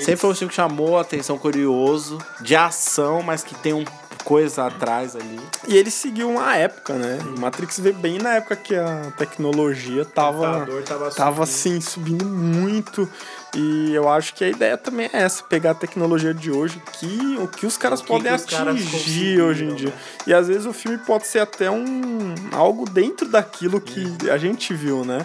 Sempre 0.00 0.16
foi 0.16 0.30
um 0.30 0.34
filme 0.34 0.48
que 0.50 0.56
chamou 0.56 0.98
a 0.98 1.02
atenção 1.02 1.38
curioso, 1.38 2.18
de 2.40 2.56
ação, 2.56 3.22
mas 3.22 3.42
que 3.42 3.54
tem 3.54 3.72
um 3.72 3.84
coisa 4.24 4.66
atrás 4.66 5.16
ali. 5.16 5.40
E 5.66 5.74
ele 5.76 5.90
seguiu 5.90 6.28
uma 6.28 6.54
época, 6.54 6.92
né? 6.94 7.18
Matrix 7.38 7.80
veio 7.80 7.94
bem 7.94 8.18
na 8.18 8.34
época 8.34 8.56
que 8.56 8.74
a 8.74 9.10
tecnologia 9.16 10.04
tava, 10.04 10.66
tava 10.84 11.10
tava 11.10 11.10
subindo. 11.10 11.42
assim, 11.44 11.80
subindo 11.80 12.24
muito. 12.26 13.08
E 13.56 13.94
eu 13.94 14.06
acho 14.08 14.34
que 14.34 14.44
a 14.44 14.48
ideia 14.50 14.76
também 14.76 15.08
é 15.14 15.22
essa, 15.22 15.42
pegar 15.44 15.70
a 15.70 15.74
tecnologia 15.74 16.34
de 16.34 16.50
hoje, 16.50 16.82
que, 16.98 17.38
o 17.40 17.48
que 17.48 17.64
os 17.64 17.78
caras 17.78 18.00
O 18.00 18.02
que 18.02 18.08
podem 18.08 18.28
que 18.30 18.34
os 18.38 18.44
caras 18.44 18.74
atingir 18.74 18.90
conseguiram, 18.98 19.46
hoje 19.46 19.64
em 19.64 19.74
dia. 19.74 19.88
né? 19.88 19.94
E 20.26 20.34
às 20.34 20.48
vezes 20.48 20.66
o 20.66 20.72
filme 20.74 20.98
pode 20.98 21.26
ser 21.26 21.38
até 21.38 21.70
um 21.70 22.34
algo 22.52 22.84
dentro 22.90 23.26
daquilo 23.28 23.80
que 23.80 24.00
Uhum. 24.00 24.32
a 24.32 24.36
gente 24.36 24.74
viu, 24.74 25.04
né? 25.06 25.24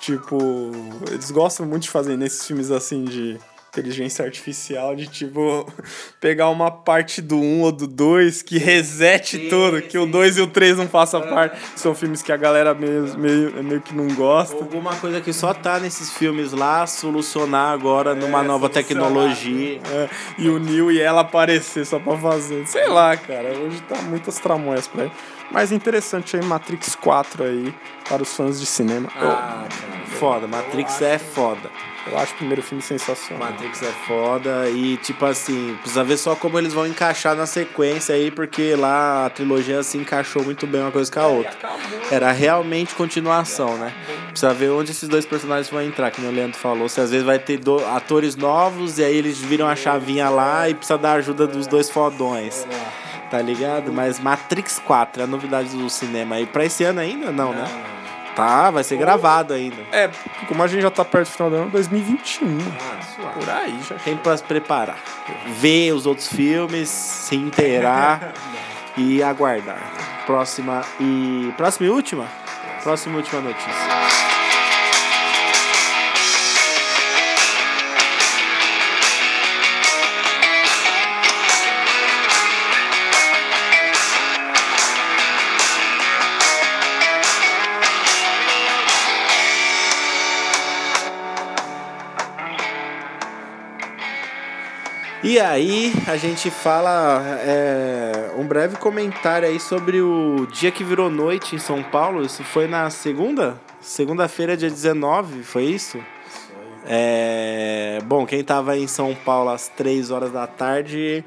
Tipo, 0.00 0.70
eles 1.10 1.30
gostam 1.30 1.66
muito 1.66 1.82
de 1.82 1.90
fazer 1.90 2.16
nesses 2.16 2.46
filmes 2.46 2.70
assim 2.70 3.04
de 3.04 3.38
inteligência 3.78 4.24
artificial, 4.24 4.94
de 4.94 5.06
tipo, 5.06 5.66
pegar 6.20 6.48
uma 6.50 6.70
parte 6.70 7.22
do 7.22 7.36
1 7.36 7.62
ou 7.62 7.72
do 7.72 7.86
2 7.86 8.42
que 8.42 8.58
resete 8.58 9.36
Sim, 9.36 9.48
tudo, 9.48 9.82
que 9.82 9.96
o 9.96 10.04
sim. 10.04 10.10
2 10.10 10.38
e 10.38 10.40
o 10.40 10.46
3 10.46 10.78
não 10.78 10.88
façam 10.88 11.20
parte. 11.22 11.58
São 11.76 11.94
filmes 11.94 12.22
que 12.22 12.32
a 12.32 12.36
galera 12.36 12.74
meio, 12.74 13.16
meio, 13.18 13.62
meio 13.62 13.80
que 13.80 13.94
não 13.94 14.08
gosta. 14.14 14.56
Alguma 14.56 14.94
coisa 14.96 15.20
que 15.20 15.32
só 15.32 15.54
tá 15.54 15.78
nesses 15.78 16.12
filmes 16.12 16.52
lá, 16.52 16.86
solucionar 16.86 17.72
agora 17.72 18.14
numa 18.14 18.42
nova 18.42 18.68
tecnologia. 18.68 19.80
É, 19.92 20.08
e 20.38 20.48
o 20.48 20.58
Neil 20.58 20.90
e 20.90 21.00
ela 21.00 21.20
aparecer 21.20 21.86
só 21.86 21.98
pra 21.98 22.16
fazer. 22.16 22.66
Sei 22.66 22.88
lá, 22.88 23.16
cara. 23.16 23.48
Hoje 23.58 23.80
tá 23.82 24.00
muitas 24.02 24.38
tramóias 24.38 24.86
pra 24.86 25.04
ele. 25.04 25.12
Mas 25.50 25.72
interessante 25.72 26.36
aí, 26.36 26.44
Matrix 26.44 26.94
4 26.94 27.44
aí, 27.44 27.74
para 28.08 28.22
os 28.22 28.34
fãs 28.34 28.60
de 28.60 28.66
cinema. 28.66 29.08
Ah, 29.16 29.66
cara, 29.68 30.06
foda. 30.18 30.46
Matrix 30.46 31.00
é 31.00 31.18
foda. 31.18 31.70
Eu, 32.10 32.18
acho 32.18 32.34
o 32.34 32.36
primeiro 32.36 32.62
filme 32.62 32.82
sensacional. 32.82 33.50
Matrix 33.50 33.82
é 33.82 33.92
foda 34.06 34.68
e, 34.70 34.96
tipo 34.98 35.24
assim, 35.26 35.76
precisa 35.80 36.02
ver 36.04 36.16
só 36.16 36.34
como 36.34 36.58
eles 36.58 36.72
vão 36.72 36.86
encaixar 36.86 37.34
na 37.34 37.46
sequência 37.46 38.14
aí, 38.14 38.30
porque 38.30 38.74
lá 38.74 39.26
a 39.26 39.30
trilogia 39.30 39.82
se 39.82 39.98
encaixou 39.98 40.42
muito 40.44 40.66
bem 40.66 40.80
uma 40.80 40.90
coisa 40.90 41.10
com 41.10 41.20
a 41.20 41.26
outra. 41.26 41.56
Era 42.10 42.32
realmente 42.32 42.94
continuação, 42.94 43.76
né? 43.76 43.92
Precisa 44.28 44.52
ver 44.54 44.70
onde 44.70 44.90
esses 44.92 45.08
dois 45.08 45.26
personagens 45.26 45.68
vão 45.70 45.82
entrar, 45.82 46.10
que 46.10 46.20
nem 46.20 46.30
o 46.30 46.34
Leandro 46.34 46.58
falou. 46.58 46.88
Se 46.88 47.00
às 47.00 47.10
vezes 47.10 47.24
vai 47.24 47.38
ter 47.38 47.58
do- 47.58 47.84
atores 47.86 48.36
novos 48.36 48.98
e 48.98 49.04
aí 49.04 49.16
eles 49.16 49.38
viram 49.38 49.66
a 49.66 49.74
chavinha 49.76 50.28
lá 50.28 50.68
e 50.68 50.74
precisa 50.74 50.98
da 50.98 51.12
ajuda 51.12 51.46
dos 51.46 51.66
dois 51.66 51.90
fodões. 51.90 52.66
Tá 53.30 53.42
ligado? 53.42 53.92
Mas 53.92 54.18
Matrix 54.18 54.80
4 54.86 55.20
é 55.20 55.24
a 55.24 55.26
novidade 55.26 55.76
do 55.76 55.90
cinema 55.90 56.36
aí. 56.36 56.46
Pra 56.46 56.64
esse 56.64 56.82
ano 56.84 57.00
ainda? 57.00 57.30
Não, 57.30 57.52
né? 57.52 57.64
Tá, 58.38 58.70
vai 58.70 58.84
ser 58.84 58.96
gravado 58.96 59.52
ainda. 59.52 59.82
É, 59.90 60.08
como 60.46 60.62
a 60.62 60.68
gente 60.68 60.82
já 60.82 60.90
tá 60.92 61.04
perto 61.04 61.26
do 61.28 61.32
final 61.32 61.50
do 61.50 61.56
ano, 61.56 61.70
2021. 61.70 62.58
Ah, 62.60 63.02
suave. 63.02 63.34
Por 63.34 63.50
aí 63.50 63.80
já. 63.88 63.96
Tem 63.96 64.16
pra 64.16 64.36
se 64.36 64.44
preparar. 64.44 64.96
Ver 65.56 65.90
os 65.90 66.06
outros 66.06 66.28
filmes, 66.28 66.88
se 66.88 67.34
inteirar 67.34 68.32
e 68.96 69.20
aguardar. 69.24 69.82
Próxima 70.24 70.84
e. 71.00 71.52
Próxima 71.56 71.88
e 71.88 71.90
última? 71.90 72.28
Próxima 72.84 73.14
e 73.14 73.16
última 73.16 73.40
notícia. 73.40 74.27
E 95.28 95.38
aí, 95.38 95.92
a 96.06 96.16
gente 96.16 96.50
fala 96.50 97.22
é, 97.42 98.30
um 98.38 98.46
breve 98.46 98.78
comentário 98.78 99.46
aí 99.46 99.60
sobre 99.60 100.00
o 100.00 100.46
dia 100.50 100.70
que 100.70 100.82
virou 100.82 101.10
noite 101.10 101.54
em 101.54 101.58
São 101.58 101.82
Paulo. 101.82 102.24
Isso 102.24 102.42
foi 102.42 102.66
na 102.66 102.88
segunda? 102.88 103.60
Segunda-feira, 103.78 104.56
dia 104.56 104.70
19, 104.70 105.42
foi 105.42 105.64
isso? 105.64 106.02
É, 106.86 107.98
bom, 108.06 108.24
quem 108.24 108.42
tava 108.42 108.78
em 108.78 108.86
São 108.86 109.14
Paulo 109.14 109.50
às 109.50 109.68
3 109.68 110.10
horas 110.10 110.32
da 110.32 110.46
tarde 110.46 111.22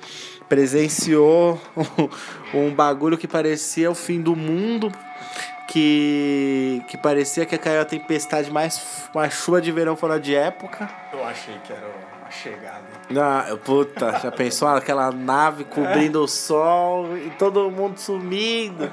presenciou 0.49 1.61
um, 1.77 2.57
um 2.65 2.73
bagulho 2.73 3.19
que 3.19 3.27
parecia 3.27 3.91
o 3.91 3.93
fim 3.93 4.19
do 4.19 4.35
mundo. 4.35 4.91
Que, 5.67 6.81
que 6.87 6.97
parecia 6.97 7.45
que 7.45 7.55
caiu 7.55 7.81
a 7.81 7.85
tempestade 7.85 8.49
mais 8.49 9.07
uma 9.13 9.29
chuva 9.29 9.61
de 9.61 9.71
verão 9.71 9.95
fora 9.95 10.19
de 10.19 10.33
época. 10.33 10.89
Eu 11.13 11.23
achei 11.23 11.53
que 11.63 11.71
era 11.71 12.10
chegada. 12.31 12.83
Ah, 13.15 13.57
puta, 13.63 14.19
já 14.19 14.31
pensou 14.31 14.67
aquela 14.67 15.11
nave 15.11 15.63
cobrindo 15.65 16.23
o 16.23 16.27
sol 16.27 17.17
e 17.17 17.29
todo 17.31 17.69
mundo 17.69 17.97
sumindo? 17.97 18.91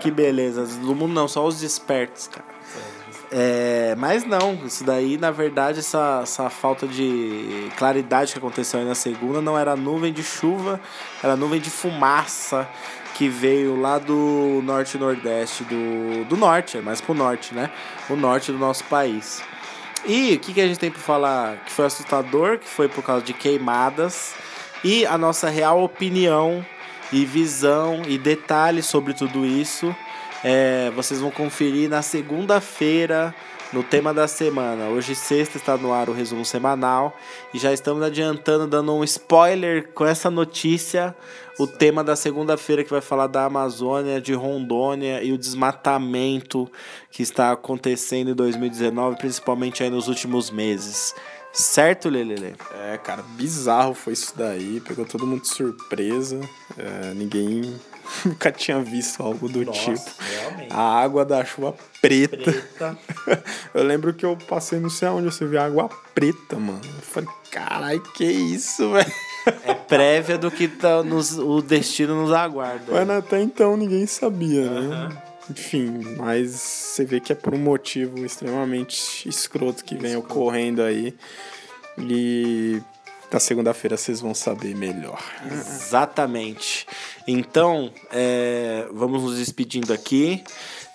Que 0.00 0.10
beleza. 0.10 0.64
Do 0.64 0.94
mundo 0.94 1.12
não, 1.12 1.26
só 1.26 1.46
os 1.46 1.60
despertos, 1.60 2.28
cara. 2.28 2.58
É, 3.30 3.94
mas 3.98 4.24
não, 4.24 4.54
isso 4.64 4.84
daí, 4.84 5.18
na 5.18 5.30
verdade, 5.30 5.80
essa, 5.80 6.20
essa 6.22 6.48
falta 6.48 6.86
de 6.86 7.68
claridade 7.76 8.32
que 8.32 8.38
aconteceu 8.38 8.80
aí 8.80 8.86
na 8.86 8.94
segunda 8.94 9.42
não 9.42 9.58
era 9.58 9.76
nuvem 9.76 10.12
de 10.12 10.22
chuva, 10.22 10.80
era 11.22 11.36
nuvem 11.36 11.60
de 11.60 11.68
fumaça 11.68 12.66
que 13.14 13.28
veio 13.28 13.78
lá 13.78 13.98
do 13.98 14.62
norte 14.62 14.96
nordeste, 14.96 15.64
do, 15.64 16.24
do 16.24 16.36
norte, 16.36 16.78
é 16.78 16.80
mais 16.80 17.00
pro 17.00 17.12
norte, 17.12 17.54
né? 17.54 17.68
O 18.08 18.16
norte 18.16 18.52
do 18.52 18.58
nosso 18.58 18.84
país. 18.84 19.42
E 20.04 20.34
o 20.34 20.38
que, 20.38 20.54
que 20.54 20.60
a 20.60 20.66
gente 20.66 20.78
tem 20.78 20.90
pra 20.90 21.00
falar 21.00 21.56
que 21.64 21.72
foi 21.72 21.86
assustador, 21.86 22.58
que 22.58 22.68
foi 22.68 22.88
por 22.88 23.02
causa 23.02 23.24
de 23.24 23.32
queimadas, 23.32 24.34
e 24.84 25.04
a 25.06 25.18
nossa 25.18 25.48
real 25.48 25.82
opinião 25.82 26.64
e 27.12 27.24
visão 27.24 28.02
e 28.06 28.18
detalhes 28.18 28.86
sobre 28.86 29.12
tudo 29.12 29.44
isso. 29.44 29.94
É, 30.44 30.90
vocês 30.94 31.20
vão 31.20 31.30
conferir 31.30 31.88
na 31.88 32.00
segunda-feira 32.00 33.34
no 33.72 33.82
tema 33.82 34.14
da 34.14 34.26
semana. 34.26 34.88
Hoje, 34.88 35.14
sexta, 35.14 35.56
está 35.56 35.76
no 35.76 35.92
ar 35.92 36.08
o 36.08 36.12
resumo 36.12 36.44
semanal 36.44 37.16
e 37.52 37.58
já 37.58 37.72
estamos 37.72 38.02
adiantando, 38.02 38.66
dando 38.66 38.94
um 38.94 39.04
spoiler 39.04 39.88
com 39.92 40.06
essa 40.06 40.30
notícia. 40.30 41.14
O 41.58 41.66
tema 41.66 42.04
da 42.04 42.14
segunda-feira 42.14 42.84
que 42.84 42.90
vai 42.90 43.00
falar 43.00 43.26
da 43.26 43.44
Amazônia, 43.44 44.20
de 44.20 44.32
Rondônia 44.32 45.22
e 45.22 45.32
o 45.32 45.38
desmatamento 45.38 46.70
que 47.10 47.22
está 47.22 47.52
acontecendo 47.52 48.30
em 48.30 48.34
2019, 48.34 49.18
principalmente 49.18 49.82
aí 49.82 49.90
nos 49.90 50.08
últimos 50.08 50.50
meses. 50.50 51.14
Certo, 51.52 52.08
Lelele? 52.08 52.54
É, 52.72 52.96
cara, 52.98 53.22
bizarro 53.22 53.92
foi 53.92 54.12
isso 54.12 54.32
daí. 54.36 54.80
Pegou 54.80 55.04
todo 55.04 55.26
mundo 55.26 55.42
de 55.42 55.48
surpresa. 55.48 56.40
É, 56.76 57.12
ninguém 57.14 57.74
nunca 58.24 58.50
tinha 58.50 58.80
visto 58.80 59.22
algo 59.22 59.48
do 59.48 59.64
Nossa, 59.64 59.94
tipo. 59.94 60.10
realmente. 60.18 60.72
A 60.72 61.00
água 61.00 61.24
da 61.24 61.44
chuva 61.44 61.74
preta. 62.00 62.36
Preta. 62.36 62.98
eu 63.74 63.82
lembro 63.82 64.14
que 64.14 64.24
eu 64.24 64.36
passei 64.36 64.78
não 64.78 64.90
sei 64.90 65.08
aonde 65.08 65.26
você 65.26 65.46
viu 65.46 65.60
água 65.60 65.88
preta, 66.14 66.56
mano. 66.56 66.80
Eu 66.84 67.02
falei, 67.02 67.28
carai, 67.50 68.00
que 68.14 68.24
isso, 68.24 68.90
velho? 68.92 69.12
É 69.64 69.74
prévia 69.74 70.36
do 70.36 70.50
que 70.50 70.68
tá 70.68 71.02
nos, 71.02 71.38
o 71.38 71.62
destino 71.62 72.22
nos 72.22 72.32
aguarda. 72.32 72.84
Mas 72.92 73.10
até 73.10 73.40
então 73.40 73.76
ninguém 73.76 74.06
sabia, 74.06 74.68
né? 74.68 75.22
Enfim, 75.50 76.16
mas 76.18 76.50
você 76.50 77.04
vê 77.06 77.20
que 77.20 77.32
é 77.32 77.34
por 77.34 77.54
um 77.54 77.58
motivo 77.58 78.22
extremamente 78.24 79.26
escroto 79.26 79.82
que 79.82 79.96
vem 79.96 80.14
ocorrendo 80.16 80.82
aí. 80.82 81.14
E 81.96 82.82
na 83.32 83.38
segunda-feira 83.40 83.96
vocês 83.96 84.20
vão 84.20 84.34
saber 84.34 84.74
melhor. 84.74 85.22
Exatamente. 85.50 86.86
Então, 87.26 87.92
é, 88.10 88.86
vamos 88.92 89.22
nos 89.22 89.38
despedindo 89.38 89.92
aqui. 89.92 90.42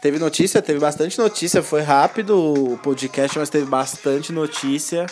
Teve 0.01 0.19
notícia, 0.19 0.61
teve 0.61 0.79
bastante 0.79 1.17
notícia, 1.17 1.63
foi 1.63 1.81
rápido 1.81 2.37
o 2.37 2.77
podcast, 2.79 3.37
mas 3.39 3.49
teve 3.49 3.65
bastante 3.65 4.33
notícia, 4.33 5.05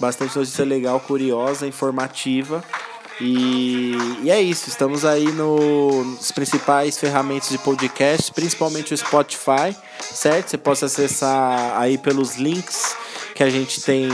bastante 0.00 0.36
notícia 0.36 0.64
legal, 0.64 0.98
curiosa, 0.98 1.66
informativa. 1.66 2.64
E, 3.20 3.92
e 4.22 4.30
é 4.30 4.40
isso, 4.40 4.68
estamos 4.68 5.04
aí 5.04 5.26
no- 5.30 6.02
nos 6.04 6.32
principais 6.32 6.98
ferramentas 6.98 7.50
de 7.50 7.58
podcast, 7.58 8.32
principalmente 8.32 8.92
o 8.92 8.96
Spotify, 8.96 9.76
certo? 10.00 10.48
Você 10.50 10.58
pode 10.58 10.84
acessar 10.84 11.78
aí 11.78 11.96
pelos 11.98 12.34
links 12.36 12.96
que 13.42 13.46
a 13.48 13.50
gente 13.50 13.82
tem 13.82 14.08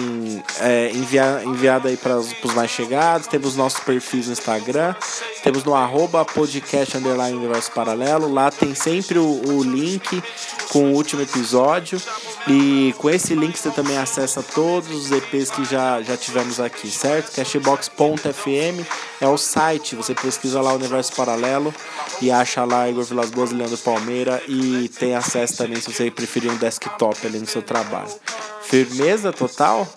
é, 0.60 0.90
envia, 0.90 1.42
enviado 1.44 1.86
aí 1.86 1.98
para 1.98 2.16
os 2.16 2.54
mais 2.54 2.70
chegados. 2.70 3.26
Temos 3.26 3.56
nossos 3.56 3.80
perfis 3.80 4.26
no 4.26 4.32
Instagram, 4.32 4.94
temos 5.42 5.64
no 5.64 5.74
arroba 5.74 6.24
podcast 6.24 6.96
underline 6.96 7.36
universo 7.36 7.70
paralelo. 7.72 8.32
Lá 8.32 8.50
tem 8.50 8.74
sempre 8.74 9.18
o, 9.18 9.26
o 9.26 9.62
link 9.62 10.22
com 10.70 10.92
o 10.92 10.94
último 10.94 11.20
episódio. 11.20 12.00
E 12.46 12.94
com 12.98 13.10
esse 13.10 13.34
link 13.34 13.58
você 13.58 13.70
também 13.70 13.98
acessa 13.98 14.42
todos 14.42 14.90
os 14.90 15.10
EPs 15.10 15.50
que 15.50 15.64
já, 15.64 16.00
já 16.02 16.16
tivemos 16.16 16.60
aqui, 16.60 16.90
certo? 16.90 17.34
Cashbox.fm 17.34 18.86
é 19.20 19.26
o 19.26 19.36
site, 19.36 19.96
você 19.96 20.14
pesquisa 20.14 20.60
lá 20.60 20.72
o 20.72 20.76
Universo 20.76 21.12
Paralelo 21.14 21.74
e 22.22 22.30
acha 22.30 22.64
lá 22.64 22.88
Igor 22.88 23.04
Vilas 23.04 23.30
Boas 23.30 23.50
e 23.50 23.54
Leandro 23.54 23.78
Palmeira 23.78 24.42
e 24.48 24.88
tem 24.98 25.14
acesso 25.14 25.56
também 25.56 25.80
se 25.80 25.92
você 25.92 26.10
preferir 26.10 26.50
um 26.50 26.56
desktop 26.56 27.26
ali 27.26 27.38
no 27.38 27.46
seu 27.46 27.62
trabalho. 27.62 28.10
Firmeza 28.62 29.32
total? 29.32 29.88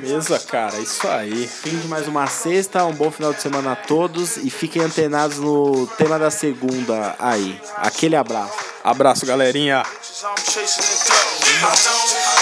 Beleza, 0.00 0.38
cara, 0.38 0.78
isso 0.78 1.06
aí. 1.08 1.46
Fim 1.46 1.76
de 1.76 1.88
mais 1.88 2.06
uma 2.06 2.26
sexta, 2.26 2.84
um 2.84 2.92
bom 2.92 3.10
final 3.10 3.32
de 3.32 3.42
semana 3.42 3.72
a 3.72 3.76
todos 3.76 4.36
e 4.36 4.50
fiquem 4.50 4.82
antenados 4.82 5.38
no 5.38 5.86
tema 5.98 6.18
da 6.18 6.30
segunda 6.30 7.16
aí. 7.18 7.60
Aquele 7.76 8.16
abraço. 8.16 8.54
Abraço, 8.84 9.26
galerinha. 9.26 9.82
I 11.56 11.72
don't. 11.84 12.33